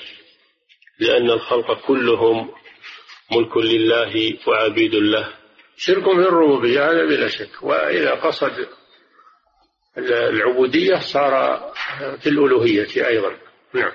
لأن 0.99 1.29
الخلق 1.29 1.87
كلهم 1.87 2.51
ملك 3.31 3.57
لله 3.57 4.37
وعبيد 4.47 4.95
له. 4.95 5.40
شرك 5.83 6.03
في 6.03 6.09
الربوبية 6.11 6.91
هذا 6.91 7.05
بلا 7.05 7.27
شك. 7.27 7.63
وإذا 7.63 8.11
قصد 8.11 8.67
العبودية 9.97 10.99
صار 11.13 11.59
في 12.23 12.29
الألوهية 12.29 13.07
أيضا. 13.07 13.37
نعم. 13.73 13.91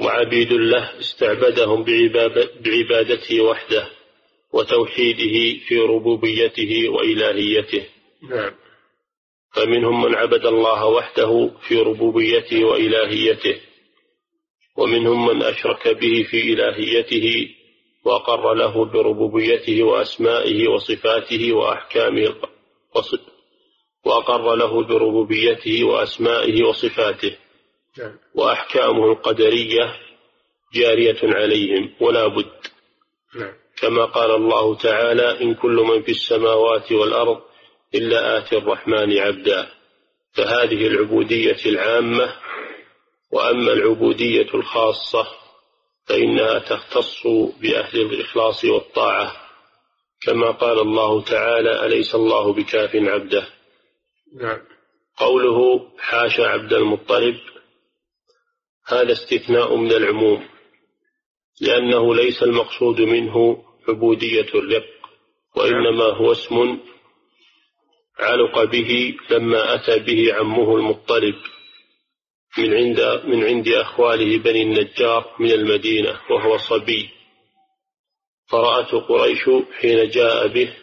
وعبيد 0.00 0.52
الله 0.52 0.98
استعبدهم 1.00 1.84
بعبادته 2.60 3.40
وحده 3.40 3.88
وتوحيده 4.52 5.58
في 5.68 5.78
ربوبيته 5.78 6.88
وإلهيته. 6.88 7.86
نعم. 8.30 8.54
فمنهم 9.54 10.04
من 10.04 10.14
عبد 10.14 10.46
الله 10.46 10.86
وحده 10.86 11.50
في 11.68 11.76
ربوبيته 11.76 12.64
وإلهيته 12.64 13.60
ومنهم 14.76 15.26
من 15.26 15.42
أشرك 15.42 15.88
به 15.88 16.26
في 16.30 16.52
إلهيته 16.52 17.48
وأقر 18.06 18.54
له 18.54 18.84
بربوبيته 18.84 19.82
وأسمائه 19.82 20.68
وصفاته 20.68 21.52
وأحكامه 21.52 22.34
وأقر 24.04 24.54
له 24.54 24.82
بربوبيته 24.82 25.84
وأسمائه 25.84 26.64
وصفاته. 26.64 27.36
وأحكامه 28.34 29.12
القدرية 29.12 29.96
جارية 30.74 31.16
عليهم 31.22 31.94
ولا 32.00 32.26
بد 32.26 32.52
نعم. 33.34 33.54
كما 33.76 34.04
قال 34.04 34.30
الله 34.30 34.74
تعالى 34.74 35.42
إن 35.42 35.54
كل 35.54 35.76
من 35.88 36.02
في 36.02 36.10
السماوات 36.10 36.92
والأرض 36.92 37.40
إلا 37.94 38.38
آتي 38.38 38.56
الرحمن 38.58 39.18
عبدا 39.18 39.68
فهذه 40.32 40.86
العبودية 40.86 41.56
العامة 41.66 42.32
وأما 43.30 43.72
العبودية 43.72 44.54
الخاصة 44.54 45.26
فإنها 46.06 46.58
تختص 46.58 47.26
بأهل 47.60 48.00
الإخلاص 48.00 48.64
والطاعة. 48.64 49.32
كما 50.22 50.50
قال 50.50 50.78
الله 50.78 51.22
تعالى 51.22 51.86
أليس 51.86 52.14
الله 52.14 52.52
بكاف 52.52 52.96
عبده؟ 52.96 53.48
نعم. 54.40 54.58
قوله 55.16 55.88
حاشا 55.98 56.46
عبد 56.46 56.72
المطلب. 56.72 57.36
هذا 58.86 59.12
استثناء 59.12 59.76
من 59.76 59.92
العموم 59.92 60.48
لأنه 61.60 62.14
ليس 62.14 62.42
المقصود 62.42 63.00
منه 63.00 63.64
عبودية 63.88 64.48
الرق 64.54 64.86
وإنما 65.56 66.04
هو 66.04 66.32
اسم 66.32 66.78
علق 68.18 68.64
به 68.64 69.16
لما 69.30 69.74
أتى 69.74 69.98
به 69.98 70.34
عمه 70.34 70.76
المطلب. 70.76 71.34
من 72.58 72.74
عند 72.74 73.22
من 73.24 73.44
عند 73.44 73.68
أخواله 73.68 74.38
بني 74.38 74.62
النجار 74.62 75.34
من 75.38 75.50
المدينة 75.50 76.20
وهو 76.30 76.56
صبي. 76.56 77.10
فرأته 78.46 79.00
قريش 79.00 79.50
حين 79.80 80.08
جاء 80.08 80.46
به 80.46 80.76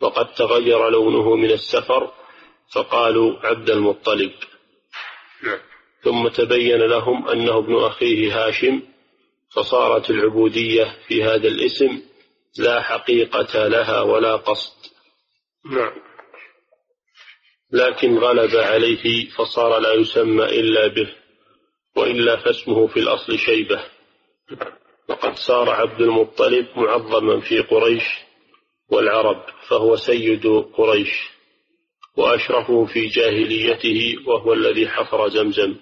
وقد 0.00 0.34
تغير 0.34 0.88
لونه 0.88 1.36
من 1.36 1.50
السفر 1.50 2.12
فقالوا 2.74 3.46
عبد 3.46 3.70
المطلب. 3.70 4.32
نعم. 5.42 5.60
ثم 6.02 6.28
تبين 6.28 6.78
لهم 6.78 7.28
أنه 7.28 7.58
ابن 7.58 7.76
أخيه 7.76 8.46
هاشم 8.46 8.82
فصارت 9.54 10.10
العبودية 10.10 10.96
في 11.08 11.24
هذا 11.24 11.48
الاسم 11.48 12.02
لا 12.58 12.82
حقيقة 12.82 13.68
لها 13.68 14.00
ولا 14.00 14.36
قصد. 14.36 14.76
نعم. 15.64 16.13
لكن 17.74 18.18
غلب 18.18 18.56
عليه 18.56 19.28
فصار 19.30 19.78
لا 19.78 19.92
يسمى 19.92 20.44
إلا 20.44 20.86
به 20.86 21.14
وإلا 21.96 22.36
فاسمه 22.36 22.86
في 22.86 23.00
الأصل 23.00 23.38
شيبة. 23.38 23.84
وقد 25.08 25.36
صار 25.36 25.70
عبد 25.70 26.00
المطلب 26.00 26.66
معظما 26.76 27.40
في 27.40 27.60
قريش 27.60 28.02
والعرب 28.88 29.44
فهو 29.68 29.96
سيد 29.96 30.46
قريش 30.74 31.30
وأشرفه 32.16 32.84
في 32.84 33.06
جاهليته 33.06 34.16
وهو 34.26 34.52
الذي 34.52 34.88
حفر 34.88 35.28
زمزم. 35.28 35.76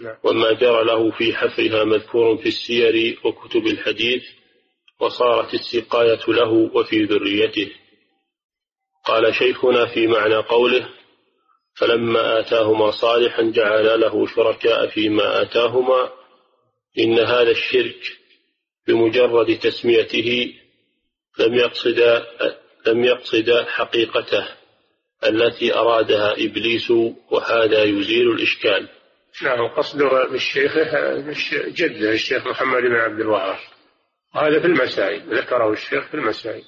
نعم. 0.00 0.16
وما 0.24 0.52
جرى 0.52 0.84
له 0.84 1.10
في 1.10 1.34
حفرها 1.34 1.84
مذكور 1.84 2.36
في 2.36 2.48
السير 2.48 3.18
وكتب 3.24 3.66
الحديث 3.66 4.22
وصارت 5.00 5.54
السقاية 5.54 6.20
له 6.28 6.52
وفي 6.74 7.04
ذريته. 7.04 7.70
قال 9.04 9.34
شيخنا 9.34 9.86
في 9.86 10.06
معنى 10.06 10.36
قوله 10.36 10.99
فلما 11.80 12.40
آتاهما 12.40 12.90
صالحا 12.90 13.42
جعل 13.42 14.00
له 14.00 14.26
شركاء 14.26 14.86
فيما 14.86 15.42
آتاهما. 15.42 16.10
إن 16.98 17.18
هذا 17.18 17.50
الشرك 17.50 18.18
بمجرد 18.86 19.58
تسميته 19.58 20.54
لم 21.38 21.54
يقصد 21.54 22.24
لم 22.86 23.04
يقصد 23.04 23.50
حقيقته 23.68 24.48
التي 25.24 25.74
أرادها 25.74 26.32
إبليس 26.32 26.90
وهذا 27.30 27.82
يزيل 27.84 28.30
الإشكال. 28.30 28.88
نعم 29.42 29.68
قصده 29.68 30.24
بالشيخ 30.24 30.72
جده 31.68 32.12
الشيخ 32.12 32.46
محمد 32.46 32.82
بن 32.82 32.96
عبد 32.96 33.20
الوهاب. 33.20 33.58
وهذا 34.34 34.60
في 34.60 34.66
المسائل 34.66 35.38
ذكره 35.38 35.72
الشيخ 35.72 36.08
في 36.08 36.14
المسائل. 36.14 36.62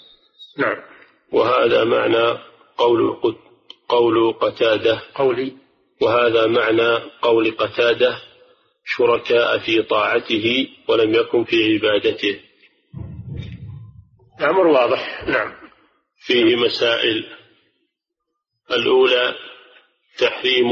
نعم. 0.58 0.76
وهذا 1.32 1.84
معنى 1.84 2.38
قول 2.78 3.00
قول 3.92 4.32
قتادة. 4.32 5.02
قولي 5.14 5.56
وهذا 6.00 6.46
معنى 6.46 6.96
قول 7.22 7.50
قتادة 7.50 8.18
شركاء 8.84 9.58
في 9.58 9.82
طاعته 9.82 10.68
ولم 10.88 11.14
يكن 11.14 11.44
في 11.44 11.74
عبادته. 11.74 12.40
الأمر 14.40 14.66
واضح. 14.66 15.24
نعم. 15.24 15.54
فيه 16.26 16.56
مسائل. 16.56 17.26
الأولى 18.70 19.34
تحريم 20.18 20.68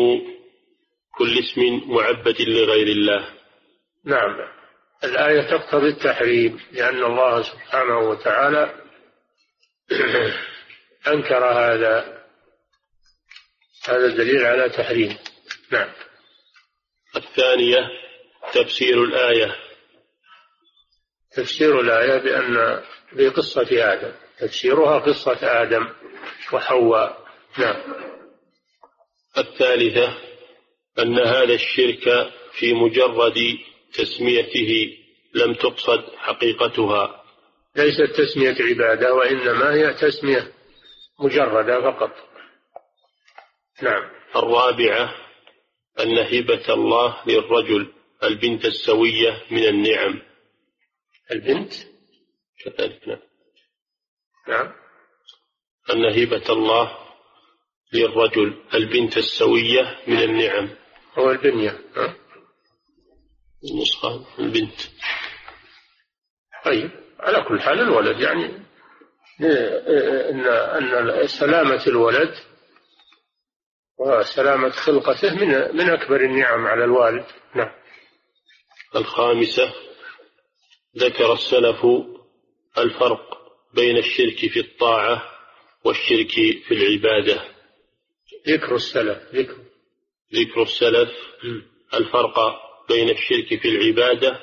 كل 1.19 1.39
اسم 1.39 1.81
معبد 1.87 2.43
لغير 2.43 2.87
الله. 2.87 3.29
نعم. 4.05 4.37
الآية 5.05 5.43
تقتضي 5.51 5.89
التحريم 5.89 6.61
لأن 6.73 7.05
الله 7.05 7.43
سبحانه 7.43 7.99
وتعالى 7.99 8.75
أنكر 11.13 11.45
هذا. 11.45 12.20
هذا 13.89 14.09
دليل 14.09 14.45
على 14.45 14.69
تحريم. 14.69 15.17
نعم. 15.73 15.89
الثانية 17.17 17.91
تفسير 18.53 19.05
الآية. 19.05 19.57
تفسير 21.37 21.81
الآية 21.81 22.19
بأن 22.19 22.83
بقصة 23.13 23.93
آدم. 23.93 24.13
تفسيرها 24.39 24.99
قصة 24.99 25.63
آدم 25.63 25.89
وحواء. 26.53 27.25
نعم. 27.59 27.83
الثالثة 29.39 30.19
أن 30.99 31.19
هذا 31.19 31.55
الشرك 31.55 32.33
في 32.53 32.75
مجرد 32.75 33.59
تسميته 33.95 34.97
لم 35.35 35.55
تقصد 35.55 36.05
حقيقتها. 36.17 37.25
ليست 37.77 38.17
تسمية 38.17 38.57
عبادة 38.61 39.15
وإنما 39.15 39.75
هي 39.75 39.95
تسمية 39.95 40.53
مجردة 41.21 41.81
فقط. 41.81 42.30
نعم. 43.83 44.11
الرابعة 44.37 45.15
أن 46.01 46.19
هبة 46.19 46.75
الله 46.75 47.23
للرجل 47.27 47.93
البنت 48.23 48.65
السوية 48.65 49.43
من 49.51 49.65
النعم. 49.65 50.23
البنت؟ 51.31 51.73
كذلك 52.65 53.09
نعم. 53.09 53.19
نعم 54.49 54.73
أن 55.91 56.05
هبة 56.05 56.53
الله 56.53 56.99
للرجل 57.93 58.63
البنت 58.75 59.17
السوية 59.17 59.99
من 60.07 60.23
النعم. 60.23 60.71
هو 61.19 61.31
البنية 61.31 61.79
النسخة 63.73 64.27
البنت. 64.39 64.81
طيب 66.65 66.91
على 67.21 67.45
كل 67.49 67.61
حال 67.61 67.81
الولد 67.81 68.21
يعني 68.21 68.45
ان 69.41 70.47
إن 70.47 71.27
سلامة 71.27 71.87
الولد 71.87 72.35
وسلامة 74.01 74.71
خلقته 74.71 75.35
من 75.35 75.77
من 75.77 75.91
أكبر 75.91 76.21
النعم 76.21 76.67
على 76.67 76.85
الوالد. 76.85 77.25
نعم. 77.55 77.71
الخامسة 78.97 79.73
ذكر 80.99 81.33
السلف 81.33 81.87
الفرق 82.79 83.39
بين 83.75 83.97
الشرك 83.97 84.37
في 84.53 84.61
الطاعة 84.61 85.23
والشرك 85.85 86.31
في 86.69 86.71
العبادة. 86.71 87.45
ذكر 88.49 88.75
السلف 88.75 89.19
ذكر. 89.35 89.57
ذكر 90.35 90.63
السلف 90.63 91.11
الفرق 91.95 92.39
بين 92.89 93.11
الشرك 93.11 93.61
في 93.61 93.69
العبادة 93.69 94.41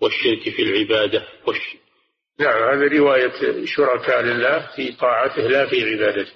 والشرك 0.00 0.42
في 0.56 0.62
العبادة. 0.62 1.28
والش... 1.46 1.76
نعم 2.38 2.62
هذا 2.62 2.98
رواية 2.98 3.64
شركاء 3.64 4.22
لله 4.22 4.70
في 4.76 4.92
طاعته 4.92 5.42
لا 5.42 5.66
في 5.66 5.84
عبادته. 5.84 6.32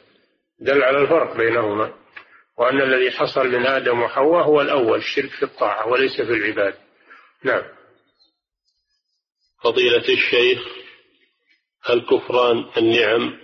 دل 0.61 0.83
على 0.83 0.99
الفرق 0.99 1.37
بينهما. 1.37 2.06
وأن 2.59 2.81
الذي 2.81 3.11
حصل 3.11 3.49
من 3.49 3.67
آدم 3.67 4.03
وحواء 4.03 4.45
هو 4.45 4.61
الأول 4.61 4.99
الشرك 4.99 5.31
في 5.31 5.43
الطاعة 5.43 5.89
وليس 5.89 6.17
في 6.17 6.33
العبادة 6.33 6.79
نعم. 7.43 7.63
فضيلة 9.63 10.09
الشيخ 10.09 10.59
هل 11.85 12.01
كفران 12.01 12.71
النعم 12.77 13.39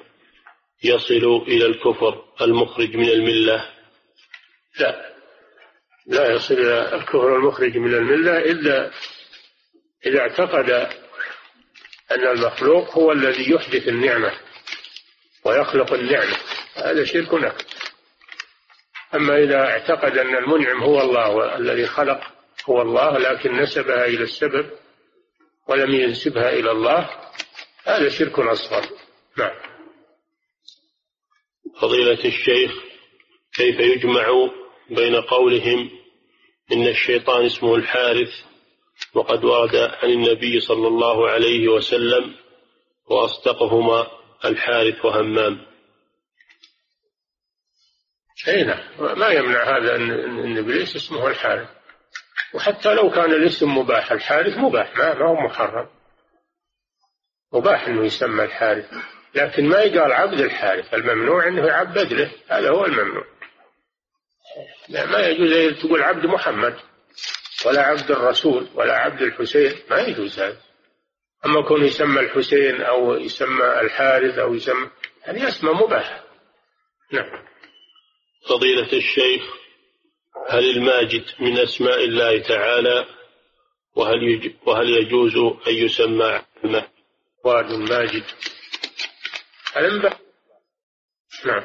يصل 0.84 1.42
إلى 1.48 1.66
الكفر 1.66 2.24
المخرج 2.40 2.96
من 2.96 3.08
الملة؟ 3.08 3.70
لا. 4.80 5.12
لا 6.06 6.32
يصل 6.32 6.54
إلى 6.54 6.94
الكفر 6.94 7.36
المخرج 7.36 7.76
من 7.76 7.94
الملة 7.94 8.38
إلا 8.38 8.90
إذا 10.06 10.20
اعتقد 10.20 10.70
أن 12.10 12.26
المخلوق 12.28 12.98
هو 12.98 13.12
الذي 13.12 13.50
يحدث 13.50 13.88
النعمة 13.88 14.32
ويخلق 15.44 15.92
النعمة. 15.92 16.36
هذا 16.74 17.04
شرك 17.04 17.34
أكبر 17.34 17.71
أما 19.14 19.38
إذا 19.38 19.56
اعتقد 19.56 20.18
أن 20.18 20.36
المنعم 20.36 20.82
هو 20.82 21.00
الله 21.00 21.56
الذي 21.56 21.86
خلق 21.86 22.20
هو 22.66 22.82
الله 22.82 23.18
لكن 23.18 23.56
نسبها 23.56 24.06
إلى 24.06 24.22
السبب 24.22 24.70
ولم 25.68 25.90
ينسبها 25.94 26.50
إلى 26.52 26.70
الله 26.70 27.10
هذا 27.84 28.08
شرك 28.08 28.38
أصغر. 28.38 28.82
نعم. 29.38 29.54
فضيلة 31.80 32.24
الشيخ 32.24 32.72
كيف 33.54 33.80
يجمع 33.80 34.50
بين 34.90 35.16
قولهم 35.16 35.90
إن 36.72 36.86
الشيطان 36.86 37.46
اسمه 37.46 37.74
الحارث 37.74 38.32
وقد 39.14 39.44
ورد 39.44 39.76
عن 39.76 40.10
النبي 40.10 40.60
صلى 40.60 40.88
الله 40.88 41.28
عليه 41.28 41.68
وسلم 41.68 42.34
وأصدقهما 43.06 44.06
الحارث 44.44 45.04
وهمام؟ 45.04 45.71
اي 48.48 48.64
نعم 48.64 49.18
ما 49.18 49.28
يمنع 49.28 49.76
هذا 49.76 49.96
ان 49.96 50.58
إبليس 50.58 50.96
اسمه 50.96 51.28
الحارث. 51.28 51.68
وحتى 52.54 52.94
لو 52.94 53.10
كان 53.10 53.32
الاسم 53.32 53.78
مباح 53.78 54.12
الحارث 54.12 54.56
مباح 54.56 54.96
ما, 54.96 55.12
هو 55.12 55.34
محرم. 55.34 55.88
مباح 57.52 57.86
إنه 57.86 58.04
يسمى 58.04 58.44
الحارث. 58.44 58.90
لكن 59.34 59.68
ما 59.68 59.80
يقال 59.80 60.12
عبد 60.12 60.40
الحارث. 60.40 60.94
الممنوع 60.94 61.48
إنه 61.48 61.66
يعبد 61.66 62.12
له 62.12 62.30
هذا 62.48 62.70
هو 62.70 62.86
الممنوع. 62.86 63.24
لا 64.88 65.06
ما 65.06 65.18
يجوز 65.18 65.80
تقول 65.80 66.02
عبد 66.02 66.26
محمد 66.26 66.76
ولا 67.66 67.82
عبد 67.82 68.10
الرسول 68.10 68.68
ولا 68.74 68.98
عبد 68.98 69.22
الحسين 69.22 69.72
ما 69.90 70.00
يجوز 70.00 70.40
هذا. 70.40 70.56
أما 71.46 71.62
كون 71.68 71.84
يسمى 71.84 72.20
الحسين 72.20 72.82
أو 72.82 73.14
يسمى 73.14 73.80
الحارث 73.80 74.38
أو 74.38 74.54
يسمى 74.54 74.90
هذه 75.22 75.48
أسماء 75.48 75.74
مباحة. 75.74 76.24
نعم. 77.12 77.51
فضيلة 78.48 78.92
الشيخ 78.92 79.42
هل 80.48 80.70
الماجد 80.70 81.24
من 81.40 81.58
أسماء 81.58 82.04
الله 82.04 82.38
تعالى؟ 82.42 83.06
وهل 83.96 84.22
يج... 84.22 84.52
وهل 84.66 84.90
يجوز 84.90 85.36
أن 85.68 85.74
يسمى 85.74 86.42
واد 87.44 87.72
ماجد 87.72 88.24
الانباء 89.76 90.20
نعم. 91.46 91.64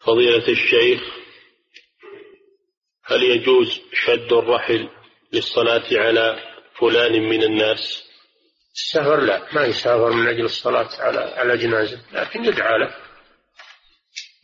فضيلة 0.00 0.48
الشيخ 0.48 1.00
هل 3.04 3.22
يجوز 3.22 3.80
شد 3.92 4.32
الرحل 4.32 4.88
للصلاة 5.32 5.84
على 5.92 6.38
فلان 6.80 7.22
من 7.22 7.42
الناس؟ 7.42 8.10
السفر 8.74 9.20
لا 9.20 9.54
ما 9.54 9.64
يسافر 9.64 10.10
من 10.12 10.26
أجل 10.28 10.44
الصلاة 10.44 10.88
على 10.98 11.20
على 11.20 11.56
جنازة 11.56 12.00
لكن 12.12 12.44
يدعى 12.44 12.78
له. 12.78 13.09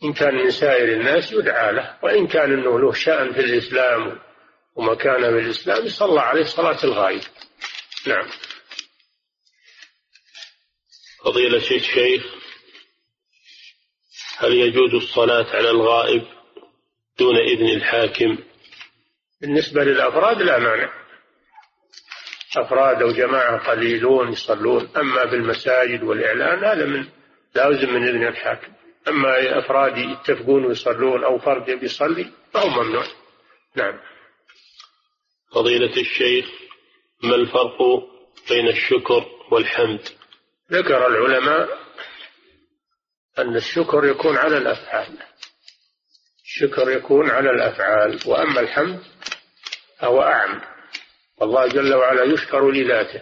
إن 0.03 0.13
كان 0.13 0.35
من 0.35 0.51
سائر 0.51 0.93
الناس 0.93 1.31
يدعى 1.31 1.71
له 1.71 1.97
وإن 2.03 2.27
كان 2.27 2.53
أنه 2.53 2.79
له 2.79 2.93
شأن 2.93 3.33
في 3.33 3.39
الإسلام 3.39 4.19
ومكانة 4.75 5.29
في 5.29 5.39
الإسلام 5.39 5.85
يصلى 5.85 6.21
عليه 6.21 6.43
صلاة 6.43 6.83
الغائب. 6.83 7.21
نعم. 8.07 8.27
فضيلة 11.25 11.57
الشيخ 11.57 12.25
هل 14.37 14.53
يجوز 14.53 14.93
الصلاة 14.93 15.55
على 15.55 15.69
الغائب 15.69 16.23
دون 17.19 17.37
إذن 17.37 17.67
الحاكم؟ 17.67 18.37
بالنسبة 19.41 19.83
للأفراد 19.83 20.41
لا 20.41 20.59
مانع. 20.59 20.93
أفراد 22.57 23.01
أو 23.01 23.11
جماعة 23.11 23.71
قليلون 23.71 24.31
يصلون 24.31 24.89
أما 24.97 25.25
بالمساجد 25.25 26.03
والإعلان 26.03 26.63
هذا 26.63 26.85
من 26.85 27.07
لازم 27.55 27.93
من 27.93 28.07
إذن 28.07 28.27
الحاكم. 28.27 28.73
أما 29.07 29.59
أفراد 29.59 29.97
يتفقون 29.97 30.65
ويصلون 30.65 31.23
أو 31.23 31.39
فرد 31.39 31.83
يصلي 31.83 32.31
فهو 32.53 32.69
ممنوع. 32.69 33.05
نعم. 33.75 33.99
فضيلة 35.51 36.01
الشيخ 36.01 36.45
ما 37.23 37.35
الفرق 37.35 37.77
بين 38.49 38.67
الشكر 38.67 39.25
والحمد؟ 39.51 40.01
ذكر 40.71 41.07
العلماء 41.07 41.69
أن 43.37 43.55
الشكر 43.55 44.05
يكون 44.05 44.37
على 44.37 44.57
الأفعال. 44.57 45.17
الشكر 46.45 46.89
يكون 46.89 47.29
على 47.29 47.49
الأفعال 47.49 48.19
وأما 48.25 48.59
الحمد 48.59 49.03
فهو 49.99 50.21
أعم. 50.21 50.61
الله 51.41 51.67
جل 51.67 51.93
وعلا 51.93 52.23
يشكر 52.23 52.71
لذاته 52.71 53.21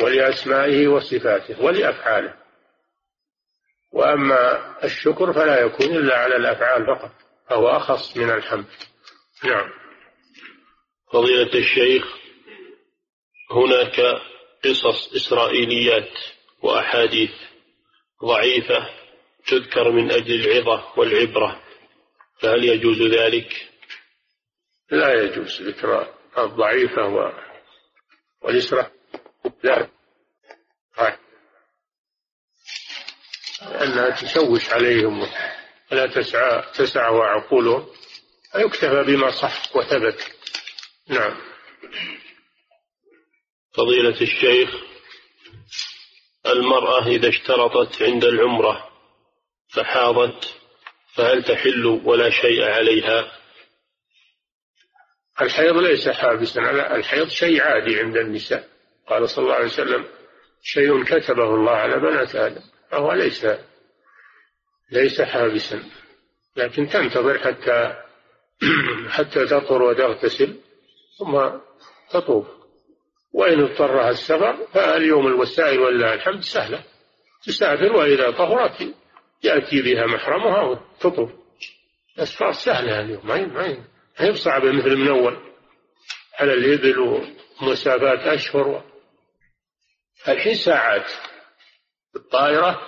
ولأسمائه 0.00 0.88
وصفاته 0.88 1.62
ولأفعاله. 1.62 2.34
وأما 3.92 4.74
الشكر 4.84 5.32
فلا 5.32 5.60
يكون 5.60 5.86
إلا 5.96 6.18
على 6.18 6.36
الأفعال 6.36 6.86
فقط 6.86 7.10
فهو 7.48 7.68
أخص 7.68 8.16
من 8.16 8.30
الحمد. 8.30 8.66
نعم. 9.44 9.70
فضيلة 11.12 11.54
الشيخ 11.54 12.04
هناك 13.50 14.00
قصص 14.64 15.14
إسرائيليات 15.16 16.10
وأحاديث 16.62 17.32
ضعيفة 18.24 18.90
تذكر 19.46 19.90
من 19.90 20.10
أجل 20.10 20.34
العظة 20.34 20.98
والعبرة 20.98 21.62
فهل 22.40 22.64
يجوز 22.64 23.02
ذلك؟ 23.02 23.68
لا 24.90 25.22
يجوز 25.22 25.62
ذكر 25.62 26.14
الضعيفة 26.38 27.06
و... 27.06 27.32
والإسراء 28.42 28.92
لا 29.62 29.88
أنها 33.62 34.10
تشوش 34.10 34.70
عليهم 34.70 35.26
ولا 35.92 36.06
تسعى 36.06 36.72
تسعى 36.74 37.14
عقولهم 37.14 37.86
فيكتفى 38.52 39.02
بما 39.06 39.30
صح 39.30 39.76
وثبت. 39.76 40.32
نعم. 41.08 41.36
فضيلة 43.74 44.20
الشيخ 44.20 44.70
المرأة 46.46 47.06
إذا 47.06 47.28
اشترطت 47.28 48.02
عند 48.02 48.24
العمرة 48.24 48.90
فحاضت 49.68 50.54
فهل 51.14 51.42
تحل 51.42 51.86
ولا 51.86 52.30
شيء 52.30 52.64
عليها؟ 52.64 53.32
الحيض 55.40 55.76
ليس 55.76 56.08
حابسا 56.08 56.60
الحيض 56.96 57.28
شيء 57.28 57.62
عادي 57.62 58.00
عند 58.00 58.16
النساء. 58.16 58.68
قال 59.08 59.30
صلى 59.30 59.44
الله 59.44 59.54
عليه 59.54 59.66
وسلم 59.66 60.08
شيء 60.62 61.04
كتبه 61.04 61.54
الله 61.54 61.72
على 61.72 61.96
بنات 61.96 62.34
آدم. 62.34 62.62
فهو 62.90 63.12
ليس 63.12 63.46
ليس 64.90 65.22
حابسا. 65.22 65.82
لكن 66.56 66.88
تنتظر 66.88 67.38
حتى 67.38 67.94
حتى 69.16 69.46
تطهر 69.46 69.82
وتغتسل 69.82 70.60
ثم 71.18 71.50
تطوف. 72.10 72.46
وإن 73.32 73.60
اضطرها 73.60 74.10
السفر 74.10 74.66
فاليوم 74.74 75.26
الوسائل 75.26 75.78
ولله 75.78 76.14
الحمد 76.14 76.40
سهلة. 76.40 76.84
تسافر 77.46 77.92
وإذا 77.92 78.30
طهرت 78.30 78.94
يأتي 79.42 79.82
بها 79.82 80.06
محرمها 80.06 80.62
وتطوف. 80.62 81.30
الأسفار 82.16 82.52
سهلة 82.52 83.00
اليوم 83.00 83.26
ما 83.26 83.84
هي 84.16 84.32
بصعبة 84.32 84.72
مثل 84.72 84.96
من 84.96 85.08
أول. 85.08 85.36
على 86.38 86.52
الإبل 86.52 87.22
ومسافات 87.62 88.18
أشهر 88.18 88.84
الحين 90.28 90.54
ساعات. 90.54 91.10
الطائرة 92.18 92.80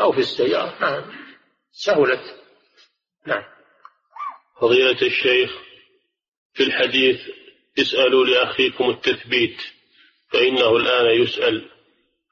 أو 0.00 0.12
في 0.12 0.18
السيارة. 0.18 0.78
نعم. 0.80 1.02
سهلت 1.72 2.36
نعم. 3.26 3.42
فضيلة 4.60 5.02
الشيخ 5.02 5.50
في 6.54 6.62
الحديث 6.62 7.20
اسألوا 7.78 8.26
لأخيكم 8.26 8.90
التثبيت 8.90 9.56
فإنه 10.28 10.76
الآن 10.76 11.22
يسأل. 11.22 11.70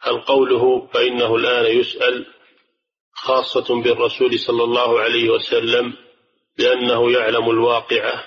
هل 0.01 0.21
قوله 0.21 0.87
فإنه 0.87 1.37
الآن 1.37 1.79
يسأل 1.79 2.27
خاصة 3.13 3.83
بالرسول 3.83 4.39
صلى 4.39 4.65
الله 4.65 5.01
عليه 5.01 5.31
وسلم 5.31 5.95
لأنه 6.59 7.13
يعلم 7.13 7.51
الواقعة؟ 7.51 8.25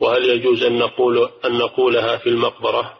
وهل 0.00 0.30
يجوز 0.30 0.62
أن 0.62 0.78
نقول 0.78 1.30
أن 1.44 1.58
نقولها 1.58 2.16
في 2.16 2.28
المقبرة؟ 2.28 2.98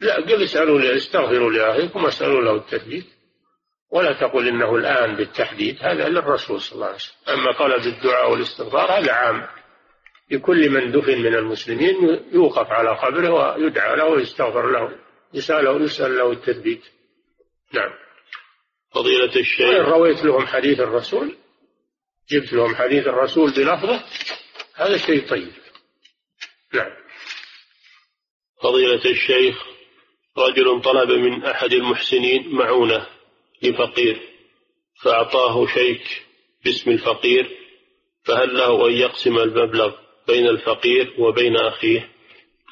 لا 0.00 0.16
قل 0.16 0.42
اسألوا 0.42 0.96
استغفروا 0.96 1.50
لأخيكم 1.50 2.04
واسألوا 2.04 2.42
له 2.42 2.54
التثبيت. 2.56 3.15
ولا 3.96 4.12
تقل 4.12 4.48
إنه 4.48 4.74
الآن 4.74 5.16
بالتحديد 5.16 5.76
هذا 5.80 6.08
للرسول 6.08 6.60
صلى 6.60 6.74
الله 6.74 6.86
عليه 6.86 6.96
وسلم. 6.96 7.16
أما 7.28 7.52
طلب 7.52 7.86
الدعاء 7.86 8.30
والاستغفار 8.30 8.98
هذا 8.98 9.12
عام. 9.12 9.46
لكل 10.30 10.70
من 10.70 10.92
دفن 10.92 11.18
من 11.18 11.34
المسلمين 11.34 12.20
يوقف 12.32 12.66
على 12.70 12.90
قبره 12.90 13.30
ويدعى 13.30 13.96
له 13.96 14.04
ويستغفر 14.04 14.70
له 14.70 14.98
يسأل 15.34 15.82
يسأل 15.82 16.16
له 16.16 16.32
التثبيت. 16.32 16.82
نعم. 17.72 17.90
فضيلة 18.94 19.36
الشيخ. 19.36 19.68
وإن 19.68 19.80
رويت 19.80 20.24
لهم 20.24 20.46
حديث 20.46 20.80
الرسول 20.80 21.36
جبت 22.30 22.52
لهم 22.52 22.74
حديث 22.74 23.06
الرسول 23.06 23.50
بلفظه 23.50 24.04
هذا 24.74 24.96
شيء 24.96 25.28
طيب. 25.28 25.52
نعم. 26.74 26.90
فضيلة 28.62 29.04
الشيخ 29.10 29.66
رجل 30.38 30.82
طلب 30.82 31.10
من 31.10 31.44
أحد 31.44 31.72
المحسنين 31.72 32.54
معونة. 32.54 33.15
لفقير 33.62 34.20
فأعطاه 35.02 35.66
شيك 35.66 36.22
باسم 36.64 36.90
الفقير 36.90 37.56
فهل 38.24 38.56
له 38.56 38.88
أن 38.88 38.92
يقسم 38.92 39.38
المبلغ 39.38 39.94
بين 40.26 40.46
الفقير 40.46 41.14
وبين 41.18 41.56
أخيه؟ 41.56 42.10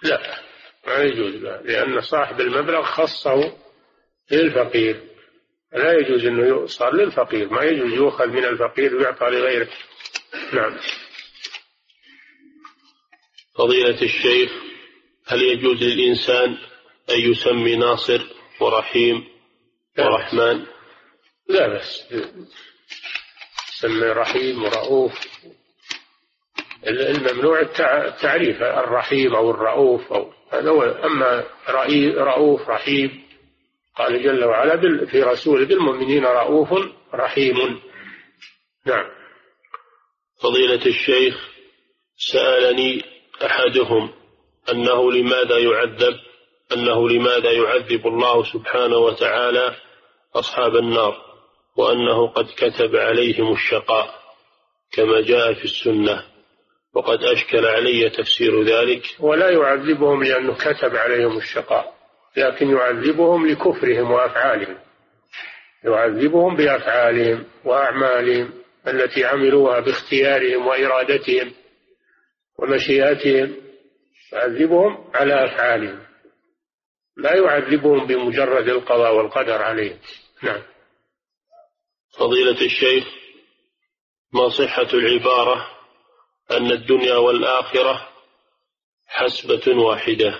لا 0.03 0.41
ما 0.87 1.03
يجوز 1.03 1.35
لا 1.35 1.62
لأن 1.62 2.01
صاحب 2.01 2.41
المبلغ 2.41 2.82
خصه 2.82 3.57
للفقير. 4.30 5.01
لا 5.72 5.93
يجوز 5.93 6.24
أنه 6.26 6.47
يؤصر 6.47 6.95
للفقير 6.95 7.49
ما 7.49 7.64
يجوز 7.64 7.93
يؤخذ 7.93 8.26
من 8.26 8.45
الفقير 8.45 8.97
ويعطى 8.97 9.24
لغيره. 9.24 9.68
نعم. 10.53 10.76
فضيلة 13.59 14.03
الشيخ 14.03 14.53
هل 15.26 15.43
يجوز 15.43 15.82
للإنسان 15.82 16.57
أن 17.11 17.30
يسمي 17.30 17.76
ناصر 17.76 18.22
ورحيم 18.61 19.24
ورحمن؟ 19.99 20.66
لا 21.49 21.68
بس. 21.68 22.05
سمي 23.80 24.07
رحيم 24.07 24.62
ورؤوف 24.62 25.12
الممنوع 26.86 27.61
التعريف 27.61 28.62
الرحيم 28.62 29.34
أو 29.34 29.51
الرؤوف 29.51 30.12
أو 30.12 30.32
هذا 30.53 30.70
هو. 30.70 30.82
أما 30.82 31.45
رؤوف 32.18 32.68
رحيم 32.68 33.24
قال 33.97 34.22
جل 34.22 34.45
وعلا 34.45 35.07
في 35.07 35.22
رسول 35.22 35.64
بالمؤمنين 35.64 36.24
رؤوف 36.24 36.68
رحيم. 37.14 37.80
نعم. 38.86 39.11
فضيلة 40.42 40.86
الشيخ 40.86 41.49
سألني 42.16 43.05
أحدهم 43.47 44.12
أنه 44.72 45.12
لماذا 45.12 45.59
يعذب 45.59 46.20
أنه 46.72 47.09
لماذا 47.09 47.53
يعذب 47.53 48.07
الله 48.07 48.45
سبحانه 48.45 48.97
وتعالى 48.97 49.76
أصحاب 50.34 50.76
النار؟ 50.76 51.34
وأنه 51.76 52.26
قد 52.26 52.46
كتب 52.56 52.96
عليهم 52.96 53.52
الشقاء 53.52 54.14
كما 54.92 55.20
جاء 55.20 55.54
في 55.54 55.64
السنة 55.64 56.24
وقد 56.94 57.24
أشكل 57.24 57.66
علي 57.66 58.10
تفسير 58.10 58.62
ذلك. 58.62 59.02
ولا 59.20 59.50
يعذبهم 59.50 60.22
لأنه 60.22 60.54
كتب 60.54 60.96
عليهم 60.96 61.36
الشقاء 61.36 61.94
لكن 62.36 62.70
يعذبهم 62.70 63.46
لكفرهم 63.46 64.10
وأفعالهم. 64.10 64.78
يعذبهم 65.84 66.56
بأفعالهم 66.56 67.44
وأعمالهم 67.64 68.52
التي 68.88 69.24
عملوها 69.24 69.80
باختيارهم 69.80 70.66
وإرادتهم 70.66 71.52
ومشيئتهم 72.58 73.56
يعذبهم 74.32 75.05
على 75.14 75.44
أفعالهم. 75.44 76.01
لا 77.16 77.36
يعذبهم 77.36 78.06
بمجرد 78.06 78.68
القضاء 78.68 79.14
والقدر 79.14 79.62
عليهم. 79.62 79.98
نعم. 80.42 80.62
فضيلة 82.19 82.61
الشيخ 82.66 83.05
ما 84.32 84.49
صحة 84.49 84.89
العبارة 84.95 85.70
أن 86.51 86.70
الدنيا 86.73 87.16
والآخرة 87.16 88.09
حسبة 89.07 89.77
واحدة؟ 89.77 90.39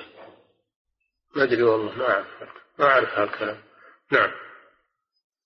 ما 1.37 1.43
أدري 1.43 1.63
والله 1.63 1.93
ما 1.93 2.11
أعرف 2.11 2.27
ما 2.79 2.85
أعرف 2.85 3.09
هالكلام. 3.09 3.63
نعم. 4.13 4.31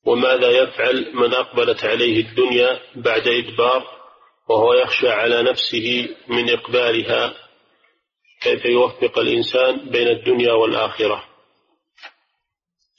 وماذا 0.05 0.51
يفعل 0.51 1.11
من 1.15 1.35
أقبلت 1.35 1.85
عليه 1.85 2.21
الدنيا 2.21 2.81
بعد 2.97 3.29
إدبار 3.29 3.99
وهو 4.49 4.75
يخشى 4.75 5.09
على 5.09 5.43
نفسه 5.43 6.17
من 6.29 6.51
إقبالها؟ 6.51 7.35
كيف 8.41 8.65
يوفق 8.65 9.19
الإنسان 9.19 9.91
بين 9.91 10.09
الدنيا 10.09 10.53
والآخرة؟ 10.53 11.25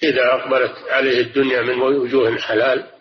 إذا 0.04 0.34
أقبلت 0.34 0.90
عليه 0.90 1.22
الدنيا 1.22 1.62
من 1.62 1.82
وجوه 1.82 2.38
حلال 2.38 2.99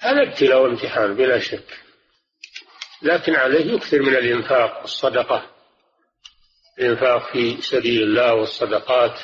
هذا 0.00 0.22
ابتلاء 0.22 0.62
وامتحان 0.62 1.14
بلا 1.14 1.38
شك. 1.38 1.78
لكن 3.02 3.34
عليه 3.34 3.74
يكثر 3.74 4.02
من 4.02 4.16
الإنفاق 4.16 4.82
الصدقة 4.82 5.50
الإنفاق 6.78 7.32
في 7.32 7.60
سبيل 7.60 8.02
الله 8.02 8.34
والصدقات. 8.34 9.20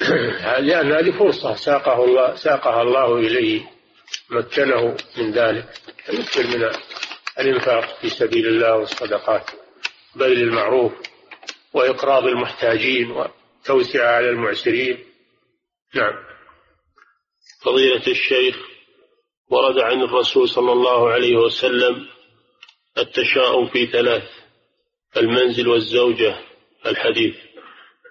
لأن 0.68 0.92
هذه 0.92 1.18
فرصة 1.18 1.54
ساقه 1.54 2.04
الله 2.04 2.34
ساقها 2.34 2.82
الله 2.82 3.16
إليه 3.16 3.70
مكنه 4.30 4.96
من 5.16 5.32
ذلك. 5.32 5.68
يكثر 6.08 6.46
من 6.46 6.70
الإنفاق 7.38 8.00
في 8.00 8.10
سبيل 8.10 8.46
الله 8.46 8.76
والصدقات. 8.76 9.50
بذل 10.14 10.42
المعروف 10.42 10.92
وإقراض 11.72 12.24
المحتاجين 12.24 13.10
وتوسعة 13.10 14.16
على 14.16 14.30
المعسرين. 14.30 15.04
نعم. 15.94 16.14
فضيلة 17.62 18.06
الشيخ 18.06 18.69
ورد 19.50 19.78
عن 19.78 20.02
الرسول 20.02 20.48
صلى 20.48 20.72
الله 20.72 21.10
عليه 21.10 21.36
وسلم 21.36 22.06
التشاؤم 22.98 23.66
في 23.66 23.86
ثلاث 23.86 24.22
المنزل 25.16 25.68
والزوجة 25.68 26.36
الحديث. 26.86 27.34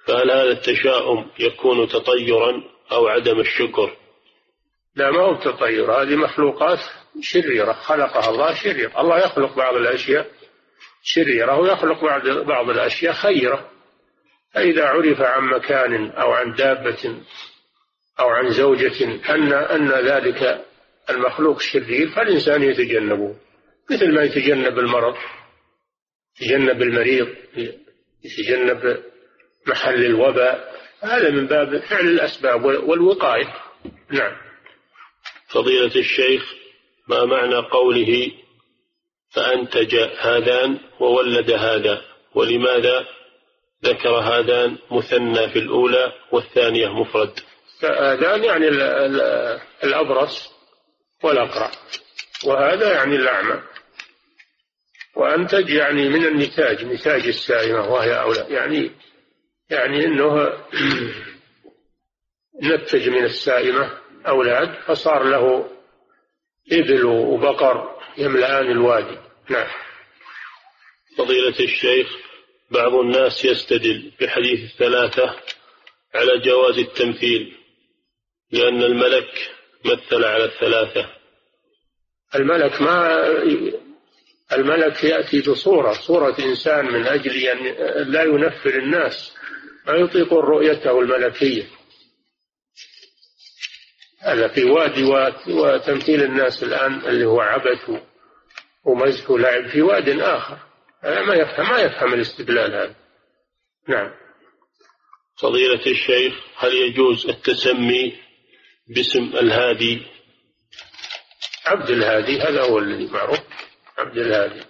فهل 0.06 0.32
هذا 0.32 0.52
التشاؤم 0.52 1.32
يكون 1.40 1.88
تطيرا 1.88 2.64
أو 2.92 3.08
عدم 3.08 3.40
الشكر؟ 3.40 3.98
لا 4.96 5.12
ما 5.12 5.22
هو 5.22 5.36
تطير. 5.36 6.02
هذه 6.02 6.16
مخلوقات 6.16 6.80
شريرة 7.22 7.74
خلقها 7.74 8.30
الله 8.30 8.54
شريرة 8.54 9.02
الله 9.02 9.18
يخلق 9.18 9.56
بعض 9.56 9.76
الأشياء 9.76 10.32
شريرة 11.04 11.60
ويخلق 11.60 12.02
بعض 12.02 12.28
بعض 12.28 12.70
الأشياء 12.70 13.14
خيرة. 13.14 13.70
فإذا 14.54 14.86
عرف 14.86 15.22
عن 15.22 15.44
مكان 15.44 16.12
أو 16.12 16.32
عن 16.32 16.54
دابة 16.54 17.16
أو 18.20 18.30
عن 18.30 18.50
زوجة 18.50 19.06
أن 19.30 19.54
أن 19.54 19.92
ذلك 19.92 20.69
المخلوق 21.10 21.56
الشرير 21.56 22.10
فالإنسان 22.10 22.64
يتجنبه. 22.64 23.36
مثل 23.92 24.14
ما 24.14 24.24
يتجنب 24.24 24.80
المرض 24.80 25.16
يتجنب 26.42 26.82
المريض 26.82 27.28
يتجنب 28.24 29.04
محل 29.68 30.06
الوباء 30.06 30.80
هذا 31.04 31.30
من 31.30 31.48
باب 31.48 31.78
فعل 31.78 32.08
الأسباب 32.08 32.66
والوقاية. 32.66 33.54
نعم. 34.12 34.38
فضيلة 35.48 35.96
الشيخ 35.96 36.54
ما 37.08 37.26
معنى 37.26 37.56
قوله 37.56 38.32
فأنتج 39.30 39.96
هذان 40.20 40.80
وولد 41.00 41.52
هذا؟ 41.52 42.02
ولماذا 42.36 43.06
ذكر 43.86 44.10
هذان 44.10 44.78
مثنى 44.92 45.50
في 45.50 45.60
الأولى 45.60 46.14
والثانية 46.32 46.88
مفرد؟ 46.88 47.40
هذان 47.84 48.44
يعني 48.44 48.68
الأبرص 49.84 50.59
والأقرع 51.24 51.72
وهذا 52.46 52.94
يعني 52.94 53.16
الأعمى 53.16 53.62
وأنتج 55.16 55.70
يعني 55.70 56.10
من 56.10 56.26
النتاج 56.26 56.86
نتاج 56.86 57.28
السائمة 57.28 57.92
وهي 57.92 58.22
أولى. 58.22 58.46
يعني 58.50 58.92
يعني 59.70 60.06
أنه 60.06 60.54
نتج 62.64 63.10
من 63.10 63.24
السائمة 63.24 63.98
أولاد 64.28 64.82
فصار 64.86 65.24
له 65.24 65.70
إبل 66.72 67.06
وبقر 67.06 68.00
يملأان 68.18 68.72
الوادي. 68.72 69.18
نعم. 69.50 69.68
فضيلة 71.18 71.60
الشيخ 71.60 72.08
بعض 72.72 72.94
الناس 72.94 73.46
يستدل 73.46 74.12
بحديث 74.22 74.72
الثلاثة 74.72 75.36
على 76.16 76.40
جواز 76.40 76.78
التمثيل 76.78 77.58
لأن 78.52 78.84
الملك 78.84 79.59
مثل 79.86 80.24
على 80.24 80.46
الثلاثة. 80.46 81.10
الملك 82.36 82.82
ما 82.82 83.28
الملك 84.52 85.04
يأتي 85.04 85.42
بصورة 85.42 85.94
صورة 85.94 86.36
إنسان 86.40 86.86
من 86.86 87.08
أجل 87.08 87.48
أن 87.48 88.12
لا 88.12 88.24
ينفر 88.24 88.70
الناس 88.70 89.34
ما 89.88 89.94
يطيقون 89.94 90.40
رؤيته 90.40 91.00
الملكية. 91.00 91.68
هذا 94.20 94.48
في 94.48 94.64
وادي 94.64 95.04
وتمثيل 95.48 96.24
الناس 96.24 96.64
الآن 96.64 96.94
اللي 96.94 97.26
هو 97.26 97.42
عبث 97.42 97.90
ومزح 98.86 99.32
ولعب 99.32 99.68
في 99.68 99.82
واد 99.82 100.10
آخر. 100.10 100.58
ما 101.04 101.36
يفهم 101.36 101.70
ما 101.70 101.82
يفهم 101.82 102.14
الاستدلال 102.14 102.74
هذا. 102.74 102.96
نعم. 103.88 104.12
فضيلة 105.42 105.86
الشيخ 105.88 106.34
هل 106.56 106.74
يجوز 106.74 107.30
التسمي 107.30 108.29
باسم 108.90 109.24
الهادي. 109.24 110.02
عبد 111.66 111.90
الهادي 111.90 112.42
هذا 112.42 112.62
هو 112.62 112.80
الذي 112.80 113.08
معروف. 113.08 113.40
عبد 113.98 114.18
الهادي. 114.18 114.62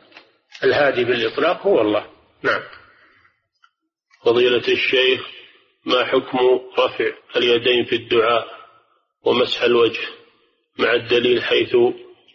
الهادي 0.63 1.03
بالإطلاق 1.03 1.67
هو 1.67 1.81
الله. 1.81 2.05
نعم. 2.43 2.61
فضيلة 4.25 4.67
الشيخ 4.67 5.21
ما 5.85 6.05
حكم 6.05 6.37
رفع 6.79 7.11
اليدين 7.35 7.85
في 7.85 7.95
الدعاء 7.95 8.47
ومسح 9.23 9.61
الوجه 9.61 10.01
مع 10.79 10.93
الدليل 10.93 11.43
حيث 11.43 11.75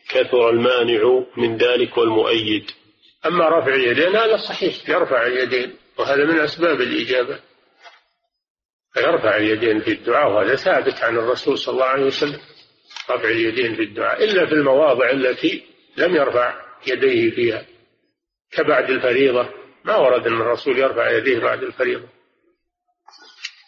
كثر 0.09 0.51
المانع 0.51 1.25
من 1.37 1.57
ذلك 1.57 1.97
والمؤيد؟ 1.97 2.71
أما 3.27 3.49
رفع 3.49 3.75
اليدين 3.75 4.17
هذا 4.17 4.37
صحيح 4.37 4.89
يرفع 4.89 5.27
اليدين 5.27 5.77
وهذا 5.99 6.25
من 6.25 6.41
أسباب 6.41 6.81
الإجابة. 6.81 7.41
يرفع 8.97 9.37
اليدين 9.37 9.81
في 9.81 9.91
الدعاء 9.91 10.33
وهذا 10.33 10.57
ثابت 10.57 10.95
عن 10.95 11.17
الرسول 11.17 11.59
صلى 11.59 11.73
الله 11.73 11.85
عليه 11.85 12.05
وسلم. 12.05 12.41
رفع 13.11 13.29
اليدين 13.29 13.77
في 13.77 13.83
الدعاء 13.83 14.25
إلا 14.25 14.47
في 14.47 14.53
المواضع 14.53 15.11
التي 15.11 15.65
لم 15.97 16.17
يرفع 16.17 16.55
يديه 16.87 17.31
فيها. 17.31 17.67
كبعد 18.53 18.91
الفريضة 18.91 19.49
ما 19.85 19.97
ورد 19.97 20.27
أن 20.27 20.41
الرسول 20.41 20.79
يرفع 20.79 21.11
يديه 21.11 21.39
بعد 21.39 21.63
الفريضة. 21.63 22.09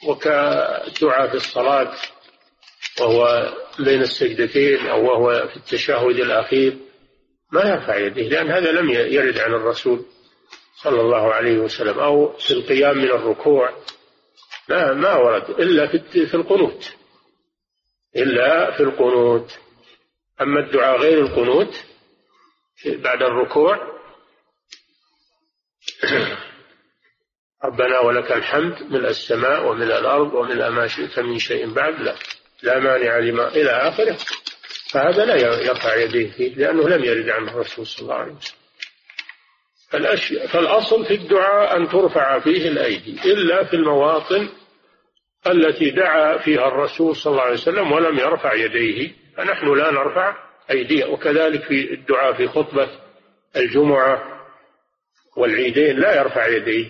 وكدعاء 0.09 1.29
في 1.29 1.35
الصلاة 1.35 1.93
وهو 3.01 3.53
بين 3.79 4.03
السجدتين 4.03 4.87
أو 4.87 5.05
وهو 5.05 5.49
في 5.49 5.57
التشهد 5.57 6.17
الأخير 6.21 6.77
ما 7.53 7.61
يرفع 7.61 7.97
يديه 7.97 8.29
لأن 8.29 8.51
هذا 8.51 8.73
لم 8.73 8.91
يرد 8.91 9.39
عن 9.39 9.55
الرسول 9.55 10.05
صلى 10.83 11.01
الله 11.01 11.35
عليه 11.35 11.59
وسلم. 11.59 11.99
أو 11.99 12.33
في 12.33 12.51
القيام 12.51 12.99
من 12.99 13.11
الركوع 13.11 13.71
ما 14.69 14.93
ما 14.93 15.15
ورد. 15.15 15.51
إلا 15.51 15.87
في 16.27 16.35
القنوت. 16.35 16.95
إلا 18.17 18.77
في 18.77 18.83
القنوت. 18.83 19.59
أما 20.41 20.61
الدعاء 20.61 20.99
غير 21.01 21.19
القنوت 21.19 21.85
بعد 22.87 23.23
الركوع 23.23 23.97
ربنا 27.65 28.01
ولك 28.01 28.33
الحمد 28.33 28.83
ملء 28.83 29.09
السماء 29.09 29.69
وملء 29.69 29.99
الأرض 29.99 30.35
وملء 30.35 30.71
ما 30.71 30.87
شئت 30.87 31.19
من 31.19 31.39
شيء 31.39 31.73
بعد. 31.73 32.01
لا 32.01 32.15
لا 32.63 32.79
مانع 32.79 33.19
لما 33.19 33.49
إلى 33.49 33.71
آخره. 33.71 34.17
فهذا 34.91 35.25
لا 35.25 35.37
يرفع 35.37 35.95
يديه 35.95 36.31
فيه 36.31 36.55
لأنه 36.55 36.89
لم 36.89 37.05
يرد 37.05 37.29
عنه 37.29 37.53
الرسول 37.53 37.87
صلى 37.87 38.03
الله 38.03 38.15
عليه 38.15 38.33
وسلم. 38.33 38.66
فالأصل 40.53 41.05
في 41.05 41.15
الدعاء 41.15 41.77
أن 41.77 41.89
ترفع 41.89 42.39
فيه 42.39 42.69
الأيدي 42.69 43.33
إلا 43.33 43.65
في 43.65 43.77
المواطن 43.77 44.49
التي 45.47 45.91
دعا 45.91 46.39
فيها 46.39 46.69
الرسول 46.69 47.17
صلى 47.17 47.31
الله 47.31 47.43
عليه 47.43 47.55
وسلم 47.55 47.93
ولم 47.93 48.19
يرفع 48.19 48.55
يديه 48.55 49.13
فنحن 49.37 49.75
لا 49.75 49.91
نرفع 49.91 50.37
أيديه 50.71 51.05
وكذلك 51.05 51.65
في 51.65 51.95
الدعاء 51.95 52.33
في 52.33 52.49
خطبة 52.49 52.89
الجمعة 53.57 54.47
والعيدين 55.37 55.97
لا 56.01 56.17
يرفع 56.17 56.47
يديه 56.47 56.87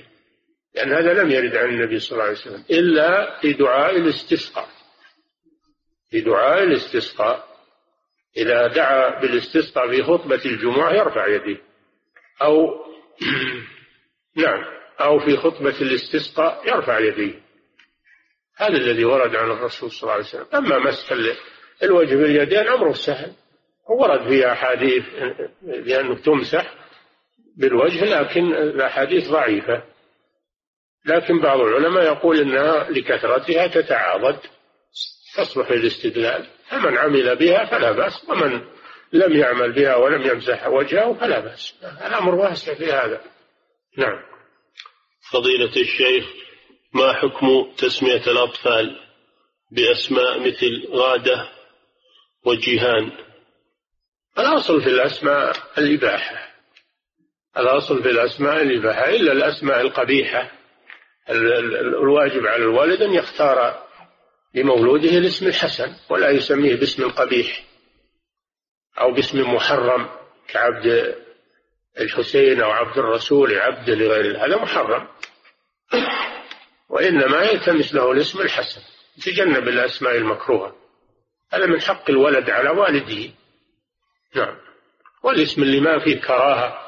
لأن 0.75 0.93
هذا 0.93 1.23
لم 1.23 1.31
يرد 1.31 1.57
عن 1.57 1.69
النبي 1.69 1.99
صلى 1.99 2.13
الله 2.13 2.25
عليه 2.25 2.39
وسلم 2.39 2.65
إلا 2.71 3.41
في 3.41 3.53
دعاء 3.53 3.97
الاستسقاء. 3.97 4.69
في 6.11 6.21
دعاء 6.21 6.63
الاستسقاء 6.63 7.47
إذا 8.37 8.67
دعا 8.67 9.21
بالاستسقاء 9.21 9.91
في 9.91 10.03
خطبة 10.03 10.41
الجمعة 10.45 10.93
يرفع 10.93 11.27
يديه. 11.27 11.66
أو 12.43 12.87
نعم 14.45 14.65
أو 15.01 15.19
في 15.19 15.37
خطبة 15.37 15.81
الاستسقاء 15.81 16.69
يرفع 16.69 16.99
يديه 16.99 17.47
هذا 18.57 18.77
الذي 18.77 19.05
ورد 19.05 19.37
عن 19.37 19.51
الرسول 19.51 19.91
صلى 19.91 20.03
الله 20.03 20.13
عليه 20.13 20.25
وسلم. 20.25 20.47
أما 20.55 20.79
مسح 20.79 21.13
الوجه 21.83 22.17
باليدين 22.17 22.69
أمره 22.69 22.93
سهل. 22.93 23.33
ورد 23.89 24.29
فيها 24.29 24.53
أحاديث 24.53 25.05
بأنه 25.63 26.15
تمسح 26.15 26.75
بالوجه 27.57 28.05
لكن 28.05 28.55
الأحاديث 28.55 29.29
ضعيفة. 29.29 29.83
لكن 31.05 31.41
بعض 31.41 31.61
العلماء 31.61 32.05
يقول 32.05 32.41
إنها 32.41 32.91
لكثرتها 32.91 33.67
تتعاضد. 33.67 34.39
تصلح 35.37 35.71
للاستدلال 35.71 36.47
فمن 36.69 36.99
عمل 36.99 37.37
بها 37.37 37.65
فلا 37.65 37.93
بأس 37.93 38.29
ومن 38.29 38.61
لم 39.13 39.37
يعمل 39.37 39.73
بها 39.73 39.97
ولم 39.97 40.23
يمسح 40.23 40.67
وجهه 40.67 41.13
فلا 41.13 41.41
بأس. 41.41 41.75
الأمر 42.07 42.35
واسع 42.35 42.75
في 42.75 42.93
هذا. 42.93 43.21
نعم. 43.99 44.23
فضيلة 45.33 45.77
الشيخ 45.77 46.25
ما 46.93 47.13
حكم 47.13 47.73
تسمية 47.79 48.23
الأطفال 48.27 49.01
بأسماء 49.71 50.41
مثل 50.41 50.89
غادة 50.91 51.49
وجيهان؟ 52.45 53.13
الأصل 54.39 54.81
في 54.81 54.87
الأسماء 54.87 55.57
الإباحة. 55.79 56.55
الأصل 57.59 58.03
في 58.03 58.11
الأسماء 58.11 58.63
الإباحة 58.63 59.09
إلا 59.09 59.33
الأسماء 59.33 59.81
القبيحة. 59.81 60.51
الواجب 61.31 62.47
على 62.47 62.63
الوالد 62.63 63.03
أن 63.03 63.15
يختار 63.15 63.87
لمولوده 64.55 65.19
الاسم 65.19 65.47
الحسن 65.47 65.95
ولا 66.11 66.31
يسميه 66.31 66.75
باسم 66.75 67.03
القبيح. 67.03 67.66
أو 69.01 69.13
باسم 69.13 69.55
محرم 69.55 70.09
كعبد 70.49 71.17
الحسين 72.01 72.61
أو 72.61 72.71
عبد 72.71 72.99
الرسول 72.99 73.59
عبد 73.59 73.91
لغير 73.91 74.45
هذا 74.45 74.57
محرم. 74.57 75.09
وإنما 76.89 77.43
يلتمس 77.43 77.95
له 77.95 78.13
الاسم 78.13 78.41
الحسن 78.41 78.81
يتجنب 79.19 79.69
الأسماء 79.69 80.17
المكروهة. 80.17 80.77
هذا 81.53 81.67
من 81.67 81.81
حق 81.81 82.11
الولد 82.11 82.51
على 82.51 82.71
والده. 82.71 83.31
نعم. 84.35 84.57
والاسم 85.23 85.63
اللي 85.63 85.81
ما 85.81 85.99
فيه 85.99 86.21
كراهة 86.21 86.79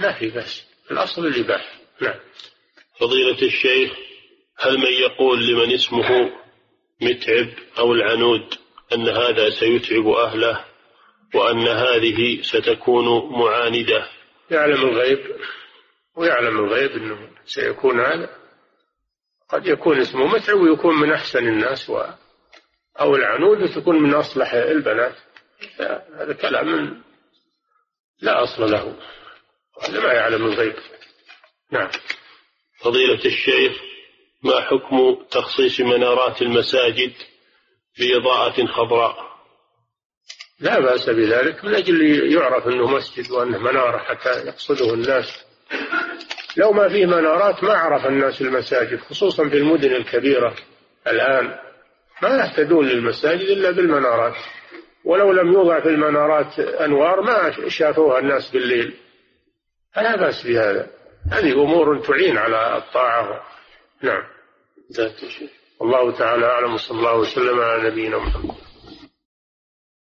ما 0.00 0.12
في 0.12 0.28
بس 0.30 0.64
الأصل 0.90 1.26
الإباحة. 1.26 1.74
نعم. 2.00 2.20
فضيلة 3.00 3.42
الشيخ 3.42 3.92
هل 4.58 4.78
من 4.78 4.92
يقول 4.92 5.46
لمن 5.46 5.74
اسمه 5.74 6.30
متعب 7.00 7.48
أو 7.78 7.92
العنود 7.92 8.54
أن 8.92 9.08
هذا 9.08 9.50
سيتعب 9.50 10.08
أهله؟ 10.08 10.69
وأن 11.34 11.68
هذه 11.68 12.42
ستكون 12.42 13.32
معاندة. 13.32 14.08
يعلم 14.50 14.88
الغيب 14.88 15.36
ويعلم 16.16 16.58
الغيب 16.58 16.90
أنه 16.90 17.30
سيكون 17.44 18.00
هذا. 18.00 18.30
قد 19.48 19.66
يكون 19.66 20.00
اسمه 20.00 20.26
متعب 20.26 20.60
ويكون 20.60 21.00
من 21.00 21.12
أحسن 21.12 21.48
الناس 21.48 21.90
و 21.90 22.02
أو 23.00 23.16
العنود 23.16 23.68
تكون 23.74 24.02
من 24.02 24.14
أصلح 24.14 24.52
البنات. 24.52 25.16
هذا 26.14 26.32
كلام 26.32 27.02
لا 28.20 28.42
أصل 28.42 28.70
له 28.70 28.96
هذا 29.82 30.00
ما 30.00 30.12
يعلم 30.12 30.46
الغيب. 30.46 30.76
نعم. 31.72 31.90
فضيلة 32.80 33.24
الشيخ 33.24 33.72
ما 34.42 34.60
حكم 34.60 35.24
تخصيص 35.30 35.80
منارات 35.80 36.42
المساجد 36.42 37.12
بإضاءة 37.98 38.66
خضراء؟ 38.66 39.29
لا 40.60 40.80
بأس 40.80 41.10
بذلك 41.10 41.64
من 41.64 41.74
أجل 41.74 42.32
يعرف 42.32 42.68
أنه 42.68 42.86
مسجد 42.86 43.30
وأنه 43.30 43.58
منارة 43.58 43.98
حتى 43.98 44.46
يقصده 44.46 44.94
الناس. 44.94 45.44
لو 46.56 46.72
ما 46.72 46.88
فيه 46.88 47.06
منارات 47.06 47.64
ما 47.64 47.72
عرف 47.72 48.06
الناس 48.06 48.40
المساجد 48.40 49.00
خصوصا 49.00 49.48
في 49.48 49.56
المدن 49.56 49.92
الكبيرة 49.92 50.54
الآن. 51.06 51.58
ما 52.22 52.28
يهتدون 52.28 52.86
للمساجد 52.86 53.40
إلا 53.40 53.70
بالمنارات. 53.70 54.36
ولو 55.04 55.32
لم 55.32 55.52
يوضع 55.52 55.80
في 55.80 55.88
المنارات 55.88 56.58
أنوار 56.58 57.20
ما 57.20 57.68
شافوها 57.68 58.18
الناس 58.18 58.50
بالليل. 58.50 58.94
فلا 59.94 60.16
بأس 60.16 60.46
بهذا. 60.46 60.86
هذه 61.32 61.52
أمور 61.52 61.98
تعين 61.98 62.38
على 62.38 62.76
الطاعة. 62.76 63.42
نعم. 64.02 64.22
ذات 64.92 65.20
والله 65.80 66.18
تعالى 66.18 66.46
أعلم 66.46 66.74
وصلى 66.74 66.98
الله 66.98 67.16
وسلم 67.16 67.60
على 67.60 67.90
نبينا 67.90 68.18
محمد. 68.18 68.54